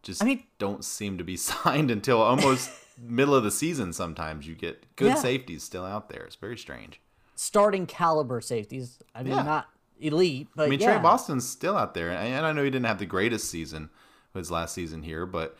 just 0.04 0.24
I 0.24 0.26
mean- 0.26 0.44
don't 0.58 0.86
seem 0.86 1.18
to 1.18 1.24
be 1.26 1.36
signed 1.52 1.92
until 1.92 2.22
almost 2.22 2.70
middle 3.02 3.34
of 3.36 3.44
the 3.44 3.52
season. 3.52 3.94
Sometimes 3.94 4.48
you 4.48 4.56
get 4.56 4.96
good 4.96 5.10
Yeah. 5.10 5.16
safeties 5.16 5.64
still 5.64 5.86
out 5.86 6.10
there. 6.10 6.24
It's 6.24 6.36
very 6.36 6.58
strange. 6.58 7.00
starting 7.36 7.88
caliber 7.88 8.40
safeties. 8.40 9.00
I 9.16 9.24
mean, 9.24 9.34
Yeah. 9.34 9.42
not 9.42 9.68
elite, 10.00 10.48
but 10.56 10.68
I 10.68 10.70
mean, 10.70 10.80
yeah. 10.80 10.94
Tre 10.94 11.02
Boston's 11.02 11.48
still 11.50 11.76
out 11.76 11.96
there, 11.96 12.12
and 12.12 12.46
I 12.46 12.52
know 12.52 12.64
he 12.64 12.70
didn't 12.70 12.86
have 12.86 13.00
the 13.00 13.06
greatest 13.08 13.50
season 13.50 13.90
his 14.36 14.52
last 14.52 14.76
season 14.76 15.02
here, 15.02 15.26
but 15.26 15.58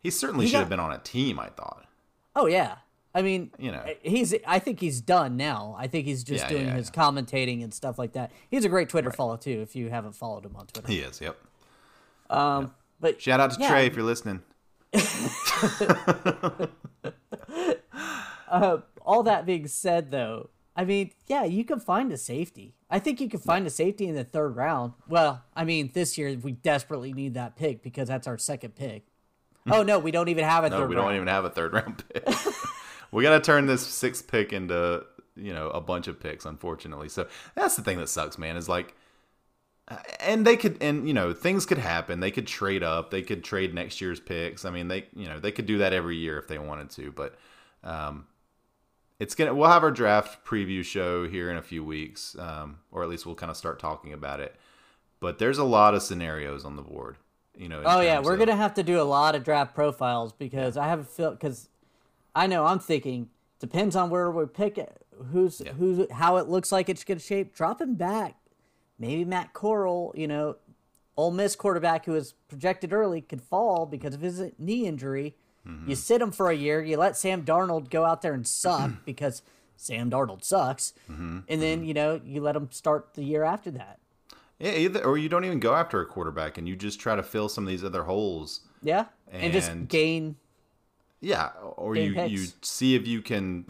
he 0.00 0.10
certainly 0.10 0.44
He 0.44 0.50
should 0.50 0.54
got- 0.56 0.60
have 0.60 0.68
been 0.68 0.78
on 0.80 0.92
a 0.92 0.98
team. 0.98 1.40
I 1.40 1.48
thought. 1.48 1.86
Oh 2.36 2.46
yeah. 2.46 2.76
I 3.16 3.22
mean, 3.22 3.50
You 3.58 3.72
know. 3.72 3.84
he's. 4.02 4.32
I 4.46 4.58
think 4.60 4.78
he's 4.80 5.00
done 5.00 5.36
now. 5.36 5.74
I 5.78 5.86
think 5.88 6.04
he's 6.06 6.22
just 6.24 6.44
Yeah, 6.44 6.48
doing 6.50 6.66
yeah, 6.66 6.74
his 6.76 6.90
commentating 6.90 7.62
and 7.64 7.72
stuff 7.74 7.98
like 7.98 8.12
that. 8.12 8.30
He's 8.50 8.64
a 8.64 8.68
great 8.68 8.88
Twitter 8.88 9.10
follow 9.10 9.36
too. 9.36 9.60
If 9.60 9.74
you 9.76 9.90
haven't 9.90 10.12
followed 10.14 10.44
him 10.44 10.54
on 10.56 10.66
Twitter, 10.66 10.86
He 10.88 10.98
is. 11.00 11.20
Yep. 11.20 11.36
um, 12.30 12.74
but 13.00 13.20
Shout 13.20 13.40
out 13.40 13.50
to 13.52 13.60
Yeah. 13.60 13.68
Tre 13.70 13.86
if 13.86 13.94
you're 13.96 14.04
listening. 14.04 14.42
All 19.04 19.22
that 19.24 19.46
being 19.46 19.66
said, 19.66 20.10
though, 20.10 20.50
I 20.76 20.84
mean, 20.84 21.10
yeah, 21.26 21.44
you 21.44 21.64
can 21.64 21.78
find 21.80 22.12
a 22.12 22.16
safety. 22.16 22.74
I 22.90 22.98
think 22.98 23.20
you 23.20 23.28
can 23.28 23.40
find 23.40 23.66
a 23.66 23.70
safety 23.70 24.06
in 24.06 24.14
the 24.14 24.24
third 24.24 24.56
round. 24.56 24.92
Well, 25.08 25.42
I 25.54 25.64
mean, 25.64 25.90
this 25.94 26.18
year 26.18 26.36
we 26.42 26.52
desperately 26.52 27.12
need 27.12 27.34
that 27.34 27.56
pick 27.56 27.82
because 27.82 28.08
that's 28.08 28.26
our 28.26 28.38
second 28.38 28.74
pick. 28.74 29.06
Oh 29.70 29.82
no, 29.82 29.98
we 29.98 30.10
don't 30.10 30.28
even 30.28 30.44
have 30.44 30.64
a 30.64 30.70
No, 30.70 30.78
third 30.78 30.88
we 30.90 30.96
round. 30.96 31.06
don't 31.08 31.16
even 31.16 31.28
have 31.28 31.44
a 31.44 31.50
third 31.50 31.72
round 31.72 32.04
pick. 32.08 32.28
we 33.12 33.22
got 33.22 33.30
to 33.30 33.40
turn 33.40 33.66
this 33.66 33.86
sixth 33.86 34.28
pick 34.30 34.52
into 34.52 35.04
you 35.36 35.54
know 35.54 35.70
a 35.70 35.80
bunch 35.80 36.06
of 36.06 36.20
picks, 36.20 36.44
unfortunately. 36.44 37.08
So 37.08 37.26
that's 37.54 37.76
the 37.76 37.82
thing 37.82 37.98
that 37.98 38.08
sucks, 38.08 38.36
man. 38.36 38.56
Is 38.56 38.68
like, 38.68 38.88
uh, 38.88 38.92
and 40.20 40.46
they 40.46 40.56
could, 40.56 40.78
and 40.82 41.06
you 41.06 41.14
know, 41.14 41.32
things 41.32 41.66
could 41.66 41.78
happen. 41.78 42.20
They 42.20 42.30
could 42.30 42.46
trade 42.46 42.82
up. 42.82 43.10
They 43.10 43.22
could 43.22 43.44
trade 43.44 43.74
next 43.74 44.00
year's 44.00 44.20
picks. 44.20 44.64
I 44.64 44.70
mean, 44.70 44.88
they 44.88 45.06
you 45.14 45.26
know 45.26 45.38
they 45.38 45.52
could 45.52 45.66
do 45.66 45.78
that 45.78 45.92
every 45.92 46.16
year 46.16 46.38
if 46.38 46.48
they 46.48 46.58
wanted 46.58 46.90
to. 46.90 47.12
But 47.12 47.36
um, 47.82 48.26
it's 49.20 49.34
gonna. 49.34 49.54
We'll 49.54 49.70
have 49.70 49.82
our 49.82 49.90
draft 49.90 50.44
preview 50.44 50.84
show 50.84 51.28
here 51.28 51.50
in 51.50 51.56
a 51.56 51.62
few 51.62 51.84
weeks, 51.84 52.36
um, 52.38 52.78
or 52.90 53.02
at 53.02 53.08
least 53.08 53.26
we'll 53.26 53.34
kind 53.34 53.50
of 53.50 53.56
start 53.56 53.78
talking 53.78 54.12
about 54.12 54.40
it. 54.40 54.56
But 55.20 55.38
there's 55.38 55.58
a 55.58 55.64
lot 55.64 55.94
of 55.94 56.02
scenarios 56.02 56.64
on 56.64 56.76
the 56.76 56.82
board. 56.82 57.16
You 57.56 57.68
know. 57.68 57.82
Oh 57.84 58.00
yeah, 58.00 58.20
we're 58.20 58.34
of- 58.34 58.38
gonna 58.38 58.56
have 58.56 58.74
to 58.74 58.82
do 58.82 59.00
a 59.00 59.04
lot 59.04 59.34
of 59.34 59.44
draft 59.44 59.74
profiles 59.74 60.32
because 60.32 60.76
I 60.76 60.88
have 60.88 61.00
a 61.00 61.04
feel 61.04 61.30
because 61.32 61.68
I 62.34 62.46
know 62.46 62.64
I'm 62.64 62.78
thinking 62.78 63.28
depends 63.60 63.94
on 63.94 64.10
where 64.10 64.30
we 64.30 64.46
pick 64.46 64.78
it, 64.78 65.06
who's 65.30 65.62
who's 65.78 66.10
how 66.10 66.36
it 66.38 66.48
looks 66.48 66.72
like 66.72 66.88
it's 66.88 67.04
gonna 67.04 67.20
shape. 67.20 67.54
Dropping 67.54 67.94
back, 67.94 68.36
maybe 68.98 69.24
Matt 69.24 69.52
Corral, 69.52 70.12
you 70.16 70.26
know, 70.28 70.56
Ole 71.16 71.30
Miss 71.30 71.54
quarterback 71.56 72.06
who 72.06 72.12
was 72.12 72.32
projected 72.48 72.92
early 72.92 73.20
could 73.20 73.40
fall 73.40 73.86
because 73.86 74.14
of 74.14 74.20
his 74.20 74.42
knee 74.58 74.86
injury. 74.86 75.36
Mm-hmm. 75.66 75.88
You 75.90 75.96
sit 75.96 76.20
him 76.20 76.32
for 76.32 76.50
a 76.50 76.54
year, 76.54 76.82
you 76.82 76.96
let 76.96 77.16
Sam 77.16 77.44
Darnold 77.44 77.88
go 77.90 78.04
out 78.04 78.20
there 78.22 78.34
and 78.34 78.46
suck 78.46 78.90
because 79.04 79.42
Sam 79.76 80.10
Darnold 80.10 80.44
sucks, 80.44 80.92
Mm-hmm. 81.10 81.38
and 81.48 81.62
then 81.62 81.84
you 81.84 81.94
know 81.94 82.20
you 82.24 82.40
let 82.40 82.54
him 82.56 82.68
start 82.70 83.14
the 83.14 83.24
year 83.24 83.42
after 83.44 83.70
that. 83.72 83.98
Yeah, 84.58 84.72
either 84.72 85.04
or 85.04 85.18
you 85.18 85.28
don't 85.28 85.44
even 85.44 85.60
go 85.60 85.74
after 85.74 86.00
a 86.00 86.06
quarterback 86.06 86.58
and 86.58 86.68
you 86.68 86.76
just 86.76 87.00
try 87.00 87.16
to 87.16 87.22
fill 87.22 87.48
some 87.48 87.64
of 87.64 87.68
these 87.68 87.82
other 87.84 88.04
holes. 88.04 88.60
Yeah, 88.82 89.06
and, 89.32 89.52
just 89.52 89.88
gain 89.88 90.36
Yeah, 91.20 91.48
or 91.76 91.94
Gain 91.94 92.14
you 92.14 92.22
you 92.24 92.46
see 92.62 92.94
if 92.94 93.06
you 93.06 93.20
can 93.22 93.64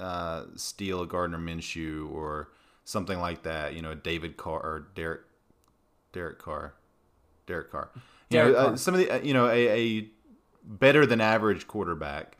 uh, 0.00 0.44
steal 0.56 1.00
a 1.02 1.06
Gardner 1.06 1.38
Minshew 1.38 2.12
or 2.12 2.48
something 2.84 3.18
like 3.18 3.42
that. 3.42 3.74
You 3.74 3.82
know, 3.82 3.94
David 3.94 4.36
Carr 4.36 4.60
or 4.60 4.86
Derek 4.94 5.22
Derek 6.12 6.38
Carr, 6.38 6.74
Derek 7.46 7.70
Carr. 7.70 7.90
You 8.30 8.38
Derek 8.38 8.52
know, 8.52 8.58
uh, 8.58 8.76
some 8.76 8.94
of 8.94 9.00
the 9.00 9.10
uh, 9.10 9.20
you 9.20 9.34
know 9.34 9.48
a, 9.48 9.68
a 9.68 10.10
better 10.64 11.06
than 11.06 11.20
average 11.20 11.66
quarterback. 11.66 12.36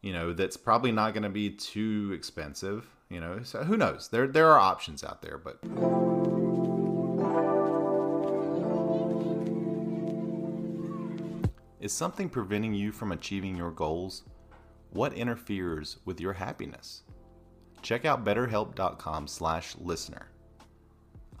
You 0.00 0.12
know, 0.12 0.32
that's 0.32 0.56
probably 0.56 0.90
not 0.90 1.14
going 1.14 1.22
to 1.22 1.28
be 1.28 1.50
too 1.50 2.10
expensive. 2.14 2.88
You 3.08 3.20
know, 3.20 3.40
so 3.42 3.62
who 3.64 3.76
knows? 3.76 4.08
There 4.08 4.26
there 4.26 4.48
are 4.48 4.58
options 4.58 5.04
out 5.04 5.22
there, 5.22 5.38
but. 5.38 5.58
Is 11.82 11.92
something 11.92 12.28
preventing 12.28 12.74
you 12.74 12.92
from 12.92 13.10
achieving 13.10 13.56
your 13.56 13.72
goals? 13.72 14.22
What 14.90 15.14
interferes 15.14 15.96
with 16.04 16.20
your 16.20 16.34
happiness? 16.34 17.02
Check 17.82 18.04
out 18.04 18.24
betterhelp.com 18.24 19.26
slash 19.26 19.74
listener. 19.80 20.28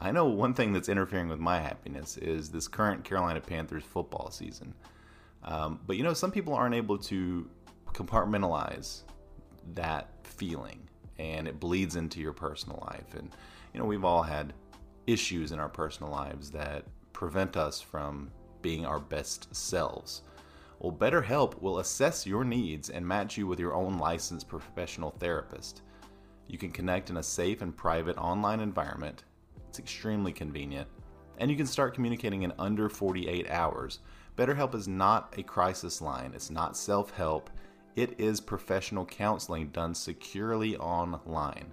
I 0.00 0.10
know 0.10 0.26
one 0.26 0.52
thing 0.52 0.72
that's 0.72 0.88
interfering 0.88 1.28
with 1.28 1.38
my 1.38 1.60
happiness 1.60 2.16
is 2.16 2.50
this 2.50 2.66
current 2.66 3.04
Carolina 3.04 3.40
Panthers 3.40 3.84
football 3.84 4.30
season. 4.32 4.74
Um, 5.44 5.78
but 5.86 5.96
you 5.96 6.02
know, 6.02 6.12
some 6.12 6.32
people 6.32 6.54
aren't 6.54 6.74
able 6.74 6.98
to 6.98 7.48
compartmentalize 7.92 9.02
that 9.74 10.08
feeling, 10.24 10.88
and 11.18 11.46
it 11.46 11.60
bleeds 11.60 11.94
into 11.94 12.20
your 12.20 12.32
personal 12.32 12.84
life. 12.90 13.14
And 13.14 13.30
you 13.72 13.80
know, 13.80 13.86
we've 13.86 14.04
all 14.04 14.22
had 14.22 14.52
issues 15.06 15.52
in 15.52 15.60
our 15.60 15.68
personal 15.68 16.10
lives 16.10 16.50
that 16.50 16.84
prevent 17.12 17.56
us 17.56 17.80
from 17.80 18.30
being 18.60 18.84
our 18.84 18.98
best 18.98 19.54
selves. 19.54 20.22
Well, 20.80 20.92
BetterHelp 20.92 21.60
will 21.62 21.78
assess 21.78 22.26
your 22.26 22.44
needs 22.44 22.90
and 22.90 23.06
match 23.06 23.36
you 23.36 23.46
with 23.46 23.60
your 23.60 23.74
own 23.74 23.98
licensed 23.98 24.48
professional 24.48 25.10
therapist. 25.10 25.82
You 26.48 26.58
can 26.58 26.70
connect 26.70 27.10
in 27.10 27.16
a 27.16 27.22
safe 27.22 27.62
and 27.62 27.76
private 27.76 28.16
online 28.18 28.60
environment. 28.60 29.24
It's 29.68 29.78
extremely 29.78 30.32
convenient, 30.32 30.88
and 31.38 31.50
you 31.50 31.56
can 31.56 31.66
start 31.66 31.94
communicating 31.94 32.42
in 32.42 32.52
under 32.58 32.88
48 32.88 33.50
hours. 33.50 34.00
BetterHelp 34.36 34.74
is 34.74 34.88
not 34.88 35.34
a 35.36 35.42
crisis 35.42 36.00
line, 36.00 36.32
it's 36.34 36.50
not 36.50 36.76
self 36.76 37.10
help, 37.10 37.50
it 37.96 38.18
is 38.18 38.40
professional 38.40 39.04
counseling 39.04 39.68
done 39.68 39.94
securely 39.94 40.76
online. 40.76 41.72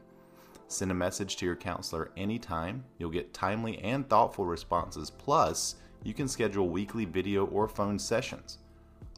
Send 0.68 0.92
a 0.92 0.96
message 0.96 1.36
to 1.38 1.46
your 1.46 1.56
counselor 1.56 2.12
anytime. 2.16 2.84
You'll 2.98 3.10
get 3.10 3.34
timely 3.34 3.80
and 3.80 4.08
thoughtful 4.08 4.46
responses. 4.46 5.10
Plus, 5.10 5.76
you 6.04 6.14
can 6.14 6.28
schedule 6.28 6.70
weekly 6.70 7.06
video 7.06 7.46
or 7.48 7.68
phone 7.68 7.98
sessions, 7.98 8.60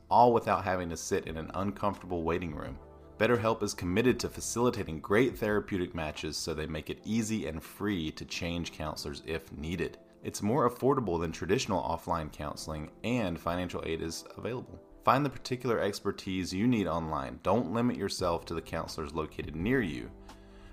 all 0.10 0.32
without 0.32 0.64
having 0.64 0.90
to 0.90 0.98
sit 0.98 1.28
in 1.28 1.38
an 1.38 1.52
uncomfortable 1.56 2.24
waiting 2.24 2.56
room. 2.56 2.78
BetterHelp 3.22 3.62
is 3.62 3.76
committed 3.76 4.20
to 4.20 4.30
facilitating 4.30 5.00
great 5.00 5.38
therapeutic 5.38 5.94
matches 5.94 6.36
so 6.36 6.56
they 6.56 6.66
make 6.66 6.90
it 6.90 7.04
easy 7.06 7.46
and 7.46 7.62
free 7.62 8.10
to 8.14 8.26
change 8.26 8.72
counselors 8.72 9.22
if 9.28 9.52
needed. 9.52 10.00
It's 10.24 10.42
more 10.42 10.68
affordable 10.68 11.22
than 11.22 11.32
traditional 11.32 11.84
offline 11.84 12.32
counseling, 12.32 12.90
and 13.04 13.40
financial 13.40 13.84
aid 13.86 14.02
is 14.02 14.26
available. 14.40 14.82
Find 15.06 15.24
the 15.24 15.30
particular 15.30 15.80
expertise 15.80 16.52
you 16.52 16.66
need 16.66 16.88
online. 16.88 17.40
Don't 17.44 17.72
limit 17.72 17.96
yourself 17.96 18.44
to 18.46 18.56
the 18.56 18.62
counselors 18.62 19.14
located 19.14 19.56
near 19.56 19.84
you. 19.84 20.10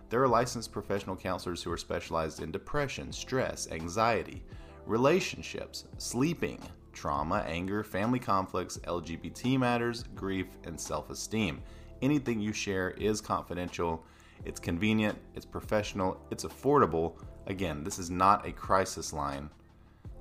There 0.08 0.22
are 0.22 0.28
licensed 0.28 0.72
professional 0.72 1.16
counselors 1.16 1.62
who 1.62 1.70
are 1.70 1.76
specialized 1.76 2.40
in 2.40 2.50
depression, 2.50 3.12
stress, 3.12 3.70
anxiety, 3.70 4.42
relationships, 4.86 5.84
sleeping, 5.98 6.62
trauma, 6.94 7.44
anger, 7.46 7.84
family 7.84 8.18
conflicts, 8.18 8.78
LGBT 8.78 9.58
matters, 9.58 10.04
grief, 10.14 10.46
and 10.64 10.80
self 10.80 11.10
esteem. 11.10 11.60
Anything 12.02 12.40
you 12.40 12.52
share 12.52 12.90
is 12.90 13.20
confidential. 13.20 14.04
It's 14.44 14.60
convenient, 14.60 15.18
it's 15.34 15.46
professional, 15.46 16.20
it's 16.30 16.44
affordable. 16.44 17.14
Again, 17.46 17.82
this 17.82 17.98
is 17.98 18.10
not 18.10 18.46
a 18.46 18.52
crisis 18.52 19.12
line. 19.12 19.50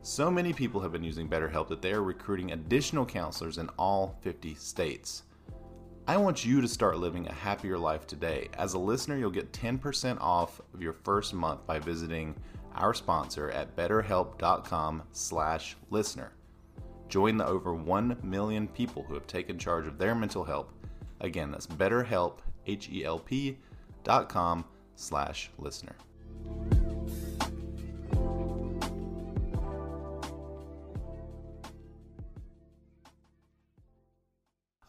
So 0.01 0.31
many 0.31 0.53
people 0.53 0.81
have 0.81 0.91
been 0.91 1.03
using 1.03 1.29
BetterHelp 1.29 1.67
that 1.67 1.81
they 1.81 1.91
are 1.91 2.01
recruiting 2.01 2.51
additional 2.51 3.05
counselors 3.05 3.57
in 3.57 3.69
all 3.77 4.17
50 4.21 4.55
states. 4.55 5.23
I 6.07 6.15
want 6.15 6.45
you 6.45 6.61
to 6.61 6.67
start 6.67 6.97
living 6.97 7.27
a 7.27 7.33
happier 7.33 7.77
life 7.77 8.07
today. 8.07 8.47
As 8.53 8.73
a 8.73 8.79
listener, 8.79 9.17
you'll 9.17 9.29
get 9.29 9.51
10% 9.51 10.19
off 10.21 10.61
of 10.73 10.81
your 10.81 10.93
first 10.93 11.33
month 11.33 11.67
by 11.67 11.79
visiting 11.79 12.33
our 12.75 12.93
sponsor 12.93 13.51
at 13.51 13.75
betterhelp.com/listener. 13.75 16.29
Join 17.09 17.37
the 17.37 17.45
over 17.45 17.73
1 17.73 18.17
million 18.23 18.69
people 18.69 19.03
who 19.03 19.15
have 19.15 19.27
taken 19.27 19.59
charge 19.59 19.85
of 19.85 19.97
their 19.97 20.15
mental 20.15 20.45
health. 20.45 20.71
Again, 21.19 21.51
that's 21.51 21.67
betterhelp 21.67 22.39
h 22.65 22.89
e 22.91 23.03
l 23.03 23.19
p 23.19 23.57
dot 24.03 24.29
com 24.29 24.65
slash 24.95 25.49
listener. 25.57 25.95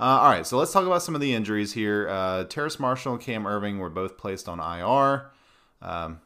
Uh, 0.01 0.21
all 0.21 0.31
right, 0.31 0.47
so 0.47 0.57
let's 0.57 0.73
talk 0.73 0.87
about 0.87 1.03
some 1.03 1.17
of 1.17 1.21
the 1.21 1.35
injuries 1.35 1.73
here. 1.73 2.09
Uh, 2.09 2.45
Terrace 2.45 2.79
Marshall 2.79 3.15
and 3.15 3.21
Cam 3.21 3.45
Erving 3.45 3.79
were 3.79 3.91
both 3.91 4.17
placed 4.17 4.49
on 4.49 4.61
IR. 4.61 5.33
Um, 5.83 6.21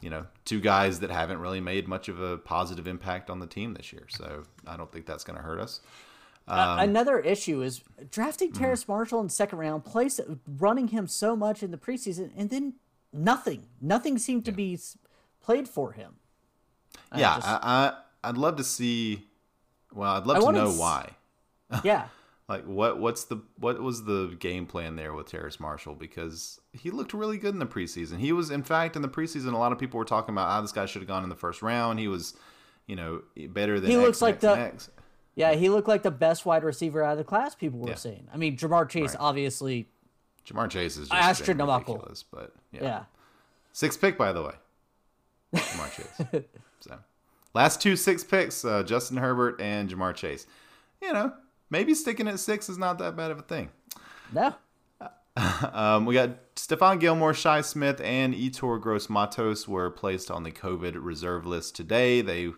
you 0.00 0.10
know, 0.10 0.26
two 0.44 0.60
guys 0.60 1.00
that 1.00 1.10
haven't 1.10 1.40
really 1.40 1.60
made 1.60 1.88
much 1.88 2.08
of 2.08 2.20
a 2.20 2.38
positive 2.38 2.86
impact 2.86 3.28
on 3.28 3.40
the 3.40 3.46
team 3.46 3.74
this 3.74 3.92
year. 3.92 4.06
So 4.08 4.44
I 4.64 4.76
don't 4.76 4.92
think 4.92 5.06
that's 5.06 5.24
going 5.24 5.36
to 5.36 5.42
hurt 5.42 5.58
us. 5.58 5.80
Um, 6.48 6.58
uh, 6.58 6.76
another 6.82 7.18
issue 7.18 7.62
is 7.62 7.82
drafting 8.10 8.50
mm-hmm. 8.50 8.62
Terrace 8.62 8.82
mm-hmm. 8.82 8.92
Marshall 8.92 9.20
in 9.20 9.28
second 9.28 9.58
round, 9.58 9.84
place 9.84 10.20
running 10.46 10.88
him 10.88 11.06
so 11.06 11.34
much 11.34 11.62
in 11.62 11.70
the 11.70 11.78
preseason, 11.78 12.30
and 12.36 12.50
then 12.50 12.74
nothing. 13.12 13.66
Nothing 13.80 14.18
seemed 14.18 14.44
to 14.44 14.52
be 14.52 14.78
played 15.42 15.68
for 15.68 15.92
him. 15.92 16.16
Yeah, 17.16 17.32
I, 17.32 17.36
just, 17.36 17.48
I, 17.48 17.92
I 18.24 18.28
would 18.28 18.38
love 18.38 18.56
to 18.56 18.64
see. 18.64 19.26
Well, 19.92 20.12
I'd 20.12 20.26
love 20.26 20.42
I 20.42 20.46
to 20.46 20.52
know 20.52 20.72
why. 20.72 21.12
Yeah. 21.82 22.06
Like 22.48 22.64
what 22.64 23.00
what's 23.00 23.24
the 23.24 23.38
what 23.58 23.82
was 23.82 24.04
the 24.04 24.36
game 24.38 24.66
plan 24.66 24.94
there 24.94 25.12
with 25.12 25.28
Terrace 25.28 25.58
Marshall 25.58 25.96
because 25.96 26.60
he 26.72 26.92
looked 26.92 27.12
really 27.12 27.38
good 27.38 27.54
in 27.54 27.58
the 27.58 27.66
preseason. 27.66 28.18
He 28.18 28.32
was 28.32 28.52
in 28.52 28.62
fact 28.62 28.94
in 28.94 29.02
the 29.02 29.08
preseason 29.08 29.52
a 29.52 29.56
lot 29.56 29.72
of 29.72 29.78
people 29.80 29.98
were 29.98 30.04
talking 30.04 30.32
about 30.32 30.46
ah 30.46 30.58
oh, 30.58 30.62
this 30.62 30.70
guy 30.70 30.86
should 30.86 31.02
have 31.02 31.08
gone 31.08 31.24
in 31.24 31.28
the 31.28 31.34
first 31.34 31.60
round. 31.60 31.98
He 31.98 32.06
was, 32.06 32.36
you 32.86 32.94
know, 32.94 33.22
better 33.48 33.80
than 33.80 33.90
He 33.90 33.96
X, 33.96 34.04
looks 34.04 34.22
like 34.22 34.34
X, 34.36 34.42
the 34.42 34.52
X. 34.52 34.90
Yeah, 35.36 35.54
he 35.54 35.68
looked 35.68 35.86
like 35.86 36.02
the 36.02 36.10
best 36.10 36.46
wide 36.46 36.64
receiver 36.64 37.02
out 37.02 37.12
of 37.12 37.18
the 37.18 37.24
class 37.24 37.54
people 37.54 37.78
were 37.78 37.90
yeah. 37.90 37.94
saying. 37.94 38.26
I 38.32 38.38
mean, 38.38 38.56
Ja'Marr 38.56 38.88
Chase 38.88 39.10
right. 39.10 39.20
obviously 39.20 39.86
Ja'Marr 40.46 40.70
Chase 40.70 40.96
is 40.96 41.08
just 41.08 41.22
astronomical, 41.22 41.94
ridiculous, 41.94 42.24
but 42.24 42.54
yeah. 42.72 42.82
yeah. 42.82 43.04
Six 43.72 43.96
pick 43.96 44.16
by 44.16 44.32
the 44.32 44.42
way. 44.42 44.54
Ja'Marr 45.54 45.92
Chase. 45.94 46.44
So, 46.78 46.98
last 47.54 47.80
two 47.80 47.96
six 47.96 48.22
picks, 48.22 48.64
uh, 48.64 48.82
Justin 48.82 49.16
Herbert 49.16 49.60
and 49.60 49.90
Ja'Marr 49.90 50.14
Chase. 50.14 50.46
You 51.02 51.12
know, 51.12 51.32
maybe 51.68 51.94
sticking 51.94 52.28
at 52.28 52.38
six 52.38 52.68
is 52.68 52.78
not 52.78 52.98
that 52.98 53.16
bad 53.16 53.30
of 53.30 53.38
a 53.38 53.42
thing. 53.42 53.70
No. 54.32 54.54
um, 55.72 56.06
we 56.06 56.14
got 56.14 56.54
Stephon 56.54 57.00
Gilmore, 57.00 57.34
Shi 57.34 57.62
Smith, 57.62 58.00
and 58.02 58.34
Yetur 58.34 58.80
Gross-Matos 58.80 59.66
were 59.66 59.90
placed 59.90 60.30
on 60.30 60.44
the 60.44 60.52
COVID 60.52 60.94
reserve 60.96 61.44
list 61.44 61.74
today. 61.74 62.20
They 62.20 62.50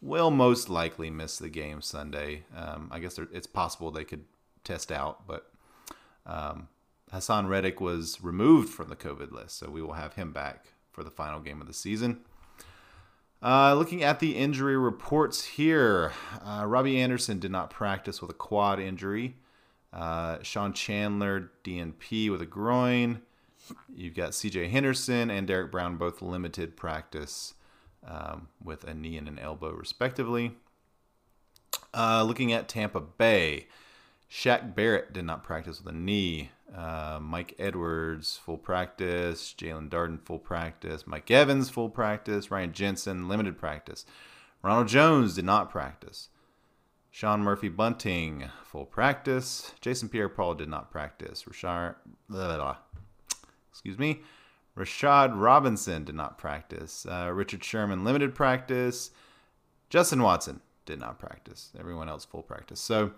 will 0.00 0.30
most 0.30 0.68
likely 0.68 1.10
miss 1.10 1.38
the 1.38 1.48
game 1.48 1.82
Sunday. 1.82 2.44
Um, 2.56 2.88
I 2.92 2.98
guess 2.98 3.18
it's 3.32 3.46
possible 3.46 3.90
they 3.90 4.04
could 4.04 4.24
test 4.64 4.92
out, 4.92 5.26
but 5.26 5.50
um, 6.26 6.68
Haason 7.12 7.48
Reddick 7.48 7.80
was 7.80 8.22
removed 8.22 8.68
from 8.68 8.88
the 8.88 8.96
COVID 8.96 9.32
list, 9.32 9.58
so 9.58 9.70
we 9.70 9.82
will 9.82 9.94
have 9.94 10.14
him 10.14 10.32
back 10.32 10.72
for 10.92 11.02
the 11.02 11.10
final 11.10 11.40
game 11.40 11.60
of 11.60 11.66
the 11.66 11.72
season. 11.72 12.20
Uh, 13.40 13.72
looking 13.74 14.02
at 14.02 14.18
the 14.18 14.36
injury 14.36 14.76
reports 14.76 15.44
here, 15.44 16.12
uh, 16.44 16.64
Robbie 16.66 17.00
Anderson 17.00 17.38
did 17.38 17.52
not 17.52 17.70
practice 17.70 18.20
with 18.20 18.30
a 18.30 18.34
quad 18.34 18.80
injury. 18.80 19.36
Uh, 19.92 20.38
Sean 20.42 20.72
Chandler, 20.72 21.52
DNP 21.64 22.30
with 22.30 22.42
a 22.42 22.46
groin. 22.46 23.22
You've 23.94 24.14
got 24.14 24.32
CJ 24.32 24.70
Henderson 24.70 25.30
and 25.30 25.46
Derrick 25.46 25.70
Brown 25.70 25.96
both 25.96 26.20
limited 26.20 26.76
practice 26.76 27.54
um, 28.06 28.48
with 28.62 28.84
a 28.84 28.94
knee 28.94 29.16
and 29.16 29.28
an 29.28 29.38
elbow, 29.38 29.70
respectively. 29.72 30.52
Uh, 31.94 32.22
looking 32.22 32.52
at 32.52 32.68
Tampa 32.68 33.00
Bay, 33.00 33.66
Shaq 34.30 34.74
Barrett 34.74 35.12
did 35.12 35.24
not 35.24 35.42
practice 35.42 35.82
with 35.82 35.94
a 35.94 35.96
knee. 35.96 36.50
Uh, 36.74 37.18
Mike 37.20 37.54
Edwards, 37.58 38.36
full 38.36 38.58
practice. 38.58 39.54
Jaelon 39.56 39.88
Darden, 39.88 40.20
full 40.20 40.38
practice. 40.38 41.06
Mike 41.06 41.30
Evans, 41.30 41.70
full 41.70 41.88
practice. 41.88 42.50
Ryan 42.50 42.72
Jensen, 42.72 43.28
limited 43.28 43.58
practice. 43.58 44.04
Ronald 44.62 44.88
Jones 44.88 45.34
did 45.34 45.44
not 45.44 45.70
practice. 45.70 46.28
Sean 47.10 47.40
Murphy 47.40 47.68
Bunting, 47.68 48.50
full 48.64 48.84
practice. 48.84 49.72
Jason 49.80 50.08
Pierre 50.08 50.28
Paul 50.28 50.54
did 50.54 50.68
not 50.68 50.90
practice. 50.90 51.44
Rashard, 51.44 51.94
blah, 52.28 52.46
blah, 52.46 52.56
blah. 52.56 52.76
excuse 53.70 53.98
me. 53.98 54.20
Rashad 54.78 55.32
Robinson 55.34 56.04
did 56.04 56.14
not 56.14 56.38
practice. 56.38 57.06
Uh, 57.10 57.30
Richard 57.32 57.64
Sherman, 57.64 58.04
limited 58.04 58.34
practice. 58.34 59.10
Justin 59.90 60.22
Watson 60.22 60.60
did 60.86 61.00
not 61.00 61.18
practice. 61.18 61.70
Everyone 61.78 62.08
else, 62.08 62.24
full 62.24 62.42
practice. 62.42 62.80
So 62.80 63.12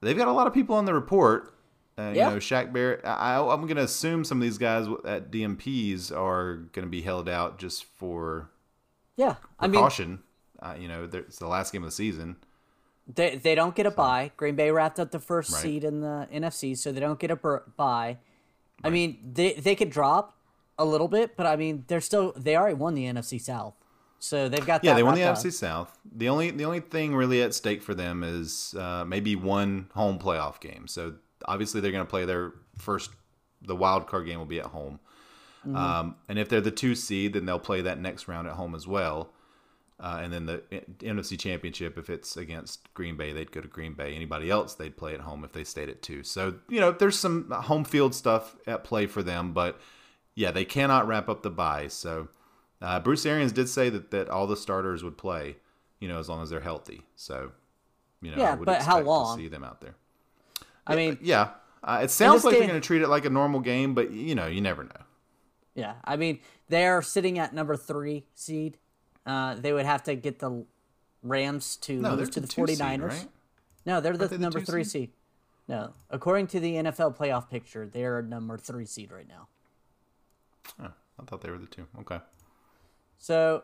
they've 0.00 0.16
got 0.16 0.28
a 0.28 0.32
lot 0.32 0.46
of 0.46 0.54
people 0.54 0.76
on 0.76 0.84
the 0.84 0.94
report. 0.94 1.54
Uh, 1.96 2.08
you 2.08 2.20
know, 2.22 2.36
Shaq 2.38 2.72
Barrett. 2.72 3.02
I, 3.04 3.36
am 3.36 3.62
going 3.62 3.76
to 3.76 3.84
assume 3.84 4.24
some 4.24 4.38
of 4.38 4.42
these 4.42 4.58
guys 4.58 4.88
at 5.04 5.30
DNPs 5.30 6.10
are 6.10 6.56
going 6.72 6.84
to 6.84 6.90
be 6.90 7.02
held 7.02 7.28
out 7.28 7.58
just 7.58 7.84
for 7.84 8.50
yeah, 9.16 9.36
I 9.60 9.68
mean, 9.68 10.18
uh, 10.60 10.74
you 10.78 10.88
know, 10.88 11.08
it's 11.12 11.38
the 11.38 11.46
last 11.46 11.72
game 11.72 11.84
of 11.84 11.88
the 11.88 11.94
season. 11.94 12.36
They 13.12 13.36
they 13.36 13.54
don't 13.54 13.74
get 13.76 13.86
a 13.86 13.90
so. 13.90 13.96
bye. 13.96 14.32
Green 14.36 14.56
Bay 14.56 14.70
wrapped 14.70 14.98
up 14.98 15.10
the 15.10 15.20
first 15.20 15.52
right. 15.52 15.62
seed 15.62 15.84
in 15.84 16.00
the 16.00 16.26
NFC, 16.32 16.76
so 16.76 16.90
they 16.90 17.00
don't 17.00 17.18
get 17.18 17.30
a 17.30 17.36
bye. 17.76 18.18
Right. 18.82 18.90
I 18.90 18.92
mean, 18.92 19.18
they 19.32 19.54
they 19.54 19.74
could 19.74 19.90
drop 19.90 20.36
a 20.78 20.84
little 20.84 21.08
bit, 21.08 21.36
but 21.36 21.46
I 21.46 21.56
mean, 21.56 21.84
they're 21.86 22.00
still 22.00 22.32
they 22.36 22.56
already 22.56 22.74
won 22.74 22.94
the 22.94 23.04
NFC 23.04 23.40
South. 23.40 23.74
So 24.18 24.48
they've 24.48 24.64
got 24.64 24.82
yeah. 24.82 24.94
They 24.94 25.02
won 25.02 25.14
the 25.14 25.20
NFC 25.20 25.52
South. 25.52 25.98
The 26.14 26.30
only 26.30 26.50
the 26.50 26.64
only 26.64 26.80
thing 26.80 27.14
really 27.14 27.42
at 27.42 27.52
stake 27.52 27.82
for 27.82 27.94
them 27.94 28.22
is 28.22 28.74
uh, 28.78 29.04
maybe 29.04 29.36
one 29.36 29.90
home 29.94 30.18
playoff 30.18 30.60
game. 30.60 30.86
So 30.86 31.14
obviously 31.44 31.80
they're 31.82 31.92
going 31.92 32.06
to 32.06 32.10
play 32.10 32.24
their 32.24 32.52
first. 32.78 33.10
The 33.60 33.76
wild 33.76 34.06
card 34.06 34.26
game 34.26 34.38
will 34.38 34.46
be 34.46 34.60
at 34.60 34.66
home, 34.66 34.98
mm-hmm. 35.66 35.76
um, 35.76 36.16
and 36.28 36.38
if 36.38 36.48
they're 36.48 36.60
the 36.62 36.70
two 36.70 36.94
seed, 36.94 37.34
then 37.34 37.44
they'll 37.44 37.58
play 37.58 37.82
that 37.82 37.98
next 37.98 38.26
round 38.26 38.48
at 38.48 38.54
home 38.54 38.74
as 38.74 38.86
well. 38.86 39.33
Uh, 40.04 40.18
and 40.22 40.30
then 40.30 40.44
the 40.44 40.62
NFC 40.98 41.38
Championship, 41.40 41.96
if 41.96 42.10
it's 42.10 42.36
against 42.36 42.92
Green 42.92 43.16
Bay, 43.16 43.32
they'd 43.32 43.50
go 43.50 43.62
to 43.62 43.68
Green 43.68 43.94
Bay. 43.94 44.14
Anybody 44.14 44.50
else, 44.50 44.74
they'd 44.74 44.94
play 44.94 45.14
at 45.14 45.20
home 45.20 45.44
if 45.44 45.52
they 45.52 45.64
stayed 45.64 45.88
at 45.88 46.02
two. 46.02 46.22
So 46.22 46.56
you 46.68 46.78
know, 46.78 46.92
there's 46.92 47.18
some 47.18 47.50
home 47.50 47.84
field 47.84 48.14
stuff 48.14 48.54
at 48.66 48.84
play 48.84 49.06
for 49.06 49.22
them, 49.22 49.54
but 49.54 49.80
yeah, 50.34 50.50
they 50.50 50.66
cannot 50.66 51.08
wrap 51.08 51.30
up 51.30 51.42
the 51.42 51.48
bye. 51.48 51.88
So 51.88 52.28
uh, 52.82 53.00
Bruce 53.00 53.24
Arians 53.24 53.50
did 53.50 53.66
say 53.66 53.88
that 53.88 54.10
that 54.10 54.28
all 54.28 54.46
the 54.46 54.58
starters 54.58 55.02
would 55.02 55.16
play, 55.16 55.56
you 56.00 56.08
know, 56.08 56.18
as 56.18 56.28
long 56.28 56.42
as 56.42 56.50
they're 56.50 56.60
healthy. 56.60 57.00
So 57.16 57.52
you 58.20 58.30
know, 58.30 58.36
yeah, 58.36 58.56
but 58.56 58.82
how 58.82 59.00
long? 59.00 59.38
see 59.38 59.48
them 59.48 59.64
out 59.64 59.80
there. 59.80 59.94
I 60.86 60.96
mean, 60.96 61.16
yeah, 61.22 61.52
uh, 61.82 62.00
it 62.02 62.10
sounds 62.10 62.44
like 62.44 62.52
game, 62.52 62.60
they're 62.60 62.68
going 62.68 62.80
to 62.82 62.86
treat 62.86 63.00
it 63.00 63.08
like 63.08 63.24
a 63.24 63.30
normal 63.30 63.60
game, 63.60 63.94
but 63.94 64.10
you 64.10 64.34
know, 64.34 64.48
you 64.48 64.60
never 64.60 64.84
know. 64.84 64.90
Yeah, 65.74 65.94
I 66.04 66.16
mean, 66.16 66.40
they're 66.68 67.00
sitting 67.00 67.38
at 67.38 67.54
number 67.54 67.74
three 67.74 68.26
seed. 68.34 68.76
Uh, 69.26 69.54
they 69.54 69.72
would 69.72 69.86
have 69.86 70.02
to 70.04 70.14
get 70.14 70.38
the 70.38 70.64
Rams 71.22 71.76
to 71.78 72.00
No, 72.00 72.16
they're 72.16 72.26
to 72.26 72.40
the 72.40 72.46
the 72.46 72.52
two 72.52 72.62
49ers. 72.62 73.08
right? 73.08 73.28
No, 73.86 74.00
they're 74.00 74.16
the 74.16 74.26
they 74.28 74.36
the 74.36 74.42
number 74.42 74.60
three 74.60 74.84
seed? 74.84 75.08
seed. 75.08 75.10
No, 75.66 75.92
according 76.10 76.48
to 76.48 76.60
the 76.60 76.74
NFL 76.74 77.16
playoff 77.16 77.48
picture, 77.48 77.86
they're 77.86 78.20
number 78.20 78.58
three 78.58 78.84
seed 78.84 79.10
right 79.10 79.26
now. 79.28 79.48
Oh, 80.82 80.92
I 81.18 81.24
thought 81.24 81.40
they 81.40 81.50
were 81.50 81.58
the 81.58 81.66
two. 81.66 81.86
Okay. 82.00 82.18
So 83.18 83.62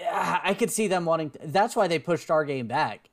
yeah, 0.00 0.40
I 0.42 0.54
could 0.54 0.70
see 0.70 0.88
them 0.88 1.04
wanting. 1.04 1.30
To, 1.30 1.38
that's 1.44 1.76
why 1.76 1.86
they 1.86 1.98
pushed 2.00 2.30
our 2.30 2.44
game 2.44 2.66
back 2.66 3.10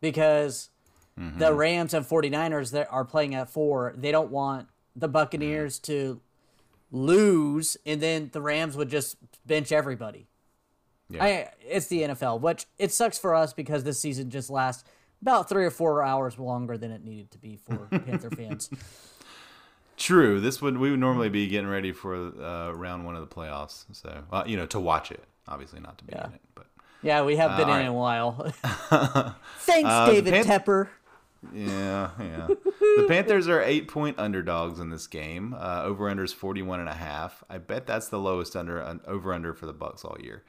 because 0.00 0.70
Mm-hmm. 1.18 1.38
the 1.38 1.54
Rams 1.54 1.94
and 1.94 2.04
49ers 2.04 2.72
that 2.72 2.88
are 2.90 3.02
playing 3.06 3.34
at 3.34 3.48
four, 3.48 3.94
they 3.96 4.12
don't 4.12 4.30
want 4.30 4.68
the 4.94 5.06
Mm-hmm. 5.06 5.12
Buccaneers 5.12 5.78
to 5.78 6.20
lose, 6.92 7.78
and 7.86 8.02
then 8.02 8.28
the 8.34 8.42
Rams 8.42 8.76
would 8.76 8.90
just 8.90 9.16
bench 9.46 9.72
everybody. 9.72 10.26
Yeah. 11.08 11.24
I, 11.24 11.48
it's 11.60 11.86
the 11.86 12.02
NFL, 12.02 12.40
which 12.40 12.66
it 12.78 12.92
sucks 12.92 13.18
for 13.18 13.34
us 13.34 13.52
because 13.52 13.84
this 13.84 14.00
season 14.00 14.28
just 14.30 14.50
lasts 14.50 14.84
about 15.22 15.48
three 15.48 15.64
or 15.64 15.70
four 15.70 16.02
hours 16.02 16.38
longer 16.38 16.76
than 16.76 16.90
it 16.90 17.04
needed 17.04 17.30
to 17.32 17.38
be 17.38 17.56
for 17.56 17.76
Panther 17.98 18.30
fans. 18.30 18.68
True. 19.96 20.40
This 20.40 20.60
would 20.60 20.76
we 20.76 20.90
would 20.90 21.00
normally 21.00 21.28
be 21.30 21.46
getting 21.46 21.68
ready 21.68 21.92
for 21.92 22.14
uh, 22.42 22.72
round 22.72 23.06
one 23.06 23.16
of 23.16 23.26
the 23.26 23.34
playoffs. 23.34 23.84
So 23.92 24.24
uh, 24.30 24.44
you 24.46 24.56
know 24.56 24.66
to 24.66 24.80
watch 24.80 25.10
it, 25.10 25.22
obviously 25.48 25.80
not 25.80 25.96
to 25.98 26.04
be 26.04 26.12
Yeah. 26.14 26.26
in 26.26 26.32
it, 26.34 26.40
but 26.54 26.66
Yeah, 27.02 27.22
we 27.22 27.36
have 27.36 27.56
been 27.56 27.70
Uh, 27.70 27.78
in 27.78 27.86
alright. 27.86 27.88
a 27.88 27.92
while. 27.92 28.52
Thanks, 29.60 29.88
Uh, 29.88 30.06
David 30.10 30.32
Pan- 30.34 30.44
Tepper. 30.44 30.88
yeah, 31.54 32.10
yeah. 32.18 32.46
the 32.48 33.06
Panthers 33.08 33.48
are 33.48 33.62
eight 33.62 33.88
point 33.88 34.18
underdogs 34.18 34.80
in 34.80 34.90
this 34.90 35.06
game. 35.06 35.54
Uh, 35.58 35.82
over 35.84 36.10
under 36.10 36.24
is 36.24 36.32
forty 36.34 36.60
one 36.62 36.80
and 36.80 36.88
a 36.90 36.94
half. 36.94 37.42
I 37.48 37.56
bet 37.58 37.86
that's 37.86 38.08
the 38.08 38.18
lowest 38.18 38.54
under 38.54 38.98
over 39.06 39.32
under 39.32 39.54
for 39.54 39.64
the 39.64 39.72
Bucks 39.72 40.04
all 40.04 40.18
year. 40.20 40.42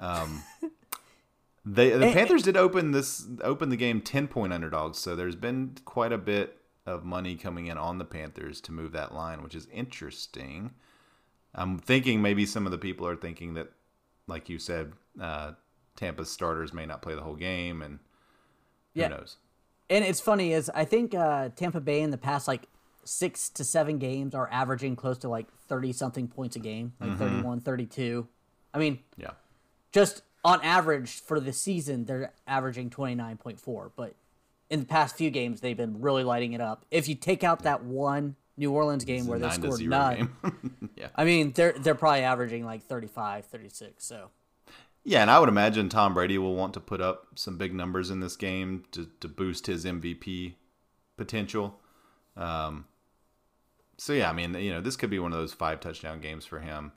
Um, 0.00 0.42
they 1.64 1.90
the 1.90 2.06
Eh, 2.06 2.10
eh. 2.10 2.12
Panthers 2.14 2.42
did 2.42 2.56
open 2.56 2.90
this 2.92 3.26
open 3.42 3.68
the 3.68 3.76
game 3.76 4.00
ten 4.00 4.26
point 4.28 4.52
underdogs, 4.52 4.98
so 4.98 5.14
there's 5.14 5.36
been 5.36 5.76
quite 5.84 6.12
a 6.12 6.18
bit 6.18 6.56
of 6.86 7.04
money 7.04 7.36
coming 7.36 7.66
in 7.66 7.76
on 7.78 7.98
the 7.98 8.04
Panthers 8.04 8.60
to 8.62 8.72
move 8.72 8.92
that 8.92 9.14
line, 9.14 9.42
which 9.42 9.54
is 9.54 9.68
interesting. 9.72 10.72
I'm 11.54 11.78
thinking 11.78 12.22
maybe 12.22 12.46
some 12.46 12.64
of 12.66 12.72
the 12.72 12.78
people 12.78 13.06
are 13.06 13.16
thinking 13.16 13.54
that, 13.54 13.70
like 14.26 14.48
you 14.48 14.58
said, 14.58 14.92
uh, 15.20 15.52
Tampa's 15.96 16.30
starters 16.30 16.72
may 16.72 16.86
not 16.86 17.02
play 17.02 17.14
the 17.14 17.20
whole 17.22 17.34
game, 17.36 17.82
and 17.82 17.98
who 18.94 19.00
Yeah. 19.02 19.08
knows? 19.08 19.36
And 19.90 20.04
it's 20.04 20.20
funny 20.20 20.52
is 20.52 20.70
I 20.74 20.84
think 20.84 21.14
uh, 21.14 21.50
Tampa 21.50 21.80
Bay 21.80 22.00
in 22.00 22.10
the 22.10 22.18
past 22.18 22.46
like 22.48 22.68
six 23.04 23.48
to 23.50 23.64
seven 23.64 23.98
games 23.98 24.34
are 24.34 24.48
averaging 24.52 24.94
close 24.94 25.18
to 25.18 25.28
like 25.28 25.52
30 25.68 25.92
something 25.92 26.28
points 26.28 26.54
a 26.56 26.60
game, 26.60 26.92
like 27.00 27.10
Mm-hmm. 27.10 27.18
31, 27.18 27.60
32. 27.60 28.26
I 28.72 28.78
mean, 28.78 29.00
Yeah. 29.16 29.32
Just 29.92 30.22
on 30.44 30.60
average 30.62 31.20
for 31.20 31.40
the 31.40 31.52
season, 31.52 32.04
they're 32.04 32.32
averaging 32.46 32.90
29.4. 32.90 33.90
But 33.96 34.14
in 34.68 34.80
the 34.80 34.86
past 34.86 35.16
few 35.16 35.30
games, 35.30 35.60
they've 35.60 35.76
been 35.76 36.00
really 36.00 36.24
lighting 36.24 36.52
it 36.52 36.60
up. 36.60 36.86
If 36.90 37.08
you 37.08 37.14
take 37.14 37.44
out 37.44 37.64
that 37.64 37.84
one 37.84 38.36
New 38.56 38.72
Orleans 38.72 39.04
game 39.04 39.26
where 39.26 39.38
they 39.38 39.50
scored 39.50 39.80
none, 39.80 40.30
yeah. 40.96 41.08
I 41.14 41.24
mean, 41.24 41.52
they're 41.52 41.72
they're 41.72 41.94
probably 41.94 42.22
averaging 42.22 42.64
like 42.64 42.82
35, 42.84 43.46
36. 43.46 44.04
So 44.04 44.30
Yeah, 45.04 45.22
and 45.22 45.30
I 45.30 45.38
would 45.40 45.48
imagine 45.48 45.88
Tom 45.88 46.14
Brady 46.14 46.38
will 46.38 46.54
want 46.54 46.74
to 46.74 46.80
put 46.80 47.00
up 47.00 47.26
some 47.34 47.58
big 47.58 47.74
numbers 47.74 48.10
in 48.10 48.20
this 48.20 48.36
game 48.36 48.84
to, 48.92 49.08
to 49.20 49.28
boost 49.28 49.66
his 49.66 49.84
MVP 49.84 50.54
potential. 51.16 51.80
Um, 52.36 52.86
so 53.98 54.12
yeah, 54.12 54.30
I 54.30 54.32
mean, 54.32 54.54
you 54.54 54.70
know, 54.70 54.80
this 54.80 54.96
could 54.96 55.10
be 55.10 55.18
one 55.18 55.32
of 55.32 55.38
those 55.38 55.52
five 55.52 55.80
touchdown 55.80 56.20
games 56.20 56.46
for 56.46 56.60
him. 56.60 56.92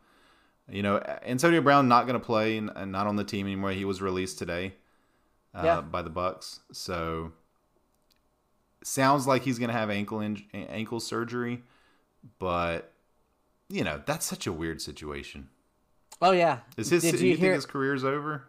You 0.69 0.82
know, 0.82 0.97
Antonio 1.26 1.62
Brown 1.62 1.88
not 1.88 2.08
going 2.08 2.19
to 2.19 2.26
play 2.26 2.58
and 2.58 2.71
and 2.76 2.91
not 2.91 3.06
on 3.08 3.15
the 3.15 3.23
team 3.23 3.45
anymore. 3.47 3.71
He 3.71 3.86
was 3.86 4.02
released 4.02 4.38
today 4.38 4.73
uh, 5.54 5.62
Yeah. 5.63 5.82
by 5.82 6.02
the 6.02 6.10
Bucks. 6.10 6.62
So 6.71 7.34
sounds 8.84 9.28
like 9.28 9.43
he's 9.43 9.60
going 9.60 9.69
to 9.69 9.78
have 9.78 9.89
ankle 9.89 10.19
in, 10.21 10.43
ankle 10.54 10.99
surgery, 10.99 11.63
but 12.39 12.91
you 13.69 13.84
know, 13.84 14.02
that's 14.06 14.26
such 14.26 14.45
a 14.47 14.54
weird 14.54 14.82
situation. 14.82 15.49
oh 16.21 16.32
yeah, 16.32 16.60
Is 16.78 16.89
his 16.89 17.02
Did 17.04 17.19
you, 17.19 17.28
you 17.30 17.34
think 17.36 17.43
hear? 17.45 17.54
his 17.54 17.65
career's 17.65 18.04
over? 18.04 18.43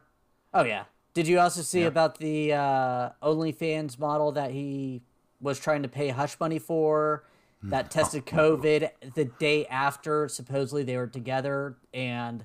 Oh 0.53 0.65
yeah. 0.65 0.85
Did 1.15 1.29
you 1.29 1.39
also 1.39 1.63
see 1.63 1.83
Yeah. 1.83 1.87
about 1.87 2.19
the 2.19 2.53
uh, 2.53 3.11
OnlyFans 3.23 3.99
model 3.99 4.33
that 4.33 4.51
he 4.51 5.03
was 5.41 5.59
trying 5.61 5.83
to 5.83 5.89
pay 5.89 6.09
hush 6.09 6.39
money 6.41 6.59
for? 6.59 7.25
That 7.71 7.91
tested 7.91 8.25
oh, 8.33 8.37
COVID 8.37 8.91
the 9.15 9.25
day 9.25 9.67
after. 9.67 10.29
Supposedly 10.29 10.83
they 10.83 10.97
were 10.97 11.07
together, 11.07 11.77
and 11.93 12.45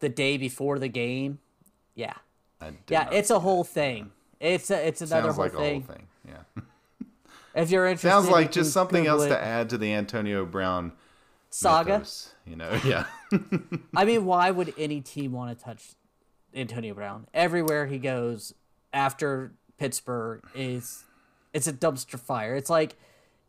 the 0.00 0.08
day 0.08 0.36
before 0.36 0.78
the 0.78 0.88
game. 0.88 1.38
Yeah, 1.94 2.14
yeah. 2.88 3.08
It's 3.10 3.30
a 3.30 3.40
whole 3.40 3.64
thing. 3.64 4.10
It's 4.40 4.70
a, 4.70 4.86
it's 4.86 5.00
another 5.00 5.32
Sounds 5.32 5.36
whole 5.36 5.44
like 5.44 5.52
thing. 5.52 5.82
a 5.82 5.84
whole 5.86 5.94
thing. 5.96 6.06
Yeah. 6.28 6.62
If 7.54 7.70
you're 7.70 7.84
interested, 7.86 8.08
Sounds 8.08 8.30
like 8.30 8.50
just 8.50 8.72
something 8.72 9.02
Google 9.04 9.20
else 9.20 9.26
it. 9.26 9.34
to 9.34 9.38
add 9.44 9.68
to 9.70 9.76
the 9.76 9.92
Antonio 9.92 10.46
Brown 10.46 10.92
saga. 11.50 11.98
mythos, 11.98 12.34
you 12.46 12.56
know, 12.56 12.80
yeah. 12.84 13.04
I 13.94 14.06
mean, 14.06 14.24
why 14.24 14.50
would 14.50 14.72
any 14.78 15.02
team 15.02 15.32
want 15.32 15.56
to 15.56 15.62
touch 15.62 15.90
Antonio 16.54 16.94
Brown? 16.94 17.26
Everywhere 17.34 17.86
he 17.86 17.98
goes 17.98 18.54
after 18.92 19.52
Pittsburgh 19.78 20.42
is 20.54 21.04
it's 21.52 21.66
a 21.66 21.74
dumpster 21.74 22.18
fire. 22.18 22.54
It's 22.54 22.70
like 22.70 22.96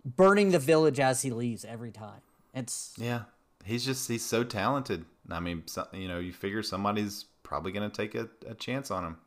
burning 0.06 0.52
the 0.52 0.60
village 0.60 1.00
as 1.00 1.22
he 1.22 1.32
leaves 1.32 1.66
every 1.66 1.92
time. 1.92 2.22
It's 2.54 2.94
yeah. 2.98 3.24
He's 3.66 3.86
just 3.86 4.08
he's 4.08 4.26
so 4.26 4.44
talented. 4.44 5.06
I 5.30 5.40
mean, 5.40 5.64
so, 5.68 5.88
you 5.94 6.08
know, 6.08 6.20
you 6.20 6.34
figure 6.34 6.62
somebody's 6.62 7.26
probably 7.44 7.72
going 7.72 7.90
to 7.90 7.96
take 7.96 8.14
a, 8.16 8.28
a 8.46 8.54
chance 8.54 8.92
on 8.92 9.06
him, 9.06 9.18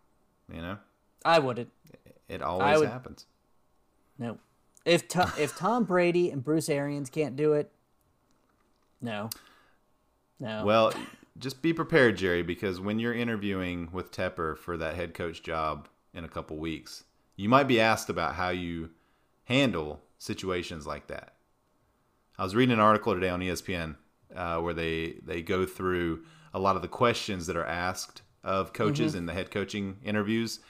you 0.53 0.61
know. 0.61 0.79
I 1.25 1.39
wouldn't. 1.39 1.71
It 2.29 2.43
always 2.43 2.81
would- 2.81 2.89
happens. 2.89 3.27
No. 4.19 4.39
If 4.85 5.05
if 5.39 5.57
Tom 5.57 5.85
Brady 5.85 6.31
and 6.31 6.45
Bruce 6.45 6.69
Arians 6.69 7.11
can't 7.11 7.35
do 7.35 7.55
it, 7.55 7.73
no. 9.01 9.31
No. 10.39 10.65
Well, 10.65 10.93
just 11.39 11.61
be 11.61 11.73
prepared, 11.73 12.17
Jerry, 12.17 12.43
because 12.43 12.81
when 12.81 12.99
you're 12.99 13.15
interviewing 13.15 13.89
with 13.93 14.13
Tepper 14.13 14.57
for 14.57 14.77
that 14.77 14.95
head 14.95 15.13
coach 15.13 15.43
job 15.43 15.89
in 16.15 16.25
a 16.25 16.29
couple 16.29 16.57
weeks, 16.57 17.05
you 17.35 17.49
might 17.49 17.67
be 17.67 17.81
asked 17.81 18.09
about 18.09 18.35
how 18.37 18.51
you 18.51 18.91
handle 19.45 20.03
situations 20.19 20.87
like 20.87 21.07
that. 21.09 21.35
I 22.39 22.45
was 22.45 22.55
reading 22.55 22.75
an 22.75 22.81
article 22.81 23.15
today 23.15 23.29
on 23.31 23.41
ESPN 23.41 23.97
uh, 24.35 24.59
where 24.61 24.75
they 24.75 25.17
they 25.25 25.43
go 25.43 25.65
through 25.67 26.25
a 26.53 26.59
lot 26.59 26.77
of 26.77 26.83
the 26.83 26.89
questions 26.89 27.47
that 27.47 27.57
are 27.57 27.65
asked 27.67 28.23
of 28.45 28.73
coaches 28.73 29.15
in 29.15 29.27
the 29.27 29.33
head 29.33 29.51
coaching 29.51 29.97
interviews, 30.05 30.61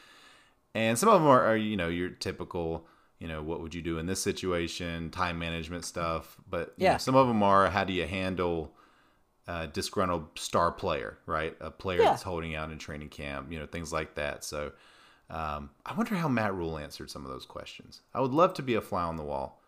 and 0.75 0.99
some 0.99 1.09
of 1.09 1.21
them 1.21 1.29
are, 1.29 1.45
are 1.45 1.57
you 1.57 1.77
know 1.77 1.89
your 1.89 2.09
typical 2.11 2.87
you 3.19 3.27
know 3.29 3.43
what 3.43 3.61
would 3.61 3.75
you 3.75 3.83
do 3.83 3.99
in 3.99 4.07
this 4.07 4.23
situation, 4.23 5.11
time 5.11 5.39
management 5.39 5.85
stuff, 5.85 6.37
but 6.49 6.75
you 6.77 6.85
know, 6.85 6.93
Yeah. 6.93 6.97
some 6.99 7.15
of 7.17 7.27
them 7.29 7.43
are 7.43 7.69
how 7.71 7.85
do 7.85 7.93
you 7.93 8.07
handle 8.07 8.75
a 9.49 9.67
disgruntled 9.67 10.27
star 10.39 10.71
player, 10.73 11.19
right? 11.27 11.57
A 11.61 11.71
player 11.71 12.01
Yeah. 12.03 12.11
that's 12.11 12.23
holding 12.25 12.55
out 12.55 12.71
in 12.73 12.79
training 12.79 13.09
camp, 13.11 13.51
you 13.53 13.59
know, 13.59 13.67
things 13.67 13.93
like 13.93 14.17
that. 14.17 14.45
So 14.45 14.73
um, 15.31 15.71
I 15.85 15.95
wonder 15.95 16.15
how 16.15 16.29
Matt 16.29 16.55
Rhule 16.55 16.79
answered 16.79 17.11
some 17.11 17.25
of 17.25 17.31
those 17.31 17.47
questions. 17.47 18.01
I 18.15 18.21
would 18.21 18.31
love 18.33 18.55
to 18.55 18.62
be 18.62 18.75
a 18.75 18.81
fly 18.81 19.03
on 19.03 19.17
the 19.17 19.23
wall 19.25 19.61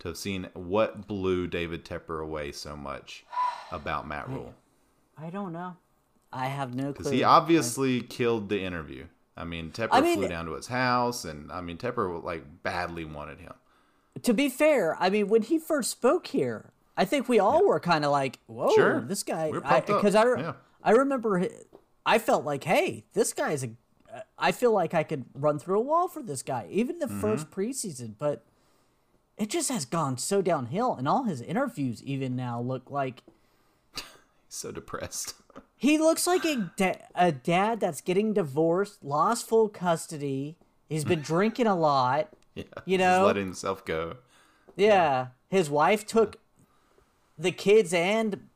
to 0.00 0.08
have 0.08 0.16
seen 0.18 0.48
what 0.54 1.06
blew 1.06 1.46
David 1.46 1.84
Tepper 1.84 2.22
away 2.22 2.52
so 2.52 2.76
much 2.76 3.24
about 3.72 4.06
Matt 4.06 4.28
Rhule. 4.28 4.54
I 5.18 5.30
don't 5.30 5.52
know. 5.52 5.76
I 6.32 6.46
have 6.48 6.74
no 6.74 6.84
clue. 6.84 6.92
Because 6.92 7.12
he 7.12 7.22
obviously 7.24 8.02
killed 8.02 8.48
the 8.50 8.60
interview. 8.60 9.06
I 9.38 9.44
mean, 9.44 9.70
Tepper 9.70 9.88
I 9.92 10.00
mean- 10.02 10.18
flew 10.18 10.28
down 10.28 10.44
to 10.46 10.52
his 10.52 10.66
house, 10.66 11.24
and 11.24 11.50
I 11.50 11.60
mean, 11.62 11.78
Tepper 11.78 12.22
like 12.22 12.62
badly 12.62 13.04
wanted 13.06 13.40
him. 13.40 13.54
to 14.22 14.34
be 14.34 14.48
fair, 14.50 14.96
I 15.00 15.08
mean, 15.10 15.28
when 15.28 15.42
he 15.42 15.58
first 15.58 15.90
spoke 15.90 16.26
here, 16.28 16.72
I 16.96 17.04
think 17.04 17.28
we 17.28 17.38
all 17.38 17.66
were 17.66 17.80
kind 17.80 18.04
of 18.04 18.10
like, 18.10 18.38
"Whoa, 18.46 18.70
Sure. 18.74 19.00
this 19.02 19.22
guy!" 19.22 19.50
Because 19.50 20.14
I, 20.14 20.22
re- 20.24 20.40
Yeah. 20.40 20.52
I 20.82 20.92
remember, 20.92 21.46
I 22.06 22.18
felt 22.18 22.44
like, 22.44 22.64
"Hey, 22.64 23.04
this 23.14 23.32
guy's 23.34 23.62
a." 23.64 23.70
I 24.38 24.52
feel 24.52 24.72
like 24.72 24.94
I 24.94 25.02
could 25.02 25.24
run 25.34 25.58
through 25.58 25.78
a 25.78 25.82
wall 25.82 26.08
for 26.08 26.22
this 26.22 26.42
guy, 26.42 26.66
even 26.70 26.98
the 26.98 27.06
Mm-hmm. 27.06 27.20
first 27.20 27.50
preseason. 27.50 28.14
But 28.18 28.44
it 29.36 29.50
just 29.50 29.68
has 29.70 29.84
gone 29.84 30.18
so 30.18 30.40
downhill, 30.42 30.94
and 30.94 31.06
all 31.08 31.24
his 31.24 31.40
interviews 31.40 32.02
even 32.02 32.34
now 32.36 32.60
look 32.60 32.90
like 32.90 33.22
He's 33.94 34.04
so 34.48 34.72
depressed. 34.72 35.34
he 35.76 35.98
looks 35.98 36.26
like 36.26 36.44
a 36.44 36.70
da- 36.76 37.02
a 37.14 37.32
dad 37.32 37.80
that's 37.80 38.00
getting 38.00 38.32
divorced, 38.32 39.04
lost 39.04 39.46
full 39.48 39.68
custody. 39.68 40.56
He's 40.88 41.04
been 41.04 41.20
drinking 41.32 41.66
a 41.66 41.76
lot. 41.76 42.28
yeah, 42.54 42.64
You 42.84 42.96
just 42.98 43.08
know? 43.20 43.26
letting 43.26 43.44
himself 43.46 43.84
go. 43.84 44.16
Yeah. 44.76 45.28
His 45.48 45.68
wife 45.70 46.06
took 46.06 46.36
the 47.38 47.52
kids 47.52 47.92
and 47.92 48.48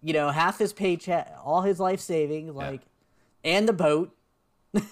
you 0.00 0.12
know, 0.12 0.28
half 0.30 0.58
his 0.58 0.72
paycheck, 0.74 1.32
all 1.42 1.62
his 1.62 1.80
life 1.80 2.00
savings, 2.00 2.54
like 2.54 2.82
and 3.42 3.66
the 3.68 3.72
boat. 3.72 4.13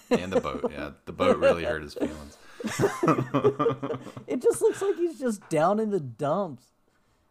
And 0.09 0.31
the 0.31 0.41
boat, 0.41 0.69
yeah, 0.71 0.91
the 1.05 1.11
boat 1.13 1.37
really 1.37 1.63
hurt 1.63 1.81
his 1.83 1.93
feelings. 1.93 2.37
It 4.27 4.41
just 4.41 4.61
looks 4.61 4.81
like 4.81 4.95
he's 4.95 5.19
just 5.19 5.47
down 5.49 5.79
in 5.79 5.89
the 5.89 5.99
dumps. 5.99 6.67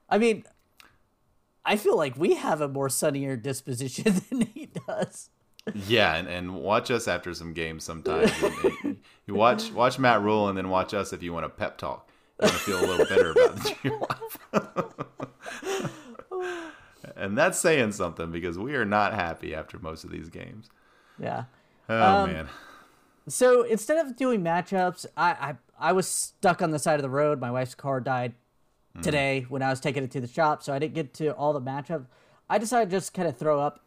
I 0.09 0.19
mean, 0.19 0.45
I 1.65 1.77
feel 1.77 1.97
like 1.97 2.17
we 2.17 2.35
have 2.35 2.61
a 2.61 2.69
more 2.69 2.89
sunnier 2.89 3.37
disposition 3.37 4.21
than 4.31 4.43
he 4.43 4.67
does. 4.87 5.31
Yeah, 5.75 6.15
and, 6.17 6.29
and 6.29 6.55
watch 6.57 6.91
us 6.91 7.07
after 7.09 7.33
some 7.35 7.53
games 7.55 7.85
sometimes. 7.85 8.33
You 9.27 9.35
watch 9.35 9.71
watch 9.73 9.99
Matt 9.99 10.21
Rhule 10.21 10.49
and 10.49 10.59
then 10.59 10.69
watch 10.69 10.93
us 10.93 11.13
if 11.13 11.23
you 11.23 11.33
want 11.33 11.47
a 11.47 11.49
pep 11.49 11.79
talk. 11.79 12.09
You 12.41 12.47
want 12.47 12.53
to 12.55 12.59
feel 12.61 12.81
a 12.81 12.87
little 12.87 13.07
better 13.07 13.31
about 13.31 13.85
your 13.85 13.99
life. 14.01 14.39
and 17.17 17.39
that's 17.39 17.59
saying 17.59 17.93
something 17.93 18.33
because 18.33 18.59
we 18.59 18.75
are 18.75 18.85
not 18.85 19.15
happy 19.15 19.55
after 19.55 19.79
most 19.79 20.03
of 20.05 20.11
these 20.11 20.29
games. 20.29 20.69
Yeah. 21.19 21.45
Oh 21.89 22.03
Um, 22.25 22.33
man. 22.33 22.49
So 23.29 23.63
instead 23.63 24.05
of 24.05 24.17
doing 24.17 24.43
matchups, 24.43 25.07
I, 25.17 25.31
I 25.31 25.55
I 25.79 25.93
was 25.93 26.07
stuck 26.09 26.63
on 26.63 26.71
the 26.71 26.79
side 26.79 26.97
of 26.97 27.03
the 27.03 27.11
road. 27.11 27.41
My 27.41 27.51
wife's 27.51 27.75
car 27.75 28.01
died 28.01 28.35
today 29.01 29.47
when 29.49 29.63
I 29.63 29.71
was 29.71 29.81
taking 29.81 30.05
it 30.05 30.11
to 30.11 30.21
the 30.21 30.27
shop, 30.29 30.63
so 30.63 30.73
I 30.73 30.79
didn't 30.79 30.95
get 30.95 31.15
to 31.15 31.35
all 31.35 31.53
the 31.53 31.61
matchups. 31.63 32.07
I 32.51 32.59
decided 32.59 32.91
to 32.91 32.97
just 32.97 33.15
kind 33.15 33.27
of 33.27 33.37
throw 33.37 33.59
up 33.61 33.81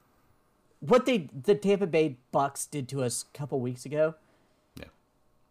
what 0.79 1.05
they 1.05 1.29
the 1.43 1.55
Tampa 1.55 1.85
Bay 1.87 2.17
Bucks 2.31 2.65
did 2.65 2.87
to 2.89 3.03
us 3.03 3.25
a 3.33 3.37
couple 3.37 3.59
weeks 3.59 3.85
ago. 3.85 4.15
Yeah. 4.77 4.85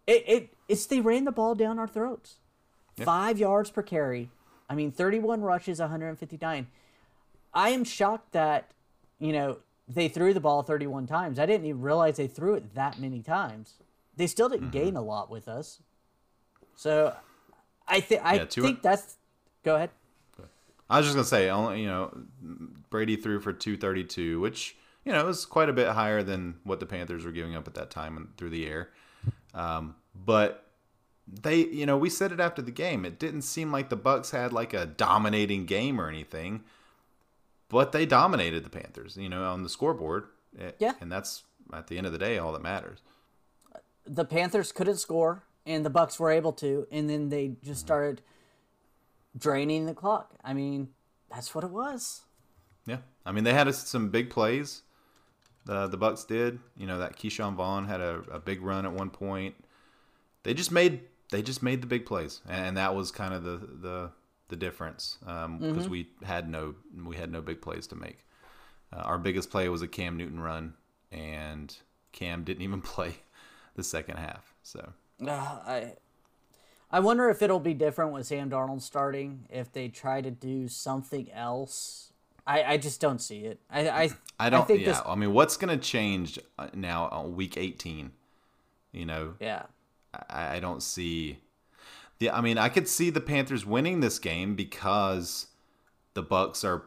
It 0.06 0.24
it 0.26 0.54
it's 0.68 0.86
they 0.86 1.00
ran 1.00 1.24
the 1.24 1.32
ball 1.32 1.54
down 1.54 1.78
our 1.78 1.86
throats. 1.88 2.36
Five 3.04 3.38
yards 3.38 3.70
per 3.70 3.82
carry. 3.82 4.30
I 4.70 4.74
mean, 4.74 4.92
31 4.92 5.42
rushes, 5.42 5.78
159. 5.80 6.66
I 7.52 7.68
am 7.70 7.84
shocked 7.84 8.32
that, 8.32 8.70
you 9.18 9.32
know, 9.32 9.58
they 9.88 10.08
threw 10.08 10.32
the 10.34 10.40
ball 10.40 10.62
31 10.62 11.06
times. 11.06 11.38
I 11.38 11.46
didn't 11.46 11.66
even 11.66 11.80
realize 11.82 12.16
they 12.16 12.26
threw 12.26 12.54
it 12.54 12.74
that 12.74 12.98
many 13.00 13.22
times. 13.22 13.74
They 14.16 14.26
still 14.26 14.48
didn't 14.48 14.70
Mm-hmm. 14.70 14.70
gain 14.70 14.96
a 14.96 15.02
lot 15.02 15.30
with 15.30 15.48
us. 15.48 15.80
So 16.76 17.14
I 17.88 18.00
think 18.00 18.22
I 18.24 18.38
Yeah, 18.38 18.44
think 18.60 18.82
that's 18.82 19.16
go 19.64 19.76
ahead. 19.76 19.90
I 20.88 20.98
was 20.98 21.06
just 21.06 21.16
gonna 21.16 21.24
say, 21.24 21.48
only 21.50 21.80
you 21.82 21.86
know, 21.86 22.16
Brady 22.90 23.16
threw 23.16 23.40
for 23.40 23.52
two 23.52 23.76
thirty 23.76 24.04
two, 24.04 24.40
which 24.40 24.76
you 25.04 25.12
know 25.12 25.24
was 25.24 25.46
quite 25.46 25.68
a 25.68 25.72
bit 25.72 25.88
higher 25.88 26.22
than 26.22 26.56
what 26.64 26.80
the 26.80 26.86
Panthers 26.86 27.24
were 27.24 27.32
giving 27.32 27.56
up 27.56 27.66
at 27.66 27.74
that 27.74 27.90
time 27.90 28.16
and 28.16 28.36
through 28.36 28.50
the 28.50 28.66
air. 28.66 28.90
Um, 29.54 29.96
but 30.14 30.66
they, 31.28 31.66
you 31.66 31.86
know, 31.86 31.98
we 31.98 32.10
said 32.10 32.32
it 32.32 32.40
after 32.40 32.62
the 32.62 32.72
game. 32.72 33.04
It 33.04 33.18
didn't 33.18 33.42
seem 33.42 33.72
like 33.72 33.90
the 33.90 33.96
Bucks 33.96 34.32
had 34.32 34.52
like 34.52 34.74
a 34.74 34.86
dominating 34.86 35.66
game 35.66 36.00
or 36.00 36.08
anything, 36.08 36.64
but 37.68 37.92
they 37.92 38.06
dominated 38.06 38.64
the 38.64 38.70
Panthers. 38.70 39.16
You 39.16 39.28
know, 39.28 39.44
on 39.44 39.62
the 39.62 39.68
scoreboard. 39.68 40.26
Eh, 40.58 40.70
Yeah. 40.78 40.92
and 41.00 41.10
that's 41.10 41.44
at 41.72 41.86
the 41.88 41.98
end 41.98 42.06
of 42.06 42.12
the 42.12 42.18
day 42.18 42.38
all 42.38 42.52
that 42.52 42.62
matters. 42.62 43.00
The 44.06 44.24
Panthers 44.24 44.70
couldn't 44.70 44.98
score 44.98 45.42
and 45.66 45.84
the 45.84 45.90
Bucks 45.90 46.20
were 46.20 46.30
able 46.30 46.52
to 46.54 46.86
and 46.92 47.08
then 47.10 47.28
they 47.30 47.48
Mm-hmm. 47.48 47.66
just 47.66 47.80
started 47.80 48.20
draining 49.36 49.86
the 49.86 49.94
clock. 49.94 50.34
I 50.44 50.54
mean, 50.54 50.88
that's 51.30 51.54
what 51.54 51.64
it 51.64 51.70
was. 51.70 52.22
Yeah, 52.86 52.98
I 53.24 53.32
mean 53.32 53.44
they 53.44 53.54
had 53.54 53.74
some 53.74 54.10
big 54.10 54.30
plays. 54.30 54.82
The 55.64 55.86
the 55.88 55.96
Bucks 55.96 56.24
did. 56.24 56.60
You 56.76 56.86
know 56.86 56.98
that 56.98 57.16
Ke'Shawn 57.16 57.54
Vaughn 57.54 57.86
had 57.86 58.00
a, 58.00 58.22
a 58.30 58.38
big 58.38 58.60
run 58.62 58.84
at 58.84 58.92
one 58.92 59.10
point. 59.10 59.54
They 60.42 60.52
just 60.54 60.70
made 60.70 61.00
they 61.30 61.40
just 61.42 61.62
made 61.62 61.80
the 61.80 61.86
big 61.86 62.04
plays, 62.04 62.42
and 62.46 62.76
that 62.76 62.94
was 62.94 63.10
kind 63.10 63.32
of 63.32 63.42
the 63.42 63.56
the 63.56 64.10
the 64.54 64.66
difference 64.66 65.18
because 65.20 65.88
Mm-hmm. 65.88 65.88
we 65.88 66.08
had 66.22 66.48
no 66.48 66.74
we 67.04 67.16
had 67.16 67.30
no 67.32 67.40
big 67.42 67.60
plays 67.60 67.86
to 67.88 67.96
make. 67.96 68.24
Uh, 68.92 68.98
our 69.00 69.18
biggest 69.18 69.50
play 69.50 69.68
was 69.68 69.82
a 69.82 69.88
Cam 69.88 70.16
Newton 70.16 70.40
run, 70.40 70.74
and 71.12 71.76
Cam 72.12 72.44
didn't 72.44 72.62
even 72.68 72.82
play 72.82 73.16
the 73.74 73.84
second 73.84 74.18
half. 74.18 74.54
So 74.62 74.92
Uh, 75.20 75.30
I 75.66 75.94
I 76.90 77.00
wonder 77.00 77.28
if 77.30 77.42
it'll 77.42 77.60
be 77.60 77.74
different 77.74 78.12
with 78.12 78.26
Sam 78.26 78.50
Darnold 78.50 78.82
starting. 78.82 79.46
If 79.50 79.72
they 79.72 79.88
try 79.88 80.20
to 80.20 80.30
do 80.30 80.68
something 80.68 81.30
else, 81.32 82.12
I, 82.46 82.62
I 82.64 82.76
just 82.78 83.00
don't 83.00 83.20
see 83.20 83.44
it. 83.46 83.60
I 83.70 83.88
I, 83.88 84.10
I 84.38 84.50
don't. 84.50 84.66
think 84.66 84.80
yeah, 84.80 84.84
this. 84.84 85.02
I 85.06 85.14
mean, 85.14 85.32
what's 85.32 85.56
going 85.56 85.76
to 85.76 85.82
change 85.82 86.38
uh, 86.58 86.68
now 86.74 87.08
on 87.08 87.34
week 87.36 87.56
eighteen? 87.56 88.12
You 88.92 89.06
know, 89.06 89.34
Yeah, 89.40 89.66
I, 90.30 90.56
I 90.56 90.60
don't 90.60 90.82
see 90.82 91.38
the 92.18 92.30
I 92.30 92.40
mean 92.40 92.58
I 92.58 92.68
could 92.68 92.88
see 92.88 93.10
the 93.10 93.20
Panthers 93.20 93.64
winning 93.66 94.00
this 94.00 94.18
game 94.18 94.54
because 94.54 95.48
the 96.14 96.22
Bucks 96.22 96.64
are 96.64 96.84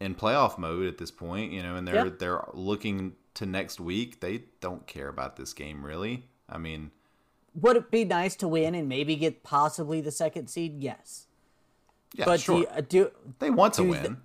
in 0.00 0.14
playoff 0.14 0.58
mode 0.58 0.86
at 0.86 0.98
this 0.98 1.10
point, 1.10 1.52
you 1.52 1.62
know, 1.62 1.76
and 1.76 1.86
they're 1.86 2.06
Yeah. 2.06 2.12
they're 2.18 2.44
looking 2.52 3.14
to 3.34 3.46
next 3.46 3.80
week. 3.80 4.20
They 4.20 4.44
don't 4.60 4.86
care 4.86 5.08
about 5.08 5.36
this 5.36 5.52
game 5.52 5.84
really. 5.84 6.26
I 6.48 6.58
mean, 6.58 6.90
would 7.54 7.76
it 7.76 7.90
be 7.90 8.04
nice 8.04 8.34
to 8.36 8.48
win 8.48 8.74
and 8.74 8.88
maybe 8.88 9.16
get 9.16 9.42
possibly 9.42 10.00
the 10.00 10.10
second 10.10 10.48
seed? 10.48 10.82
Yes, 10.82 11.26
yeah, 12.14 12.24
but 12.24 12.40
sure. 12.40 12.56
do 12.56 12.60
you, 12.62 12.66
uh, 12.68 12.80
do 12.80 13.10
they 13.38 13.50
want 13.50 13.74
to 13.74 13.84
win. 13.84 14.02
th- 14.02 14.16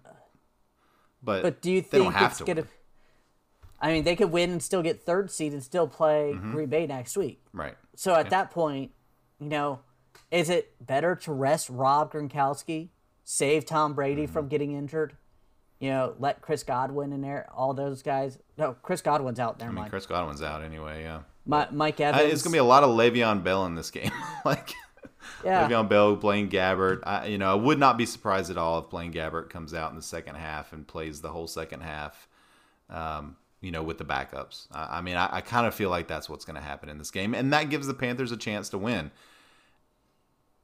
but 1.24 1.42
but 1.44 1.62
do 1.62 1.72
you 1.72 1.82
think 1.82 1.92
they 1.92 1.98
don't 2.00 2.14
have 2.14 2.38
to 2.38 2.44
gonna? 2.46 2.62
win. 2.62 2.70
I 3.80 3.92
mean, 3.92 4.04
they 4.06 4.16
could 4.16 4.32
win 4.32 4.50
and 4.50 4.64
still 4.64 4.82
get 4.82 5.04
third 5.04 5.30
seed 5.30 5.54
and 5.54 5.62
still 5.64 5.88
play 5.88 6.32
Mm-hmm. 6.34 6.52
Green 6.52 6.70
Bay 6.70 6.88
next 6.88 7.16
week. 7.16 7.42
Right. 7.54 7.76
So 7.96 8.16
at 8.16 8.30
that 8.32 8.50
point, 8.52 8.92
you 9.40 9.48
know, 9.50 9.80
is 10.32 10.50
it 10.50 10.74
better 10.86 11.16
to 11.16 11.32
rest 11.34 11.70
Rob 11.70 12.12
Gronkowski, 12.14 12.90
save 13.24 13.66
Tom 13.66 13.94
Brady 13.94 14.24
Mm-hmm. 14.24 14.34
from 14.34 14.48
getting 14.48 14.74
injured? 14.74 15.16
You 15.80 15.90
know, 15.92 16.16
let 16.18 16.42
Chris 16.42 16.64
Godwin 16.64 17.14
in 17.14 17.22
there, 17.22 17.48
all 17.56 17.74
those 17.74 18.02
guys. 18.02 18.40
No, 18.58 18.76
Chris 18.82 19.02
Godwin's 19.02 19.40
out. 19.40 19.60
there. 19.60 19.68
I 19.68 19.72
mean, 19.72 19.76
mind. 19.76 19.92
Chris 19.92 20.08
Godwin's 20.08 20.42
out 20.42 20.64
anyway, 20.64 21.04
yeah. 21.04 21.20
Mi- 21.46 21.68
Mike 21.72 22.00
I- 22.02 22.06
Evans. 22.06 22.34
it's 22.34 22.42
going 22.44 22.52
to 22.52 22.56
be 22.56 22.60
a 22.60 22.64
lot 22.64 22.84
of 22.84 22.90
Le'Veon 22.90 23.44
Bell 23.44 23.66
in 23.68 23.76
this 23.76 23.92
game. 23.92 24.12
like 24.46 24.74
yeah. 25.46 25.68
Le'Veon 25.70 25.88
Bell, 25.88 26.16
Blaine 26.16 26.50
Gabbert. 26.50 27.02
I, 27.06 27.28
you 27.28 27.38
know, 27.38 27.52
I 27.52 27.56
would 27.56 27.78
not 27.78 27.96
be 27.98 28.08
surprised 28.08 28.50
at 28.50 28.58
all 28.58 28.80
if 28.80 28.90
Blaine 28.90 29.14
Gabbert 29.14 29.50
comes 29.52 29.74
out 29.76 29.92
in 29.92 29.96
the 29.98 30.02
second 30.02 30.34
half 30.36 30.74
and 30.74 30.88
plays 30.88 31.22
the 31.22 31.30
whole 31.30 31.48
second 31.48 31.82
half. 31.82 32.28
Um, 32.90 33.36
you 33.62 33.72
know, 33.72 33.84
with 33.84 33.98
the 33.98 34.06
backups. 34.06 34.68
I, 34.72 34.98
I 34.98 35.02
mean, 35.02 35.16
I, 35.16 35.38
I 35.38 35.42
kind 35.42 35.66
of 35.68 35.74
feel 35.76 35.90
like 35.90 36.08
that's 36.08 36.30
what's 36.30 36.46
going 36.46 36.56
to 36.56 36.62
happen 36.62 36.90
in 36.90 36.98
this 37.00 37.12
game, 37.12 37.34
and 37.34 37.52
that 37.54 37.70
gives 37.70 37.86
the 37.88 37.94
Panthers 37.94 38.32
a 38.32 38.38
chance 38.38 38.70
to 38.70 38.78
win. 38.78 39.12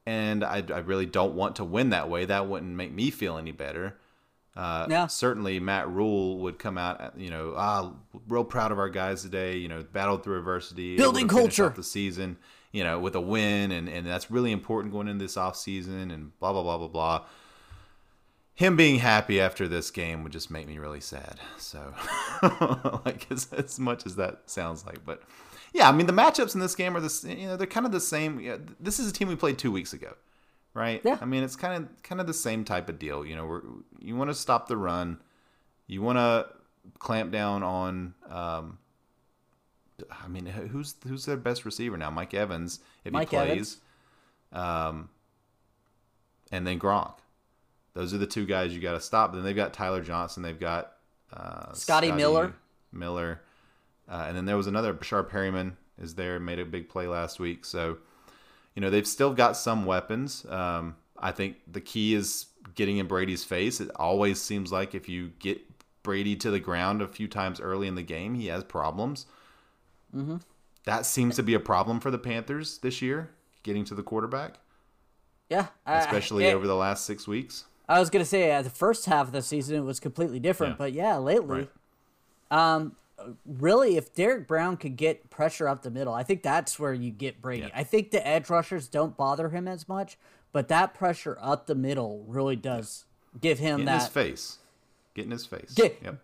And 0.06 0.44
I, 0.44 0.62
I 0.68 0.78
really 0.80 1.06
don't 1.06 1.34
want 1.34 1.56
to 1.56 1.64
win 1.64 1.90
that 1.90 2.10
way. 2.10 2.26
That 2.26 2.46
wouldn't 2.46 2.74
make 2.76 2.92
me 2.92 3.10
feel 3.10 3.38
any 3.38 3.52
better. 3.52 3.96
Uh, 4.56 4.86
Yeah. 4.88 5.06
Certainly, 5.06 5.60
Matt 5.60 5.88
Rhule 5.88 6.38
would 6.40 6.58
come 6.58 6.76
out, 6.78 7.14
you 7.16 7.30
know, 7.30 7.54
ah, 7.56 7.92
real 8.28 8.44
proud 8.44 8.70
of 8.70 8.78
our 8.78 8.90
guys 8.90 9.22
today. 9.22 9.56
You 9.56 9.68
know, 9.68 9.82
battled 9.92 10.22
through 10.22 10.38
adversity, 10.38 10.96
Building 10.96 11.26
culture. 11.26 11.70
the 11.70 11.82
season, 11.82 12.36
you 12.70 12.84
know, 12.84 12.98
with 12.98 13.14
a 13.16 13.20
win, 13.20 13.72
and 13.72 13.88
and 13.88 14.06
that's 14.06 14.30
really 14.30 14.52
important 14.52 14.92
going 14.92 15.08
into 15.08 15.24
this 15.24 15.36
off 15.36 15.56
season, 15.56 16.10
and 16.10 16.38
blah 16.38 16.52
blah 16.52 16.62
blah 16.62 16.78
blah 16.78 16.88
blah. 16.88 17.24
Him 18.56 18.76
being 18.76 19.00
happy 19.00 19.40
after 19.40 19.66
this 19.66 19.90
game 19.90 20.22
would 20.22 20.30
just 20.30 20.48
make 20.48 20.68
me 20.68 20.78
really 20.78 21.00
sad. 21.00 21.40
So, 21.58 21.92
like 23.04 23.26
as, 23.32 23.52
as 23.52 23.80
much 23.80 24.06
as 24.06 24.14
that 24.14 24.42
sounds 24.46 24.86
like, 24.86 25.04
but 25.04 25.24
yeah, 25.74 25.88
I 25.88 25.92
mean 25.92 26.06
the 26.06 26.12
matchups 26.12 26.54
in 26.54 26.60
this 26.60 26.74
game 26.74 26.96
are 26.96 27.00
this, 27.00 27.24
you 27.24 27.46
know, 27.48 27.56
they're 27.56 27.66
kind 27.66 27.84
of 27.84 27.92
the 27.92 28.00
same. 28.00 28.66
This 28.80 28.98
is 28.98 29.10
a 29.10 29.12
team 29.12 29.28
we 29.28 29.36
played 29.36 29.58
two 29.58 29.70
weeks 29.72 29.92
ago, 29.92 30.14
right? 30.72 31.02
Yeah. 31.04 31.18
I 31.20 31.26
mean 31.26 31.42
it's 31.42 31.56
kind 31.56 31.84
of 31.84 32.02
kind 32.02 32.20
of 32.20 32.26
the 32.26 32.32
same 32.32 32.64
type 32.64 32.88
of 32.88 32.98
deal. 32.98 33.26
You 33.26 33.36
know, 33.36 33.44
we're, 33.44 33.62
you 33.98 34.16
want 34.16 34.30
to 34.30 34.34
stop 34.34 34.68
the 34.68 34.76
run, 34.76 35.18
you 35.86 36.00
want 36.00 36.16
to 36.16 36.46
clamp 36.98 37.32
down 37.32 37.62
on. 37.62 38.14
Um, 38.30 38.78
I 40.10 40.28
mean, 40.28 40.46
who's 40.46 40.94
who's 41.06 41.24
their 41.24 41.36
best 41.36 41.64
receiver 41.64 41.96
now? 41.96 42.10
Mike 42.10 42.34
Evans, 42.34 42.80
if 43.04 43.12
Mike 43.12 43.30
he 43.30 43.36
plays, 43.36 43.50
Evans. 43.50 43.80
um, 44.52 45.08
and 46.50 46.66
then 46.66 46.78
Gronk. 46.78 47.14
Those 47.94 48.12
are 48.12 48.18
the 48.18 48.26
two 48.26 48.44
guys 48.44 48.74
you 48.74 48.80
got 48.80 48.94
to 48.94 49.00
stop. 49.00 49.32
Then 49.32 49.44
they've 49.44 49.54
got 49.54 49.72
Tyler 49.72 50.02
Johnson. 50.02 50.42
They've 50.42 50.58
got 50.58 50.94
uh, 51.32 51.72
Scotty 51.74 52.10
Miller. 52.10 52.54
Miller, 52.90 53.40
uh, 54.08 54.24
and 54.28 54.36
then 54.36 54.44
there 54.44 54.56
was 54.56 54.66
another 54.66 54.92
Breshad 54.94 55.30
Perriman 55.30 55.72
is 56.00 56.14
there 56.14 56.40
made 56.40 56.58
a 56.58 56.64
big 56.64 56.88
play 56.88 57.06
last 57.06 57.38
week. 57.38 57.64
So, 57.64 57.98
you 58.74 58.82
know, 58.82 58.90
they've 58.90 59.06
still 59.06 59.32
got 59.32 59.56
some 59.56 59.84
weapons. 59.86 60.44
Um, 60.48 60.96
I 61.18 61.30
think 61.32 61.56
the 61.70 61.80
key 61.80 62.14
is 62.14 62.46
getting 62.74 62.98
in 62.98 63.06
Brady's 63.06 63.44
face. 63.44 63.80
It 63.80 63.90
always 63.96 64.40
seems 64.40 64.72
like 64.72 64.94
if 64.94 65.08
you 65.08 65.30
get 65.38 65.60
Brady 66.02 66.34
to 66.36 66.50
the 66.50 66.58
ground 66.60 67.00
a 67.00 67.06
few 67.08 67.28
times 67.28 67.60
early 67.60 67.86
in 67.86 67.94
the 67.94 68.02
game, 68.02 68.34
he 68.34 68.48
has 68.48 68.64
problems. 68.64 69.26
Mm-hmm. 70.14 70.36
That 70.84 71.06
seems 71.06 71.36
to 71.36 71.42
be 71.42 71.54
a 71.54 71.60
problem 71.60 72.00
for 72.00 72.10
the 72.10 72.18
Panthers 72.18 72.78
this 72.78 73.00
year, 73.00 73.30
getting 73.62 73.84
to 73.86 73.94
the 73.94 74.02
quarterback, 74.02 74.58
yeah. 75.48 75.68
I- 75.86 75.98
especially 76.00 76.44
it- 76.46 76.54
over 76.54 76.66
the 76.66 76.74
last 76.76 77.06
six 77.06 77.26
weeks. 77.26 77.64
I 77.88 78.00
was 78.00 78.08
gonna 78.10 78.24
say 78.24 78.50
uh, 78.50 78.62
the 78.62 78.70
first 78.70 79.04
half 79.06 79.26
of 79.26 79.32
the 79.32 79.42
season 79.42 79.76
it 79.76 79.80
was 79.80 80.00
completely 80.00 80.40
different, 80.40 80.72
Yeah. 80.72 80.76
but 80.78 80.92
yeah, 80.92 81.16
lately, 81.18 81.68
Right. 82.50 82.74
um, 82.74 82.96
really, 83.46 83.96
if 83.96 84.14
Derrick 84.14 84.46
Brown 84.46 84.76
could 84.76 84.96
get 84.96 85.30
pressure 85.30 85.68
up 85.68 85.82
the 85.82 85.90
middle, 85.90 86.12
I 86.12 86.22
think 86.22 86.42
that's 86.42 86.78
where 86.78 86.92
you 86.92 87.10
get 87.10 87.40
Brady. 87.40 87.62
Yeah. 87.62 87.70
I 87.74 87.84
think 87.84 88.10
the 88.10 88.26
edge 88.26 88.50
rushers 88.50 88.88
don't 88.88 89.16
bother 89.16 89.48
him 89.50 89.68
as 89.68 89.88
much, 89.88 90.18
but 90.52 90.68
that 90.68 90.94
pressure 90.94 91.38
up 91.40 91.66
the 91.66 91.74
middle 91.74 92.24
really 92.26 92.56
does 92.56 93.04
give 93.40 93.58
him 93.58 93.76
Get 93.76 93.80
in 93.80 93.86
that 93.86 94.00
his 94.02 94.08
face. 94.08 94.58
Get 95.14 95.24
in 95.26 95.30
his 95.30 95.46
face. 95.46 95.72
Get- 95.74 95.98
yep. 96.02 96.20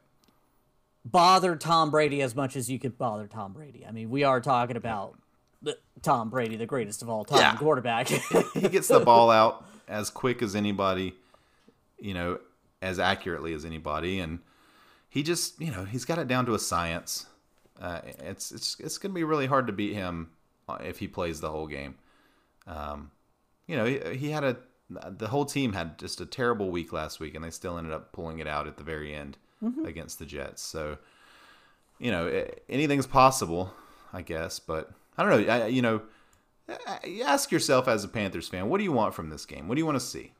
bother 1.04 1.56
Tom 1.56 1.90
Brady 1.90 2.22
as 2.22 2.34
much 2.34 2.56
as 2.56 2.70
you 2.70 2.78
could 2.78 2.98
bother 2.98 3.26
Tom 3.26 3.52
Brady. 3.52 3.86
I 3.86 3.92
mean, 3.92 4.10
we 4.10 4.24
are 4.24 4.40
talking 4.40 4.76
about 4.76 5.16
the, 5.62 5.78
Tom 6.02 6.28
Brady, 6.30 6.56
the 6.56 6.66
greatest 6.66 7.02
of 7.02 7.08
all 7.08 7.24
time 7.24 7.38
Yeah. 7.38 7.56
quarterback. 7.56 8.08
he 8.54 8.68
gets 8.68 8.88
the 8.88 9.00
ball 9.00 9.30
out 9.30 9.64
as 9.88 10.10
quick 10.10 10.42
as 10.42 10.54
anybody, 10.54 11.14
you 11.98 12.14
know, 12.14 12.38
as 12.82 12.98
accurately 12.98 13.52
as 13.52 13.64
anybody, 13.64 14.20
and 14.20 14.40
he 15.10 15.22
just, 15.22 15.60
you 15.60 15.70
know, 15.70 15.84
he's 15.84 16.06
got 16.06 16.18
it 16.18 16.26
down 16.28 16.46
to 16.46 16.54
a 16.54 16.58
science. 16.58 17.26
Uh, 17.80 18.00
it's 18.20 18.50
it's 18.52 18.78
it's 18.80 18.96
going 18.96 19.10
to 19.10 19.14
be 19.14 19.24
really 19.24 19.46
hard 19.46 19.66
to 19.66 19.72
beat 19.72 19.92
him 19.94 20.30
uh, 20.68 20.78
if 20.82 20.98
he 21.00 21.06
plays 21.08 21.40
the 21.40 21.50
whole 21.50 21.66
game. 21.66 21.96
Um, 22.66 23.10
you 23.66 23.76
know, 23.76 23.84
he, 23.84 23.98
he 24.16 24.30
had 24.30 24.44
a 24.44 24.56
the 25.10 25.28
whole 25.28 25.44
team 25.44 25.72
had 25.72 25.98
just 25.98 26.20
a 26.20 26.26
terrible 26.26 26.70
week 26.70 26.92
last 26.92 27.20
week, 27.20 27.34
and 27.34 27.44
they 27.44 27.50
still 27.50 27.76
ended 27.78 27.92
up 27.92 28.12
pulling 28.12 28.38
it 28.38 28.46
out 28.46 28.66
at 28.66 28.76
the 28.76 28.84
very 28.84 29.14
end 29.14 29.36
Mm-hmm. 29.62 29.84
against 29.84 30.18
the 30.18 30.24
Jets. 30.24 30.62
So, 30.62 30.96
you 31.98 32.10
know, 32.10 32.26
a- 32.28 32.50
anything's 32.72 33.06
possible, 33.06 33.74
I 34.10 34.22
guess. 34.22 34.58
But 34.58 34.90
I 35.18 35.22
don't 35.22 35.46
know. 35.46 35.52
I, 35.52 35.66
you 35.66 35.82
know, 35.82 36.00
ask 37.26 37.52
yourself 37.52 37.86
as 37.86 38.02
a 38.02 38.08
Panthers 38.08 38.48
fan, 38.48 38.70
what 38.70 38.78
do 38.78 38.84
you 38.84 38.92
want 38.92 39.12
from 39.12 39.28
this 39.28 39.44
game? 39.44 39.68
What 39.68 39.74
do 39.74 39.80
you 39.80 39.84
want 39.84 39.96
to 40.00 40.04
see? 40.04 40.32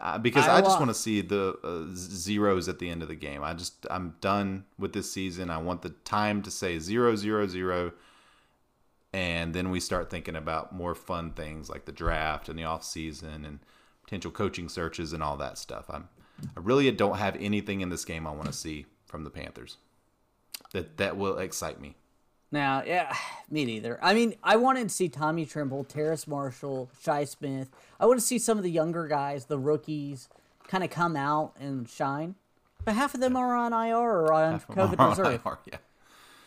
Uh, 0.00 0.16
because 0.16 0.46
I 0.46 0.56
I, 0.56 0.60
just 0.60 0.70
want- 0.70 0.80
want 0.86 0.90
to 0.90 0.94
see 1.02 1.20
the 1.20 1.58
uh, 1.62 1.84
zeros 1.94 2.68
at 2.70 2.78
the 2.78 2.88
end 2.88 3.02
of 3.02 3.08
the 3.08 3.14
game. 3.14 3.42
I 3.44 3.52
just 3.52 3.86
I'm 3.90 4.14
done 4.22 4.64
with 4.78 4.94
this 4.94 5.12
season. 5.12 5.50
I 5.50 5.58
want 5.58 5.82
the 5.82 5.90
time 5.90 6.40
to 6.42 6.50
say 6.50 6.78
zero 6.78 7.14
zero 7.16 7.46
zero, 7.46 7.92
and 9.12 9.52
then 9.54 9.70
we 9.70 9.78
start 9.80 10.08
thinking 10.08 10.36
about 10.36 10.74
more 10.74 10.94
fun 10.94 11.32
things 11.32 11.68
like 11.68 11.84
the 11.84 11.92
draft 11.92 12.48
and 12.48 12.58
the 12.58 12.64
off 12.64 12.82
season 12.84 13.44
and 13.44 13.58
potential 14.04 14.30
coaching 14.30 14.68
searches 14.68 15.12
and 15.12 15.22
all 15.22 15.36
that 15.36 15.58
stuff. 15.58 15.84
I'm 15.90 16.08
I 16.56 16.60
really 16.60 16.90
don't 16.90 17.18
have 17.18 17.36
anything 17.36 17.82
in 17.82 17.90
this 17.90 18.06
game 18.06 18.26
I 18.26 18.30
want 18.30 18.46
to 18.46 18.52
see 18.54 18.86
from 19.04 19.24
the 19.24 19.30
Panthers 19.30 19.76
that 20.72 20.96
that 20.96 21.16
will 21.18 21.36
excite 21.38 21.78
me. 21.80 21.96
Now, 22.52 22.82
yeah, 22.84 23.14
me 23.50 23.64
neither. 23.64 23.98
I 24.02 24.14
mean, 24.14 24.34
I 24.42 24.56
wanted 24.56 24.88
to 24.88 24.94
see 24.94 25.08
Tommy 25.08 25.46
Tremble, 25.46 25.84
Terrace 25.84 26.26
Marshall, 26.26 26.90
Shi 27.02 27.24
Smith. 27.26 27.70
I 27.98 28.06
want 28.06 28.18
to 28.20 28.26
see 28.26 28.38
some 28.38 28.58
of 28.58 28.64
the 28.64 28.70
younger 28.70 29.06
guys, 29.06 29.46
the 29.46 29.58
rookies, 29.58 30.28
kind 30.68 30.84
of 30.84 30.90
come 30.90 31.16
out 31.16 31.54
and 31.58 31.88
shine. 31.88 32.34
But 32.84 32.94
half 32.94 33.14
of 33.14 33.20
them 33.20 33.36
are 33.36 33.54
on 33.54 33.72
IR 33.72 33.96
or 33.98 34.32
on 34.32 34.60
COVID 34.60 35.08
reserve. 35.10 35.40
yeah. 35.66 35.76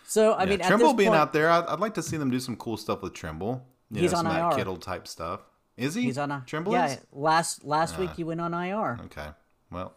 So 0.05 0.33
I 0.33 0.43
Yeah, 0.43 0.49
mean, 0.49 0.61
at 0.61 0.67
Tremble 0.67 0.93
being 0.93 1.09
point, 1.11 1.19
out 1.21 1.31
there, 1.33 1.49
I'd, 1.49 1.65
I'd 1.65 1.79
like 1.79 1.93
to 1.95 2.01
see 2.03 2.17
them 2.17 2.31
do 2.31 2.39
some 2.39 2.55
cool 2.55 2.75
stuff 2.77 3.01
with 3.01 3.13
Tremble. 3.13 3.65
You 3.91 4.01
He's 4.01 4.11
know, 4.11 4.19
on 4.19 4.25
some 4.25 4.31
of 4.31 4.37
that 4.37 4.51
IR. 4.53 4.57
Kittle 4.57 4.77
type 4.77 5.07
stuff. 5.07 5.41
Is 5.77 5.93
he? 5.95 6.03
he's 6.03 6.17
on 6.17 6.31
a 6.31 6.43
Tremble. 6.45 6.71
Yeah, 6.73 6.87
is? 6.93 6.97
last 7.11 7.63
last 7.63 7.97
week 7.99 8.09
ah. 8.11 8.15
he 8.15 8.23
went 8.23 8.41
on 8.41 8.53
IR. 8.53 8.99
Okay. 9.05 9.27
Well, 9.71 9.93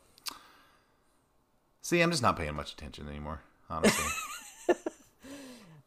see, 1.82 2.00
I'm 2.00 2.10
just 2.10 2.22
not 2.22 2.36
paying 2.36 2.54
much 2.54 2.72
attention 2.72 3.08
anymore. 3.08 3.40
Honestly, 3.68 4.04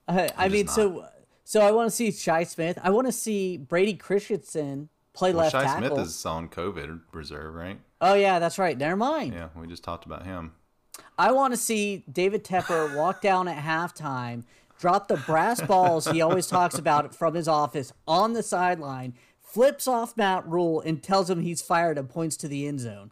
Uh, 0.09 0.27
I, 0.35 0.45
I 0.45 0.49
mean, 0.49 0.67
so 0.67 1.05
so 1.43 1.61
I 1.61 1.71
want 1.71 1.89
to 1.89 1.95
see 1.95 2.11
Shi 2.11 2.43
Smith. 2.45 2.79
I 2.83 2.89
want 2.89 3.07
to 3.07 3.13
see 3.13 3.57
Brady 3.57 3.93
Christensen 3.93 4.89
play 5.13 5.33
well, 5.33 5.43
left 5.43 5.55
Shi 5.55 5.61
tackle. 5.61 5.95
Smith 5.95 6.07
is 6.07 6.25
on 6.25 6.49
COVID 6.49 7.01
reserve, 7.13 7.53
right? 7.53 7.79
Oh 8.01 8.15
yeah, 8.15 8.39
that's 8.39 8.57
right. 8.57 8.77
Never 8.77 8.97
mind. 8.97 9.33
Yeah, 9.33 9.49
we 9.55 9.67
just 9.67 9.83
talked 9.83 10.05
about 10.05 10.25
him. 10.25 10.53
I 11.17 11.31
want 11.31 11.53
to 11.53 11.57
see 11.57 12.03
David 12.11 12.43
Tepper 12.43 12.95
walk 12.95 13.21
down 13.21 13.47
at 13.47 13.63
halftime, 13.63 14.43
drop 14.79 15.07
the 15.07 15.17
brass 15.17 15.61
balls 15.61 16.07
he 16.07 16.21
always 16.21 16.47
talks 16.47 16.77
about 16.77 17.13
from 17.13 17.35
his 17.35 17.47
office 17.47 17.93
on 18.07 18.33
the 18.33 18.41
sideline, 18.43 19.13
flips 19.41 19.87
off 19.87 20.17
Matt 20.17 20.47
Rhule 20.47 20.81
and 20.81 21.03
tells 21.03 21.29
him 21.29 21.41
he's 21.41 21.61
fired 21.61 21.97
and 21.97 22.09
points 22.09 22.35
to 22.37 22.47
the 22.47 22.67
end 22.67 22.79
zone. 22.79 23.11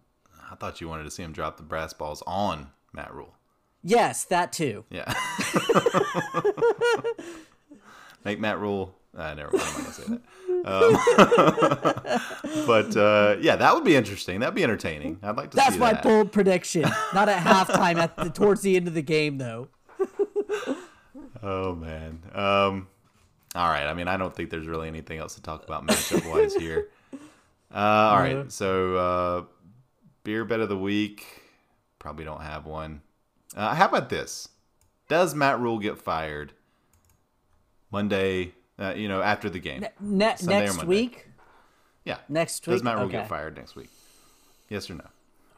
I 0.49 0.55
thought 0.55 0.81
you 0.81 0.87
wanted 0.87 1.03
to 1.03 1.11
see 1.11 1.23
him 1.23 1.33
drop 1.33 1.57
the 1.57 1.63
brass 1.63 1.93
balls 1.93 2.23
on 2.25 2.71
Matt 2.93 3.13
Rhule. 3.13 3.36
Yes, 3.83 4.25
that 4.25 4.51
too. 4.51 4.83
Yeah. 4.89 5.13
Make 8.25 8.39
Matt 8.39 8.59
Rhule. 8.59 8.93
Uh, 9.15 9.33
never 9.33 9.49
mind. 9.55 9.63
I'm 9.67 9.83
not 9.83 9.83
gonna 9.83 9.93
say 9.93 10.03
that. 10.03 10.21
Um, 10.65 10.93
but 12.67 12.95
uh, 12.97 13.37
yeah, 13.39 13.55
that 13.55 13.73
would 13.73 13.83
be 13.83 13.95
interesting. 13.95 14.39
That'd 14.41 14.53
be 14.55 14.63
entertaining. 14.63 15.19
I'd 15.23 15.37
like 15.37 15.51
to 15.51 15.57
That's 15.57 15.77
my 15.77 15.93
that. 15.93 16.03
bold 16.03 16.31
prediction. 16.31 16.83
Not 17.13 17.29
at 17.29 17.43
halftime, 17.43 17.97
at 17.97 18.15
the, 18.17 18.29
towards 18.29 18.61
the 18.61 18.75
end 18.75 18.87
of 18.87 18.93
the 18.93 19.01
game, 19.01 19.37
though. 19.37 19.69
Oh 21.43 21.75
man. 21.75 22.23
Um, 22.33 22.87
all 23.55 23.69
right. 23.69 23.85
I 23.85 23.93
mean, 23.93 24.07
I 24.07 24.17
don't 24.17 24.35
think 24.35 24.49
there's 24.49 24.65
really 24.65 24.87
anything 24.87 25.19
else 25.19 25.35
to 25.35 25.41
talk 25.41 25.63
about 25.63 25.85
matchup 25.85 26.27
wise 26.29 26.55
here. 26.55 26.89
Uh, 27.73 27.77
all 27.77 28.17
right. 28.17 28.51
So 28.51 28.95
uh, 28.95 29.43
beer 30.23 30.45
bet 30.45 30.61
of 30.61 30.69
the 30.69 30.77
week. 30.77 31.25
Probably 31.99 32.25
don't 32.25 32.41
have 32.41 32.65
one. 32.65 33.01
Uh, 33.57 33.73
how 33.73 33.87
about 33.87 34.09
this? 34.09 34.49
Does 35.09 35.33
Matt 35.33 35.59
Rhule 35.59 35.79
get 35.79 35.97
fired 35.97 36.53
Monday? 37.91 38.53
Uh, 38.79 38.93
you 38.95 39.07
know, 39.07 39.23
after 39.23 39.49
the 39.49 39.57
game. 39.57 39.81
Ne- 39.99 40.35
next 40.43 40.83
week, 40.83 41.27
Yeah. 42.05 42.17
next 42.29 42.67
week. 42.67 42.75
Does. 42.75 42.83
Matt 42.83 42.97
Rhule 42.97 43.05
okay. 43.07 43.17
get 43.17 43.27
fired 43.27 43.57
next 43.57 43.75
week? 43.75 43.89
Yes 44.69 44.87
or 44.89 44.93
no? 44.95 45.05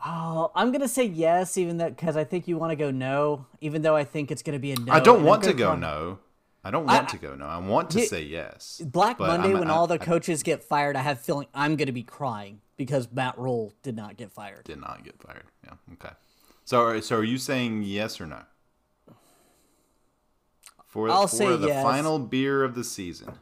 Oh, 0.06 0.50
I'm 0.56 0.72
gonna 0.72 0.88
say 0.88 1.04
yes, 1.04 1.58
even 1.58 1.76
though 1.78 1.90
because 1.90 2.16
I 2.16 2.24
think 2.24 2.48
you 2.48 2.58
want 2.58 2.72
to 2.72 2.78
go 2.78 2.90
no, 2.92 3.46
even 3.60 3.82
though 3.82 3.98
I 3.98 4.06
think 4.06 4.32
it's 4.32 4.42
gonna 4.42 4.58
be 4.60 4.72
a 4.72 4.76
no. 4.80 4.94
I 4.94 5.02
don't 5.02 5.26
want 5.26 5.44
to 5.44 5.54
go 5.54 5.68
call- 5.72 5.78
no. 5.78 6.20
I 6.64 6.72
don't 6.72 6.86
want 6.86 7.10
I- 7.10 7.12
to 7.12 7.18
go 7.18 7.36
no. 7.36 7.46
I 7.46 7.58
want 7.58 7.90
to 7.92 8.06
say 8.06 8.22
yes. 8.24 8.82
Black 8.86 9.20
Monday, 9.20 9.50
I'm- 9.50 9.60
when 9.60 9.70
I- 9.70 9.74
all 9.74 9.88
the 9.88 9.96
I 9.96 9.98
coaches 9.98 10.42
get 10.42 10.64
fired, 10.64 10.96
I 10.96 11.02
have 11.02 11.20
feeling 11.20 11.48
I'm 11.54 11.76
gonna 11.76 11.92
be 11.92 12.04
crying 12.04 12.62
because 12.78 13.12
Matt 13.12 13.38
Rhule 13.38 13.74
did 13.84 13.98
not 13.98 14.16
get 14.16 14.32
fired. 14.32 14.64
did 14.64 14.80
not 14.80 15.04
get 15.04 15.22
fired. 15.22 15.44
Yeah. 15.66 15.74
Okay. 15.94 16.14
So, 16.70 17.00
so 17.00 17.16
are 17.16 17.24
you 17.24 17.40
saying 17.40 17.82
yes 17.82 18.22
or 18.22 18.28
no? 18.28 18.42
For, 20.86 21.10
I'll 21.10 21.26
for 21.26 21.36
say 21.36 21.56
the 21.56 21.66
yes. 21.70 21.82
final 21.84 22.20
beer 22.20 22.64
of 22.64 22.76
the 22.76 22.84
season. 22.84 23.34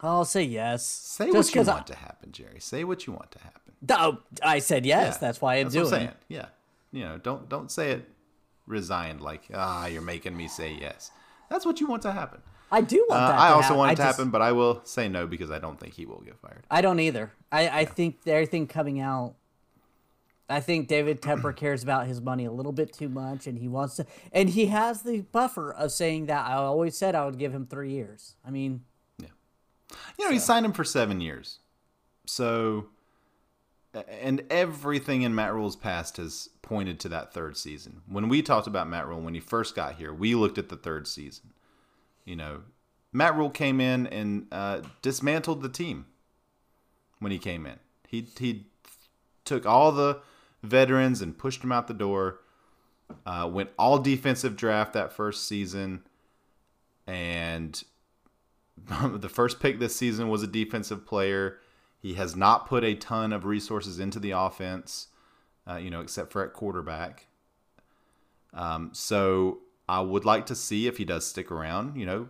I'll 0.00 0.24
say 0.24 0.44
yes. 0.44 0.86
Say 0.86 1.32
Just 1.32 1.56
what 1.56 1.66
you 1.66 1.68
I- 1.72 1.74
want 1.74 1.86
to 1.88 1.96
happen, 1.96 2.30
Jerry. 2.30 2.60
Say 2.60 2.84
what 2.84 3.04
you 3.04 3.14
want 3.14 3.32
to 3.32 3.40
happen. 3.40 3.72
Oh, 3.90 4.18
I 4.44 4.60
said 4.60 4.86
yes. 4.86 5.14
Yeah, 5.14 5.18
That's 5.20 5.40
why 5.40 5.56
I'm 5.56 5.64
That's 5.64 5.74
doing 5.74 5.84
what 5.86 5.94
I'm 5.94 6.00
it. 6.02 6.04
saying. 6.04 6.14
Yeah. 6.28 6.46
You 6.92 7.04
know, 7.04 7.18
don't 7.18 7.48
don't 7.48 7.68
say 7.68 7.90
it 7.90 8.08
resigned 8.68 9.20
like 9.22 9.48
ah 9.52 9.86
you're 9.86 10.00
making 10.00 10.36
me 10.36 10.46
say 10.46 10.78
yes. 10.80 11.10
That's 11.50 11.66
what 11.66 11.80
you 11.80 11.88
want 11.88 12.02
to 12.02 12.12
happen. 12.12 12.42
I 12.70 12.80
do 12.82 13.04
Uh, 13.10 13.14
want 13.14 13.26
that. 13.32 13.38
I 13.40 13.48
to 13.48 13.54
also 13.54 13.62
happen. 13.62 13.76
want 13.78 13.88
it 13.88 13.92
I 13.92 13.94
to 13.96 14.02
just- 14.02 14.18
happen, 14.18 14.30
but 14.30 14.40
I 14.42 14.52
will 14.52 14.80
say 14.84 15.08
no 15.08 15.26
because 15.26 15.50
I 15.50 15.58
don't 15.58 15.80
think 15.80 15.94
he 15.94 16.06
will 16.06 16.20
get 16.20 16.38
fired. 16.38 16.64
I 16.70 16.80
don't 16.80 17.00
either. 17.00 17.32
I, 17.50 17.68
I 17.80 17.84
think 17.86 18.18
everything 18.24 18.68
coming 18.68 19.00
out. 19.00 19.34
I 20.48 20.60
think 20.60 20.88
David 20.88 21.20
Tepper 21.20 21.54
cares 21.54 21.82
about 21.82 22.06
his 22.06 22.20
money 22.22 22.46
a 22.46 22.50
little 22.50 22.72
bit 22.72 22.92
too 22.92 23.08
much, 23.08 23.46
and 23.46 23.58
he 23.58 23.68
wants 23.68 23.96
to. 23.96 24.06
And 24.32 24.48
he 24.48 24.66
has 24.66 25.02
the 25.02 25.20
buffer 25.20 25.72
of 25.72 25.92
saying 25.92 26.26
that 26.26 26.46
I 26.46 26.54
always 26.54 26.96
said 26.96 27.14
I 27.14 27.26
would 27.26 27.38
give 27.38 27.52
him 27.52 27.66
three 27.66 27.90
years. 27.90 28.36
I 28.46 28.50
mean, 28.50 28.82
yeah, 29.18 29.28
You 30.18 30.24
know, 30.24 30.30
he 30.30 30.38
signed 30.38 30.64
him 30.64 30.72
for 30.72 30.84
seven 30.84 31.20
years. 31.20 31.58
So, 32.24 32.86
and 33.94 34.42
everything 34.48 35.22
in 35.22 35.34
Matt 35.34 35.52
Rhule's 35.52 35.76
past 35.76 36.16
has 36.16 36.48
pointed 36.62 36.98
to 37.00 37.08
that 37.10 37.34
third 37.34 37.56
season. 37.58 38.00
When 38.08 38.28
we 38.28 38.40
talked 38.40 38.66
about 38.66 38.88
Matt 38.88 39.06
Rhule 39.06 39.20
when 39.20 39.34
he 39.34 39.40
first 39.40 39.74
got 39.74 39.96
here, 39.96 40.14
we 40.14 40.34
looked 40.34 40.56
at 40.56 40.70
the 40.70 40.76
third 40.76 41.06
season. 41.06 41.52
You 42.24 42.36
know, 42.36 42.60
Matt 43.12 43.36
Rhule 43.36 43.50
came 43.50 43.80
in 43.80 44.06
and 44.06 44.46
uh, 44.50 44.80
dismantled 45.02 45.62
the 45.62 45.68
team 45.68 46.06
when 47.18 47.32
he 47.32 47.38
came 47.38 47.66
in. 47.66 47.78
He 48.06 48.26
he 48.38 48.66
took 49.44 49.66
all 49.66 49.92
the 49.92 50.20
veterans 50.62 51.22
and 51.22 51.38
pushed 51.38 51.60
them 51.62 51.72
out 51.72 51.88
the 51.88 51.94
door. 51.94 52.40
Uh, 53.24 53.48
went 53.50 53.70
all 53.78 53.98
defensive 53.98 54.54
draft 54.54 54.92
that 54.92 55.12
first 55.12 55.48
season, 55.48 56.02
and 57.06 57.82
the 59.02 59.28
first 59.28 59.60
pick 59.60 59.78
this 59.78 59.96
season 59.96 60.28
was 60.28 60.42
a 60.42 60.46
defensive 60.46 61.06
player. 61.06 61.58
He 62.00 62.14
has 62.14 62.36
not 62.36 62.68
put 62.68 62.84
a 62.84 62.94
ton 62.94 63.32
of 63.32 63.44
resources 63.44 63.98
into 63.98 64.18
the 64.18 64.32
offense, 64.32 65.08
uh, 65.68 65.76
you 65.76 65.90
know, 65.90 66.00
except 66.00 66.32
for 66.32 66.44
at 66.44 66.52
quarterback. 66.52 67.26
Um, 68.52 68.90
so 68.92 69.60
I 69.88 70.00
would 70.00 70.24
like 70.24 70.46
to 70.46 70.54
see 70.54 70.86
if 70.86 70.98
he 70.98 71.04
does 71.04 71.26
stick 71.26 71.50
around, 71.50 71.96
you 71.96 72.06
know, 72.06 72.28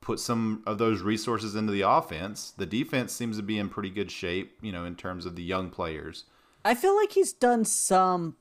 put 0.00 0.20
some 0.20 0.62
of 0.66 0.78
those 0.78 1.00
resources 1.00 1.54
into 1.54 1.72
the 1.72 1.82
offense. 1.82 2.50
The 2.50 2.66
defense 2.66 3.12
seems 3.12 3.36
to 3.38 3.42
be 3.42 3.58
in 3.58 3.68
pretty 3.68 3.90
good 3.90 4.10
shape, 4.10 4.58
you 4.60 4.72
know, 4.72 4.84
in 4.84 4.94
terms 4.94 5.26
of 5.26 5.36
the 5.36 5.42
young 5.42 5.70
players. 5.70 6.24
I 6.64 6.74
feel 6.74 6.94
like 6.96 7.12
he's 7.12 7.32
done 7.32 7.64
some. 7.64 8.36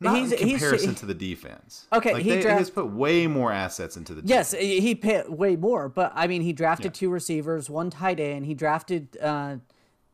Not 0.00 0.14
He's- 0.16 0.30
in 0.32 0.46
he's- 0.46 0.60
comparison 0.60 0.94
to 0.96 1.06
the 1.06 1.14
defense. 1.14 1.86
Okay, 1.92 2.12
like 2.12 2.22
he 2.22 2.30
they, 2.30 2.36
he 2.36 2.42
draft- 2.42 2.58
has 2.60 2.70
put 2.70 2.86
way 2.92 3.26
more 3.26 3.50
assets 3.50 3.96
into 3.96 4.14
the 4.14 4.22
Yes, 4.24 4.52
defense. 4.52 4.68
he 4.68 4.80
he 4.80 4.94
paid 4.94 5.28
way 5.28 5.56
more, 5.56 5.88
but 5.88 6.12
I 6.14 6.28
mean, 6.28 6.42
he 6.42 6.52
drafted 6.52 6.94
two 6.94 7.10
receivers, 7.10 7.68
one 7.68 7.90
tight 7.90 8.20
end. 8.20 8.46
He 8.46 8.54
drafted 8.54 9.16
uh, 9.20 9.56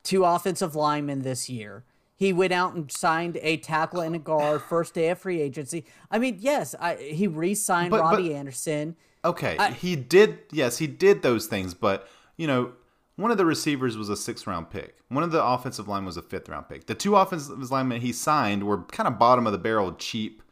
two 0.02 0.24
offensive 0.24 0.74
linemen 0.74 1.20
this 1.20 1.50
year. 1.50 1.84
He 2.16 2.32
went 2.32 2.52
out 2.54 2.74
and 2.74 2.90
signed 2.90 3.38
a 3.42 3.58
tackle 3.58 4.00
and 4.00 4.14
a 4.14 4.18
guard 4.18 4.62
first 4.68 4.94
day 4.94 5.10
of 5.10 5.18
free 5.18 5.40
agency. 5.42 5.84
I 6.10 6.18
mean, 6.18 6.36
yes, 6.40 6.74
I, 6.80 6.94
he 6.94 7.26
re-signed 7.26 7.90
But- 7.90 7.98
but- 7.98 8.12
Robbie 8.12 8.34
Anderson. 8.34 8.96
Okay, 9.22 9.56
he 9.78 9.96
did. 9.96 10.38
Yes, 10.50 10.78
he 10.78 10.86
did 10.86 11.20
those 11.22 11.46
things, 11.46 11.74
but 11.74 12.08
you 12.38 12.46
know, 12.46 12.72
one 13.16 13.30
of 13.30 13.38
the 13.38 13.46
receivers 13.46 13.96
was 13.96 14.08
a 14.08 14.16
sixth 14.16 14.46
round 14.46 14.70
pick. 14.70 14.96
One 15.08 15.22
of 15.22 15.30
the 15.30 15.44
offensive 15.44 15.88
line 15.88 16.04
was 16.04 16.16
a 16.16 16.22
fifth 16.22 16.48
round 16.48 16.68
pick. 16.68 16.86
The 16.86 16.94
two 16.94 17.16
offensive 17.16 17.70
linemen 17.70 18.00
he 18.00 18.12
signed 18.12 18.64
were 18.64 18.82
kind 18.84 19.06
of 19.06 19.18
bottom 19.18 19.46
of 19.46 19.52
the 19.52 19.58
barrel, 19.58 19.92
cheap, 19.94 20.42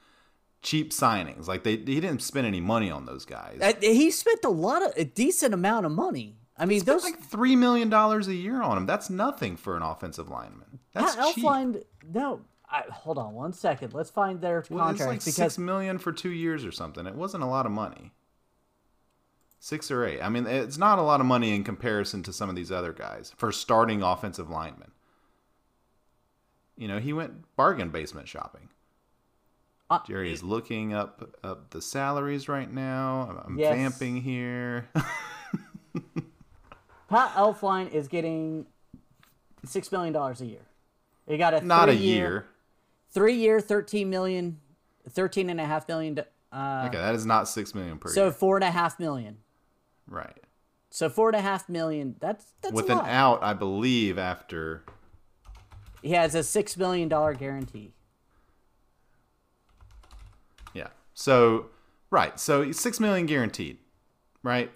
cheap 0.63 0.93
signings. 0.93 1.49
Like 1.49 1.65
they, 1.65 1.73
he 1.73 2.01
didn't 2.01 2.23
spend 2.23 2.47
any 2.47 2.61
money 2.61 2.91
on 2.91 3.07
those 3.07 3.25
guys. 3.25 3.59
Uh, 3.61 3.73
he 3.81 4.11
spent 4.11 4.45
a 4.45 4.51
lot 4.51 4.83
of 4.85 4.93
a 4.97 5.05
decent 5.05 5.55
amount 5.55 5.87
of 5.87 5.93
money. 5.93 6.37
I 6.57 6.67
mean, 6.67 6.85
those 6.85 7.03
like 7.03 7.19
three 7.19 7.57
million 7.57 7.89
dollars 7.89 8.29
a 8.29 8.35
year 8.35 8.63
on 8.63 8.77
him. 8.77 8.87
That's 8.87 9.11
nothing 9.11 9.57
for 9.57 9.77
an 9.77 9.83
offensive 9.83 10.29
lineman. 10.29 10.79
That's 10.93 11.17
Pat 11.17 11.35
cheap. 11.35 11.45
Elflein. 11.45 11.83
No, 12.13 12.43
I, 12.71 12.85
hold 12.91 13.19
on 13.19 13.35
one 13.35 13.53
second. 13.53 13.95
Let's 13.95 14.11
find 14.11 14.41
their 14.41 14.65
Well, 14.71 14.89
it's 14.89 14.99
contract 14.99 15.09
like 15.09 15.21
because 15.21 15.35
six 15.35 15.59
million 15.59 15.99
for 15.99 16.13
two 16.13 16.31
years 16.31 16.65
or 16.65 16.71
something. 16.71 17.07
It 17.07 17.15
wasn't 17.15 17.43
a 17.43 17.47
lot 17.47 17.67
of 17.67 17.73
money. 17.73 18.13
Six 19.65 19.93
or 19.93 20.05
eight. 20.05 20.21
I 20.21 20.29
mean, 20.29 20.45
it's 20.49 20.77
not 20.77 20.99
a 20.99 21.03
lot 21.03 21.21
of 21.21 21.27
money 21.27 21.55
in 21.55 21.63
comparison 21.63 22.25
to 22.25 22.33
some 22.33 22.51
of 22.51 22.57
these 22.57 22.73
other 22.73 22.93
guys 22.93 23.33
for 23.37 23.53
starting 23.53 24.03
offensive 24.03 24.51
linemen. 24.51 24.91
You 26.77 26.89
know, 26.89 26.99
he 26.99 27.13
went 27.13 27.45
bargain 27.55 27.91
basement 27.91 28.27
shopping. 28.27 28.71
Uh, 29.89 30.01
Jerry 30.05 30.33
is 30.33 30.43
looking 30.43 30.93
up 30.95 31.37
up 31.45 31.71
the 31.71 31.81
salaries 31.81 32.49
right 32.49 32.69
now. 32.73 33.41
I'm, 33.47 33.57
Yes. 33.57 33.77
vamping 33.77 34.17
here. 34.23 34.89
Pat 37.09 37.31
Elflein 37.35 37.89
is 37.93 38.09
getting 38.09 38.67
six 39.65 39.93
million 39.93 40.13
dollars 40.13 40.41
a 40.41 40.47
year. 40.47 40.67
He 41.29 41.37
got 41.37 41.55
a 41.55 41.61
not 41.61 41.89
a 41.89 41.93
three-year- 41.93 42.17
year. 42.29 42.47
three 43.11 43.35
year, 43.35 43.61
thirteen 43.61 44.11
million, 44.11 44.59
thirteen 45.09 45.51
and 45.51 45.61
a 45.61 45.67
half 45.67 45.87
million. 45.87 46.19
Uh, 46.51 46.87
Okay, 46.89 46.99
that 46.99 47.15
is 47.15 47.25
not 47.27 47.47
six 47.47 47.77
million 47.77 47.99
per 47.99 48.09
year. 48.09 48.15
so 48.15 48.25
year. 48.25 48.33
four 48.33 48.57
and 48.57 48.65
a 48.65 48.71
half 48.73 48.99
million. 48.99 49.37
Right. 50.09 50.39
So 50.91 51.09
four 51.09 51.29
and 51.31 51.37
a 51.37 51.41
half 51.41 51.69
million. 51.69 52.17
That's 52.21 52.53
that's 52.61 52.75
With 52.75 52.91
an 52.91 52.99
out, 53.01 53.43
I 53.43 53.55
believe, 53.55 54.19
after 54.19 54.85
He 56.03 56.11
has 56.11 56.35
a 56.35 56.43
six 56.43 56.77
million 56.77 57.09
dollar 57.09 57.35
guarantee. 57.35 57.93
Yeah. 60.75 60.89
So 61.15 61.67
right. 62.11 62.39
So 62.39 62.73
six 62.73 63.01
million 63.01 63.27
guaranteed, 63.27 63.79
right? 64.43 64.71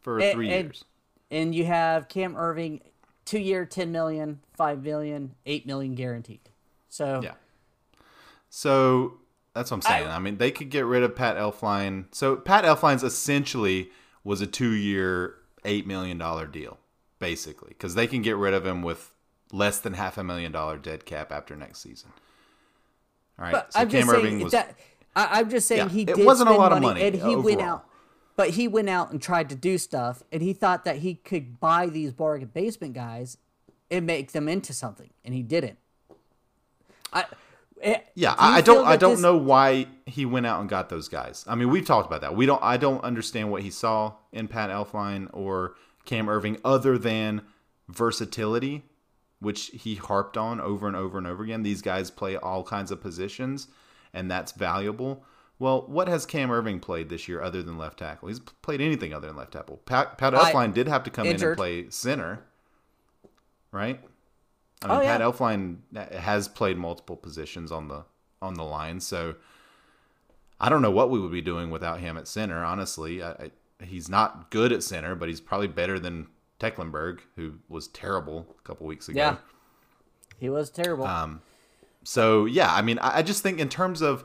For 0.00 0.18
And- 0.20 0.32
three 0.32 0.50
and- 0.50 0.64
years. 0.66 0.84
And 1.32 1.54
you 1.54 1.64
have 1.66 2.08
Cam 2.08 2.34
Erving, 2.34 2.80
two 3.24 3.38
year, 3.38 3.64
ten 3.64 3.92
million, 3.92 4.40
five 4.54 4.82
million, 4.82 5.36
eight 5.46 5.64
million 5.64 5.94
guaranteed. 5.94 6.40
So 6.88 7.20
Yeah. 7.22 7.34
So 8.48 9.18
that's 9.54 9.70
what 9.70 9.76
I'm 9.76 9.82
saying. 9.82 10.08
I- 10.08 10.16
I, 10.16 10.18
mean, 10.18 10.38
they 10.38 10.50
could 10.50 10.70
get 10.70 10.86
rid 10.86 11.04
of 11.04 11.14
Pat 11.14 11.36
Elflein. 11.36 12.06
So 12.10 12.34
Pat 12.34 12.64
Elflein's 12.64 13.04
essentially 13.04 13.92
was 14.24 14.40
a 14.40 14.46
two-year, 14.46 15.34
eight 15.64 15.86
million 15.86 16.18
dollar 16.18 16.46
deal, 16.46 16.78
basically, 17.18 17.70
because 17.70 17.94
they 17.94 18.06
can 18.06 18.22
get 18.22 18.36
rid 18.36 18.54
of 18.54 18.66
him 18.66 18.82
with 18.82 19.12
less 19.52 19.78
than 19.78 19.94
half 19.94 20.18
a 20.18 20.24
million 20.24 20.52
dollar 20.52 20.76
dead 20.76 21.04
cap 21.04 21.32
after 21.32 21.56
next 21.56 21.80
season. 21.80 22.10
All 23.38 23.44
right. 23.46 23.52
But 23.52 23.72
so 23.72 23.80
I'm 23.80 23.88
Cam 23.88 24.02
just 24.02 24.12
Erving 24.12 24.22
saying 24.22 24.40
was. 24.40 24.52
that 24.52 24.76
I, 25.16 25.40
I'm 25.40 25.50
just 25.50 25.66
saying 25.66 25.82
Yeah, 25.82 25.88
he 25.88 26.02
it 26.02 26.16
did 26.16 26.26
wasn't 26.26 26.50
a 26.50 26.52
lot 26.52 26.72
of 26.72 26.80
money, 26.80 27.00
money 27.00 27.18
and 27.20 27.28
he 27.28 27.36
went 27.36 27.60
out. 27.60 27.86
But 28.36 28.50
he 28.50 28.68
went 28.68 28.88
out 28.88 29.10
and 29.10 29.20
tried 29.20 29.50
to 29.50 29.54
do 29.54 29.76
stuff, 29.76 30.22
and 30.32 30.40
he 30.40 30.54
thought 30.54 30.84
that 30.84 30.98
he 30.98 31.14
could 31.14 31.60
buy 31.60 31.86
these 31.86 32.12
bargain 32.12 32.50
basement 32.54 32.94
guys 32.94 33.36
and 33.90 34.06
make 34.06 34.32
them 34.32 34.48
into 34.48 34.72
something, 34.72 35.10
and 35.24 35.34
he 35.34 35.42
didn't. 35.42 35.78
I, 37.12 37.26
Eh, 37.82 37.98
yeah, 38.14 38.34
do 38.34 38.36
I, 38.40 38.56
I 38.56 38.60
don't. 38.60 38.86
I 38.86 38.96
don't 38.96 39.12
this- 39.12 39.20
know 39.20 39.36
why 39.36 39.86
he 40.06 40.26
went 40.26 40.46
out 40.46 40.60
and 40.60 40.68
got 40.68 40.88
those 40.90 41.08
guys. 41.08 41.44
I 41.48 41.54
mean, 41.54 41.70
we've 41.70 41.86
talked 41.86 42.06
about 42.06 42.20
that. 42.20 42.36
We 42.36 42.46
don't. 42.46 42.62
I 42.62 42.76
don't 42.76 43.02
understand 43.02 43.50
what 43.50 43.62
he 43.62 43.70
saw 43.70 44.14
in 44.32 44.48
Pat 44.48 44.70
Elflein 44.70 45.28
or 45.32 45.74
Cam 46.04 46.26
Erving, 46.26 46.60
other 46.64 46.98
than 46.98 47.42
versatility, 47.88 48.84
which 49.40 49.66
he 49.68 49.94
harped 49.94 50.36
on 50.36 50.60
over 50.60 50.86
and 50.86 50.96
over 50.96 51.16
and 51.18 51.26
over 51.26 51.42
again. 51.42 51.62
These 51.62 51.82
guys 51.82 52.10
play 52.10 52.36
all 52.36 52.62
kinds 52.64 52.90
of 52.90 53.00
positions, 53.00 53.68
and 54.12 54.30
that's 54.30 54.52
valuable. 54.52 55.24
Well, 55.58 55.82
what 55.88 56.08
has 56.08 56.24
Cam 56.26 56.48
Erving 56.48 56.80
played 56.80 57.08
this 57.10 57.28
year 57.28 57.42
other 57.42 57.62
than 57.62 57.76
left 57.78 57.98
tackle? 57.98 58.28
He's 58.28 58.40
played 58.40 58.80
anything 58.80 59.12
other 59.12 59.26
than 59.28 59.36
left 59.36 59.52
tackle. 59.52 59.78
Pat, 59.84 60.16
Pat 60.18 60.34
I- 60.34 60.52
Elflein 60.52 60.72
did 60.74 60.88
have 60.88 61.04
to 61.04 61.10
come 61.10 61.26
in 61.26 61.42
and 61.42 61.56
play 61.56 61.88
center, 61.90 62.44
right? 63.72 64.00
I 64.82 64.88
mean, 64.88 64.96
Oh, 64.96 65.00
yeah. 65.02 65.18
Pat 65.18 65.20
Elflein 65.20 65.76
has 66.12 66.48
played 66.48 66.78
multiple 66.78 67.16
positions 67.16 67.70
on 67.70 67.88
the 67.88 68.04
on 68.42 68.54
the 68.54 68.64
line, 68.64 69.00
so 69.00 69.34
I 70.58 70.68
don't 70.70 70.80
know 70.82 70.90
what 70.90 71.10
we 71.10 71.20
would 71.20 71.32
be 71.32 71.42
doing 71.42 71.70
without 71.70 72.00
him 72.00 72.16
at 72.16 72.26
center. 72.26 72.64
Honestly, 72.64 73.22
I, 73.22 73.30
I, 73.32 73.50
he's 73.84 74.08
not 74.08 74.50
good 74.50 74.72
at 74.72 74.82
center, 74.82 75.14
but 75.14 75.28
he's 75.28 75.40
probably 75.40 75.68
better 75.68 75.98
than 75.98 76.26
Tecklenburg, 76.58 77.20
who 77.36 77.54
was 77.68 77.88
terrible 77.88 78.46
a 78.58 78.62
couple 78.62 78.86
weeks 78.86 79.08
ago. 79.08 79.18
Yeah. 79.18 79.36
he 80.38 80.48
was 80.48 80.70
terrible. 80.70 81.04
Um, 81.06 81.42
so 82.02 82.46
yeah, 82.46 82.72
I 82.74 82.80
mean, 82.80 82.98
I, 83.00 83.18
I 83.18 83.22
just 83.22 83.42
think 83.42 83.58
in 83.58 83.68
terms 83.68 84.00
of 84.00 84.24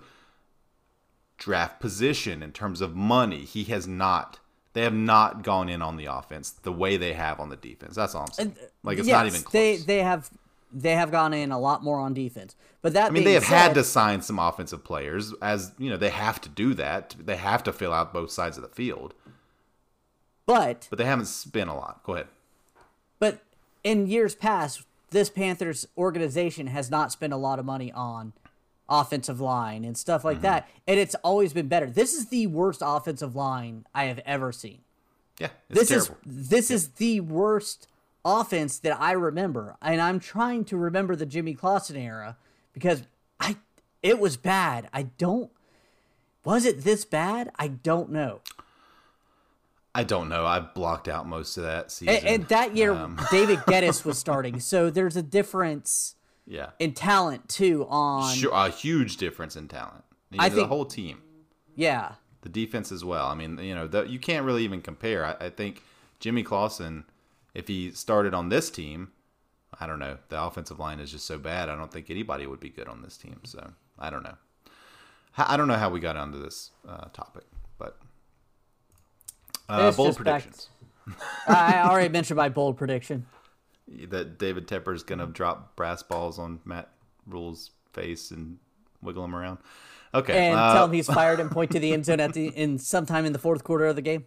draft 1.37 1.79
position, 1.81 2.41
in 2.41 2.51
terms 2.53 2.79
of 2.81 2.95
money, 2.95 3.43
he 3.43 3.65
has 3.65 3.87
not. 3.87 4.39
They 4.73 4.81
have 4.83 4.93
not 4.93 5.41
gone 5.43 5.69
in 5.69 5.81
on 5.81 5.95
the 5.95 6.05
offense 6.05 6.51
the 6.51 6.71
way 6.71 6.97
they 6.97 7.13
have 7.13 7.39
on 7.39 7.47
the 7.49 7.55
defense. 7.55 7.95
That's 7.95 8.13
all 8.13 8.23
I'm 8.23 8.31
saying. 8.33 8.55
Like 8.83 8.97
it's 8.97 9.07
not 9.07 9.25
even 9.25 9.41
close. 9.41 9.51
They 9.53 9.77
they 9.77 9.99
have 10.03 10.29
they 10.77 10.93
have 10.93 11.09
gone 11.09 11.33
in 11.33 11.51
a 11.51 11.57
lot 11.59 11.83
more 11.83 11.99
on 11.99 12.13
defense, 12.13 12.55
but 12.81 12.93
that 12.93 13.07
I 13.07 13.13
mean, 13.13 13.23
they 13.23 13.33
have 13.33 13.45
said, 13.45 13.57
had 13.57 13.73
to 13.75 13.83
sign 13.83 14.21
some 14.21 14.37
offensive 14.37 14.83
players, 14.83 15.33
as 15.41 15.71
you 15.79 15.89
know, 15.89 15.97
they 15.97 16.09
have 16.09 16.41
to 16.41 16.49
do 16.49 16.73
that. 16.75 17.15
They 17.17 17.37
have 17.37 17.63
to 17.63 17.73
fill 17.73 17.93
out 17.93 18.13
both 18.13 18.29
sides 18.31 18.57
of 18.57 18.63
the 18.63 18.69
field, 18.69 19.13
but 20.45 20.87
but 20.89 20.97
they 20.99 21.05
haven't 21.05 21.25
spent 21.27 21.69
a 21.69 21.73
lot. 21.73 22.03
Go 22.03 22.13
ahead. 22.13 22.27
But 23.19 23.39
in 23.83 24.07
years 24.07 24.35
past, 24.35 24.83
this 25.11 25.29
Panthers 25.29 25.87
organization 25.97 26.67
has 26.67 26.91
not 26.91 27.11
spent 27.11 27.33
a 27.33 27.37
lot 27.37 27.57
of 27.59 27.65
money 27.65 27.91
on 27.91 28.33
offensive 28.89 29.39
line 29.41 29.83
and 29.83 29.97
stuff 29.97 30.19
Mm-hmm. 30.21 30.27
like 30.27 30.41
that, 30.41 30.69
and 30.87 30.99
it's 30.99 31.15
always 31.23 31.53
been 31.53 31.67
better. 31.67 31.89
This 31.89 32.13
is 32.13 32.27
the 32.27 32.47
worst 32.47 32.81
offensive 32.85 33.35
line 33.35 33.85
I 33.95 34.05
have 34.05 34.19
ever 34.25 34.51
seen. 34.51 34.79
Yeah, 35.39 35.49
it's 35.69 35.79
This 35.79 35.89
terrible. 35.89 36.17
is 36.29 36.49
this 36.49 36.71
is 36.71 36.87
the 36.89 37.19
worst 37.21 37.87
offense 38.25 38.79
that 38.79 38.99
I 38.99 39.11
remember, 39.13 39.77
and 39.81 40.01
I'm 40.01 40.19
trying 40.19 40.65
to 40.65 40.77
remember 40.77 41.15
the 41.15 41.25
Jimmy 41.25 41.53
Clausen 41.53 41.95
era 41.95 42.35
because 42.73 43.03
I 43.39 43.55
it 44.03 44.19
was 44.19 44.35
bad. 44.35 44.89
I 44.91 45.03
don't 45.03 45.51
was 46.43 46.65
it 46.65 46.83
this 46.83 47.05
bad? 47.05 47.51
I 47.57 47.67
don't 47.69 48.11
know. 48.11 48.41
I 49.93 50.03
don't 50.03 50.27
know. 50.27 50.45
I've 50.45 50.73
blocked 50.73 51.07
out 51.07 51.25
most 51.27 51.55
of 51.57 51.63
that 51.63 51.89
season. 51.91 52.15
And, 52.15 52.25
and 52.27 52.47
that 52.49 52.75
year, 52.75 52.91
Um, 52.93 53.17
David 53.31 53.59
Geddes 53.65 54.03
was 54.03 54.17
starting, 54.17 54.59
so 54.59 54.89
there's 54.89 55.15
a 55.15 55.21
difference 55.23 56.15
yeah, 56.45 56.71
in 56.79 56.93
talent 56.93 57.47
too. 57.47 57.85
On 57.89 58.35
Sure, 58.35 58.51
a 58.53 58.69
huge 58.69 59.17
difference 59.17 59.55
in 59.55 59.67
talent. 59.69 60.03
You 60.31 60.39
I 60.41 60.49
know, 60.49 60.55
think- 60.55 60.65
the 60.65 60.67
whole 60.75 60.85
team, 60.85 61.21
yeah, 61.75 62.13
the 62.41 62.49
defense 62.49 62.91
as 62.91 63.05
well. 63.05 63.27
I 63.27 63.35
mean, 63.35 63.57
you 63.59 63.73
know, 63.73 63.87
the, 63.87 64.03
you 64.03 64.19
can't 64.19 64.45
really 64.45 64.63
even 64.65 64.81
compare. 64.81 65.25
I, 65.25 65.45
I 65.45 65.49
think 65.49 65.81
Jimmy 66.19 66.43
Clausen, 66.43 67.05
if 67.55 67.67
he 67.69 67.91
started 67.91 68.33
on 68.33 68.49
this 68.49 68.69
team, 68.69 69.11
I 69.79 69.87
don't 69.87 69.99
know. 69.99 70.17
The 70.29 70.41
offensive 70.41 70.77
line 70.77 70.99
is 70.99 71.11
just 71.11 71.25
so 71.25 71.37
bad. 71.37 71.69
I 71.69 71.75
don't 71.75 71.91
think 71.91 72.09
anybody 72.09 72.45
would 72.45 72.59
be 72.59 72.69
good 72.69 72.87
on 72.87 73.01
this 73.01 73.17
team. 73.17 73.39
So 73.45 73.71
I 73.97 74.09
don't 74.09 74.23
know. 74.23 74.35
I 75.37 75.57
don't 75.57 75.67
know 75.67 75.75
how 75.75 75.89
we 75.89 75.99
got 75.99 76.15
onto 76.15 76.41
this 76.41 76.71
uh, 76.87 77.05
topic, 77.11 77.43
but 77.77 77.97
uh, 79.67 79.91
bold 79.91 80.15
predictions. 80.15 80.69
I 81.47 81.81
already 81.83 82.09
mentioned 82.09 82.37
my 82.37 82.49
bold 82.49 82.77
prediction. 82.77 83.25
that 84.07 84.37
David 84.37 84.67
Tepper's 84.67 85.03
gonna 85.03 85.27
drop 85.27 85.75
brass 85.75 86.03
balls 86.03 86.39
on 86.39 86.59
Matt 86.63 86.89
Rhule's 87.27 87.71
face 87.91 88.31
and 88.31 88.59
wiggle 89.01 89.25
him 89.25 89.35
around. 89.35 89.57
Okay, 90.13 90.47
and 90.47 90.57
uh, 90.57 90.73
tell 90.73 90.85
him 90.85 90.93
he's 90.93 91.07
fired 91.07 91.41
and 91.41 91.51
point 91.51 91.71
to 91.71 91.79
the 91.79 91.91
end 91.91 92.05
zone 92.05 92.21
at 92.21 92.33
the 92.33 92.47
in 92.47 92.79
sometime 92.79 93.25
in 93.25 93.33
the 93.33 93.39
fourth 93.39 93.65
quarter 93.65 93.85
of 93.87 93.97
the 93.97 94.01
game. 94.01 94.25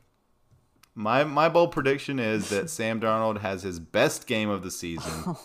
My 0.98 1.22
my 1.22 1.48
bold 1.48 1.70
prediction 1.70 2.18
is 2.18 2.48
that 2.50 2.68
Sam 2.78 3.00
Darnold 3.00 3.40
has 3.40 3.62
his 3.62 3.78
best 3.78 4.26
game 4.26 4.50
of 4.50 4.62
the 4.62 4.70
season 4.70 5.36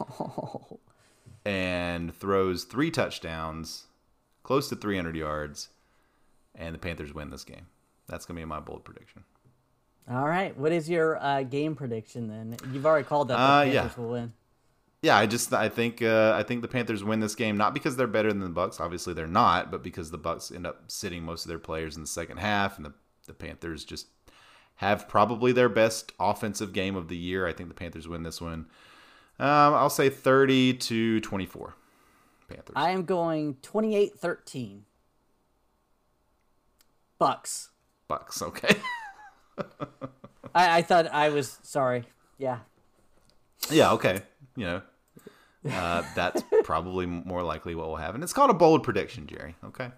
and 1.45 2.13
throws 2.13 2.63
three 2.63 2.89
touchdowns, 2.89 3.85
close 4.41 4.67
to 4.69 4.75
300 4.75 5.15
yards, 5.15 5.69
and 6.55 6.73
the 6.73 6.79
Panthers 6.79 7.13
win 7.13 7.29
this 7.29 7.43
game. 7.43 7.67
That's 8.07 8.25
gonna 8.25 8.39
be 8.39 8.45
my 8.45 8.59
bold 8.59 8.83
prediction. 8.83 9.23
All 10.09 10.27
right, 10.27 10.57
what 10.57 10.71
is 10.71 10.89
your 10.89 11.23
uh, 11.23 11.43
game 11.43 11.75
prediction 11.75 12.27
then? 12.27 12.57
You've 12.73 12.85
already 12.85 13.05
called 13.07 13.27
that 13.29 13.35
the 13.37 13.39
Uh, 13.39 13.63
Panthers 13.63 13.73
yeah. 13.95 14.03
will 14.03 14.09
win. 14.11 14.33
Yeah, 15.03 15.17
I 15.17 15.25
just 15.27 15.53
I 15.53 15.69
think 15.69 16.01
uh, 16.01 16.33
I 16.35 16.43
think 16.43 16.61
the 16.61 16.67
Panthers 16.67 17.03
win 17.03 17.19
this 17.19 17.35
game 17.35 17.57
not 17.57 17.73
because 17.73 17.95
they're 17.95 18.07
better 18.07 18.29
than 18.29 18.39
the 18.41 18.49
Bucks. 18.49 18.79
Obviously, 18.79 19.13
they're 19.13 19.27
not, 19.27 19.69
but 19.69 19.83
because 19.83 20.09
the 20.11 20.17
Bucks 20.17 20.51
end 20.51 20.65
up 20.65 20.85
sitting 20.87 21.23
most 21.23 21.45
of 21.45 21.49
their 21.49 21.59
players 21.59 21.95
in 21.95 22.01
the 22.01 22.07
second 22.07 22.37
half, 22.37 22.77
and 22.77 22.85
the 22.85 22.93
the 23.27 23.33
Panthers 23.33 23.85
just 23.85 24.07
have 24.75 25.07
probably 25.07 25.51
their 25.51 25.69
best 25.69 26.11
offensive 26.19 26.73
game 26.73 26.95
of 26.95 27.07
the 27.07 27.17
year. 27.17 27.47
I 27.47 27.53
think 27.53 27.69
the 27.69 27.75
Panthers 27.75 28.07
win 28.07 28.23
this 28.23 28.41
one. 28.41 28.65
Um, 29.39 29.73
I'll 29.73 29.89
say 29.89 30.09
thirty 30.09 30.73
to 30.73 31.19
twenty 31.21 31.45
four. 31.45 31.75
Panthers. 32.47 32.73
I 32.75 32.91
am 32.91 33.03
going 33.03 33.55
28-13. 33.63 34.81
Bucks. 37.17 37.69
Bucks. 38.07 38.41
Okay. 38.41 38.75
I, 40.55 40.79
I 40.79 40.81
thought 40.81 41.07
I 41.07 41.29
was 41.29 41.57
sorry. 41.63 42.03
Yeah. 42.37 42.59
yeah. 43.69 43.91
Okay. 43.93 44.21
You 44.55 44.65
know. 44.65 44.81
Uh, 45.69 46.03
that's 46.15 46.43
probably 46.63 47.05
more 47.05 47.43
likely 47.43 47.75
what 47.75 47.87
will 47.87 47.95
happen. 47.95 48.21
It's 48.21 48.33
called 48.33 48.49
a 48.49 48.53
bold 48.53 48.83
prediction, 48.83 49.27
Jerry. 49.27 49.55
Okay. 49.63 49.89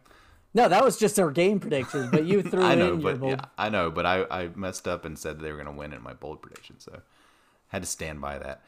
No, 0.55 0.67
that 0.69 0.83
was 0.83 0.97
just 0.97 1.19
our 1.19 1.29
game 1.31 1.59
prediction, 1.59 2.09
but 2.11 2.25
you 2.25 2.41
threw 2.51 2.63
I 2.63 2.73
in 2.73 2.79
know, 2.79 2.87
your 2.93 2.97
but 2.97 3.19
bold. 3.19 3.31
yeah, 3.33 3.45
I 3.57 3.69
know, 3.69 3.91
but 3.91 4.05
I, 4.07 4.25
I 4.31 4.49
messed 4.55 4.87
up 4.87 5.05
and 5.05 5.19
said 5.19 5.39
they 5.39 5.51
were 5.51 5.57
going 5.61 5.71
to 5.71 5.77
win 5.79 5.93
in 5.93 6.01
my 6.01 6.13
bold 6.13 6.41
prediction, 6.41 6.79
so 6.79 7.01
had 7.67 7.83
to 7.83 7.87
stand 7.87 8.21
by 8.21 8.39
that. 8.39 8.63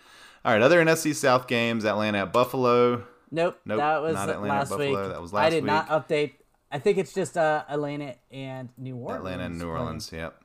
All 0.45 0.51
right, 0.53 0.61
other 0.61 0.83
NFC 0.83 1.15
South 1.15 1.47
games: 1.47 1.85
Atlanta 1.85 2.19
at 2.19 2.33
Buffalo, 2.33 3.05
Nope. 3.31 3.59
Nope, 3.65 3.77
that 3.79 4.01
was 4.01 4.13
not 4.15 4.29
Atlanta, 4.29 4.53
last 4.53 4.69
Buffalo. 4.69 5.01
week. 5.03 5.11
That 5.13 5.21
was 5.21 5.33
last 5.33 5.43
week. 5.45 5.47
I 5.47 5.55
did 5.55 5.63
not 5.63 5.87
update. 5.89 6.33
I 6.71 6.79
think 6.79 6.97
it's 6.97 7.13
just 7.13 7.37
uh, 7.37 7.63
Atlanta 7.69 8.15
and 8.31 8.69
New 8.77 8.95
Orleans. 8.97 9.17
Atlanta 9.19 9.43
and 9.45 9.57
New. 9.59 9.67
Orleans. 9.69 10.09
Yep. 10.13 10.43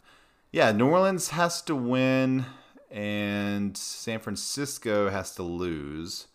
Yeah, 0.52 0.70
New 0.72 0.88
Orleans 0.88 1.30
has 1.30 1.60
to 1.62 1.74
win, 1.74 2.44
and 2.90 3.76
San 3.76 4.20
Francisco 4.20 5.10
has 5.10 5.34
to 5.36 5.42
lose 5.42 6.28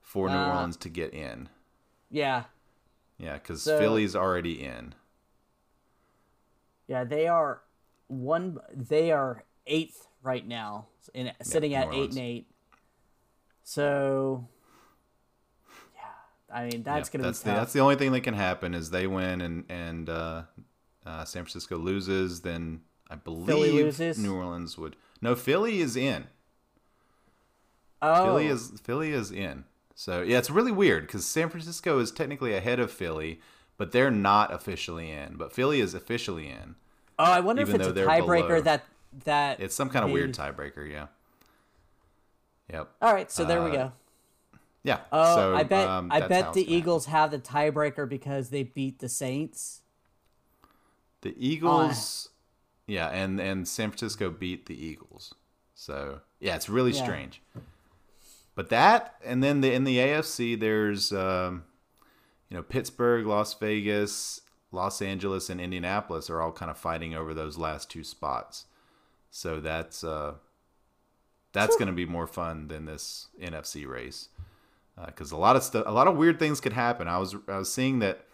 for 0.00 0.28
New 0.28 0.34
Uh, 0.36 0.48
Orleans 0.54 0.76
to 0.78 0.88
get 0.88 1.12
in. 1.12 1.48
Yeah, 2.10 2.44
Yeah, 3.22 3.34
because 3.34 3.62
So- 3.62 3.78
Philly's 3.78 4.16
already 4.16 4.62
in. 4.64 4.94
yeah. 6.88 7.04
They 7.04 7.28
are 7.28 7.62
one. 8.08 8.58
They 8.74 9.12
are 9.12 9.44
eighth 9.66 10.08
right 10.22 10.46
now, 10.46 10.88
in 11.14 11.32
sitting 11.40 11.72
at 11.74 11.94
eight 11.94 12.10
and 12.10 12.18
eight. 12.18 12.46
So, 13.62 14.48
yeah. 15.94 16.00
I 16.52 16.68
mean, 16.68 16.82
that's 16.82 17.08
Yep, 17.08 17.12
gonna 17.12 17.24
that's 17.28 17.42
be 17.42 17.50
the, 17.50 17.56
that's 17.56 17.72
the 17.72 17.80
only 17.80 17.94
thing 17.96 18.10
that 18.12 18.22
can 18.22 18.34
happen 18.34 18.74
is 18.74 18.90
they 18.90 19.06
win 19.06 19.40
and 19.40 19.64
and 19.68 20.10
uh, 20.10 20.42
uh, 21.06 21.24
San 21.24 21.44
Francisco 21.44 21.78
loses. 21.78 22.40
Then 22.42 22.82
I 23.08 23.14
believe? 23.14 24.18
New 24.18 24.34
Orleans 24.34 24.76
would. 24.76 24.96
No, 25.20 25.36
Philly 25.36 25.80
is 25.80 25.96
in. 25.96 26.26
oh, 28.02 28.24
Philly 28.24 28.48
is 28.48 28.72
Philly 28.82 29.12
is 29.12 29.30
in. 29.30 29.64
So 29.94 30.22
yeah, 30.22 30.38
it's 30.38 30.50
really 30.50 30.72
weird 30.72 31.06
because 31.06 31.26
San 31.26 31.48
Francisco 31.48 31.98
is 31.98 32.10
technically 32.10 32.54
ahead 32.54 32.80
of 32.80 32.90
Philly, 32.90 33.40
but 33.76 33.92
they're 33.92 34.10
not 34.10 34.52
officially 34.52 35.10
in. 35.10 35.36
But 35.36 35.52
Philly 35.52 35.80
is 35.80 35.94
officially 35.94 36.48
in. 36.48 36.76
Oh, 37.18 37.24
I 37.24 37.40
wonder 37.40 37.62
if 37.62 37.74
it's 37.74 37.86
a 37.86 37.92
tiebreaker 37.92 38.62
that 38.64 38.84
that. 39.24 39.60
It's 39.60 39.74
some 39.74 39.90
kind 39.90 40.04
of 40.04 40.10
weird 40.10 40.34
tiebreaker. 40.34 40.90
Yeah. 40.90 41.06
Yep. 42.72 42.90
All 43.02 43.12
right, 43.12 43.30
so 43.30 43.44
there 43.44 43.62
we 43.62 43.70
uh, 43.70 43.74
go. 43.74 43.92
Yeah. 44.82 45.00
Oh, 45.12 45.36
so, 45.36 45.54
I 45.54 45.62
bet 45.62 45.88
um, 45.88 46.08
I 46.10 46.20
bet 46.20 46.30
the 46.30 46.60
happen. 46.60 46.62
Eagles 46.64 47.06
have 47.06 47.30
the 47.30 47.38
tiebreaker 47.38 48.08
because 48.08 48.48
they 48.50 48.62
beat 48.64 48.98
the 48.98 49.08
Saints. 49.08 49.82
The 51.20 51.34
Eagles, 51.38 52.30
yeah, 52.86 53.08
and 53.08 53.40
and 53.40 53.68
San 53.68 53.90
Francisco 53.90 54.30
beat 54.30 54.66
the 54.66 54.74
Eagles. 54.74 55.34
So 55.74 56.20
yeah, 56.40 56.56
it's 56.56 56.68
really 56.68 56.92
Yeah. 56.92 57.02
strange. 57.02 57.42
But 58.54 58.68
that, 58.68 59.14
and 59.24 59.42
then 59.42 59.60
the 59.60 59.72
in 59.72 59.84
the 59.84 59.98
AFC, 59.98 60.58
there's 60.58 61.12
um, 61.12 61.64
you 62.48 62.56
know 62.56 62.62
Pittsburgh, 62.62 63.26
Las 63.26 63.54
Vegas, 63.54 64.42
Los 64.70 65.00
Angeles, 65.00 65.48
and 65.48 65.60
Indianapolis 65.60 66.28
are 66.28 66.40
all 66.40 66.52
kind 66.52 66.70
of 66.70 66.76
fighting 66.76 67.14
over 67.14 67.32
those 67.32 67.56
last 67.56 67.90
two 67.90 68.04
spots. 68.04 68.66
So 69.30 69.60
that's 69.60 70.04
uh, 70.04 70.34
that's 71.52 71.76
going 71.76 71.88
to 71.88 71.94
be 71.94 72.06
more 72.06 72.26
fun 72.26 72.68
than 72.68 72.84
this 72.84 73.28
NFC 73.40 73.86
race 73.86 74.28
because 75.06 75.32
a 75.32 75.36
lot 75.36 75.56
of 75.56 75.62
stuff, 75.62 75.84
a 75.86 75.92
lot 75.92 76.06
of 76.06 76.16
weird 76.16 76.38
things 76.38 76.60
could 76.60 76.72
happen. 76.74 77.08
I 77.08 77.18
was 77.18 77.34
I 77.48 77.58
was 77.58 77.72
seeing 77.72 78.00
that 78.00 78.26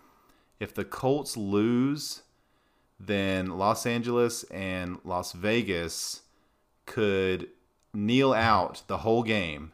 if 0.58 0.74
the 0.74 0.84
Colts 0.84 1.36
lose, 1.36 2.22
then 2.98 3.58
Los 3.58 3.86
Angeles 3.86 4.42
and 4.44 4.98
Las 5.04 5.32
Vegas 5.32 6.22
could 6.86 7.48
kneel 7.94 8.32
out 8.32 8.82
the 8.86 8.98
whole 8.98 9.22
game 9.22 9.72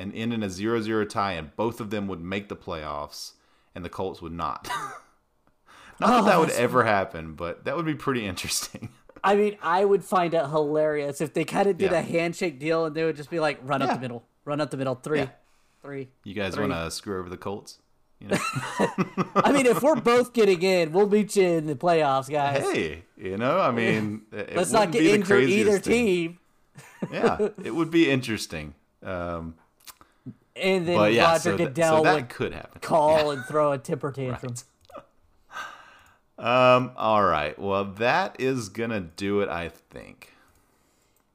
and 0.00 0.14
end 0.14 0.32
in 0.32 0.42
a 0.42 0.46
0-0 0.46 1.08
tie, 1.08 1.32
and 1.34 1.54
both 1.56 1.80
of 1.80 1.90
them 1.90 2.08
would 2.08 2.20
make 2.20 2.48
the 2.48 2.56
playoffs, 2.56 3.32
and 3.74 3.84
the 3.84 3.88
Colts 3.88 4.20
would 4.22 4.32
not. 4.32 4.68
not 6.00 6.08
that 6.08 6.20
Oh, 6.22 6.24
that 6.24 6.38
would 6.40 6.50
ever 6.50 6.84
happen, 6.84 7.34
but 7.34 7.64
that 7.64 7.76
would 7.76 7.86
be 7.86 7.94
pretty 7.94 8.26
interesting. 8.26 8.88
I 9.24 9.36
mean, 9.36 9.56
I 9.62 9.84
would 9.84 10.02
find 10.02 10.32
it 10.32 10.46
hilarious 10.46 11.20
if 11.20 11.34
they 11.34 11.44
kind 11.44 11.68
of 11.68 11.76
did 11.76 11.90
Yeah. 11.92 11.98
a 11.98 12.02
handshake 12.02 12.58
deal 12.58 12.86
and 12.86 12.94
they 12.96 13.04
would 13.04 13.16
just 13.16 13.28
be 13.30 13.38
like, 13.38 13.58
"Run 13.62 13.82
up 13.82 13.94
the 13.94 14.00
middle, 14.00 14.24
run 14.46 14.60
up 14.62 14.70
the 14.70 14.78
middle, 14.78 14.94
three, 14.94 15.18
Yeah. 15.20 15.28
three." 15.82 16.08
You 16.24 16.32
guys 16.34 16.56
want 16.58 16.72
to 16.72 16.90
screw 16.90 17.18
over 17.20 17.28
the 17.28 17.36
Colts? 17.36 17.78
You 18.18 18.28
know, 18.28 18.38
I 19.36 19.50
mean, 19.52 19.66
if 19.66 19.82
we're 19.82 19.94
both 19.96 20.32
getting 20.32 20.62
in, 20.62 20.92
we'll 20.92 21.08
meet 21.08 21.36
you 21.36 21.42
in 21.44 21.66
the 21.66 21.74
playoffs, 21.74 22.30
guys. 22.30 22.62
hey, 22.62 23.04
you 23.16 23.36
know, 23.38 23.58
I 23.60 23.70
mean, 23.70 24.22
Let's 24.32 24.72
not 24.72 24.90
get 24.92 25.04
injured 25.04 25.44
either 25.44 25.78
thing. 25.78 26.06
team. 26.06 26.38
Yeah, 27.12 27.48
it 27.64 27.74
would 27.74 27.90
be 27.90 28.10
interesting. 28.10 28.74
Um, 29.02 29.54
And 30.56 30.86
then 30.86 30.96
but 30.96 31.12
yeah, 31.12 31.32
Roger 31.32 31.40
so, 31.40 31.56
Goodell 31.56 31.98
so 31.98 32.02
that 32.04 32.14
would 32.14 32.28
could 32.28 32.52
happen. 32.52 32.80
call 32.80 33.30
and 33.30 33.44
throw 33.44 33.72
a 33.72 33.78
temper 33.78 34.12
tantrum. 34.16 34.54
Um, 36.38 36.92
all 36.96 37.22
right. 37.22 37.58
Well, 37.58 37.84
that 37.84 38.36
is 38.40 38.70
gonna 38.70 39.00
do 39.00 39.42
it, 39.42 39.50
I 39.50 39.68
think. 39.68 40.32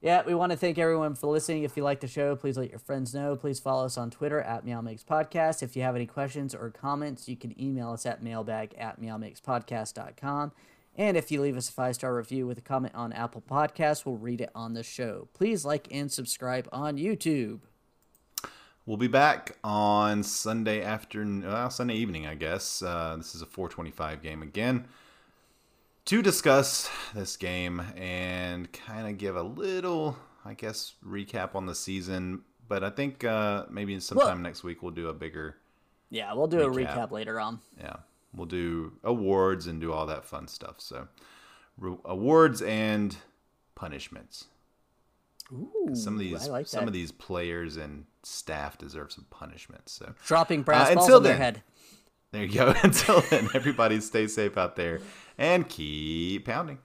Yeah, 0.01 0.23
we 0.25 0.33
want 0.33 0.51
to 0.51 0.57
thank 0.57 0.79
everyone 0.79 1.13
for 1.13 1.27
listening. 1.27 1.63
If 1.63 1.77
you 1.77 1.83
like 1.83 1.99
the 1.99 2.07
show, 2.07 2.35
please 2.35 2.57
let 2.57 2.71
your 2.71 2.79
friends 2.79 3.13
know. 3.13 3.35
Please 3.35 3.59
follow 3.59 3.85
us 3.85 3.97
on 3.97 4.09
Twitter 4.09 4.41
at 4.41 4.65
Meow 4.65 4.81
Makes 4.81 5.03
Podcast. 5.03 5.61
If 5.61 5.75
you 5.75 5.83
have 5.83 5.95
any 5.95 6.07
questions 6.07 6.55
or 6.55 6.69
comments, 6.71 7.27
you 7.29 7.35
can 7.35 7.59
email 7.61 7.91
us 7.91 8.05
at 8.07 8.23
mailbag 8.23 8.73
at 8.79 8.99
meowmakespodcast.com. 9.01 10.51
And 10.97 11.17
if 11.17 11.31
you 11.31 11.41
leave 11.41 11.57
us 11.57 11.69
a 11.69 11.71
five 11.71 11.95
star 11.95 12.15
review 12.15 12.47
with 12.47 12.57
a 12.57 12.61
comment 12.61 12.95
on 12.95 13.13
Apple 13.13 13.43
Podcasts, 13.47 14.05
we'll 14.05 14.17
read 14.17 14.41
it 14.41 14.49
on 14.55 14.73
the 14.73 14.83
show. 14.83 15.27
Please 15.33 15.65
like 15.65 15.87
and 15.91 16.11
subscribe 16.11 16.67
on 16.71 16.97
YouTube. 16.97 17.59
We'll 18.85 18.97
be 18.97 19.07
back 19.07 19.57
on 19.63 20.21
Sunday 20.21 20.83
afternoon, 20.83 21.41
well, 21.51 21.69
Sunday 21.71 21.95
evening, 21.95 22.27
I 22.27 22.35
guess. 22.35 22.83
Uh, 22.83 23.15
this 23.17 23.33
is 23.33 23.41
a 23.41 23.45
425 23.47 24.21
game 24.21 24.43
again 24.43 24.85
to 26.05 26.21
discuss 26.21 26.87
this 27.15 27.35
game 27.35 27.79
and 27.97 28.71
kind 28.71 29.07
of 29.07 29.17
give 29.17 29.35
a 29.35 29.41
little, 29.41 30.17
I 30.45 30.53
guess, 30.53 30.93
recap 31.03 31.55
on 31.55 31.65
the 31.65 31.73
season. 31.73 32.43
But 32.67 32.83
I 32.83 32.91
think 32.91 33.23
uh, 33.23 33.65
maybe 33.71 33.99
sometime 33.99 34.27
Well- 34.27 34.37
next 34.37 34.63
week 34.63 34.83
we'll 34.83 34.91
do 34.91 35.07
a 35.09 35.13
bigger, 35.13 35.57
Yeah, 36.11 36.33
we'll 36.33 36.47
do 36.47 36.61
a 36.61 36.69
Recap. 36.69 36.93
recap 36.95 37.11
later 37.11 37.39
on. 37.39 37.61
yeah, 37.79 37.97
we'll 38.35 38.45
do 38.45 38.93
awards 39.03 39.65
and 39.65 39.81
do 39.81 39.91
all 39.93 40.05
that 40.05 40.25
fun 40.25 40.47
stuff. 40.47 40.79
So, 40.79 41.07
re- 41.79 41.97
awards 42.05 42.61
and 42.61 43.17
punishments. 43.73 44.45
Ooh, 45.51 45.89
Some 45.93 46.13
of 46.13 46.19
these, 46.19 46.47
I 46.47 46.51
like 46.51 46.67
some 46.67 46.85
of 46.87 46.93
these 46.93 47.11
players 47.11 47.77
and 47.77 48.05
staff 48.25 48.77
deserve 48.77 49.11
some 49.11 49.25
punishment. 49.29 49.89
So. 49.89 50.13
dropping 50.25 50.63
brass 50.63 50.91
Uh, 50.91 50.95
balls 50.95 51.11
on 51.11 51.23
their 51.23 51.37
head. 51.37 51.61
There 52.31 52.43
you 52.43 52.53
go. 52.53 52.73
Until 52.83 53.21
then, 53.21 53.49
everybody 53.53 54.01
stay 54.01 54.27
safe 54.27 54.57
out 54.57 54.75
there 54.75 54.99
and 55.37 55.67
keep 55.67 56.45
pounding. 56.45 56.79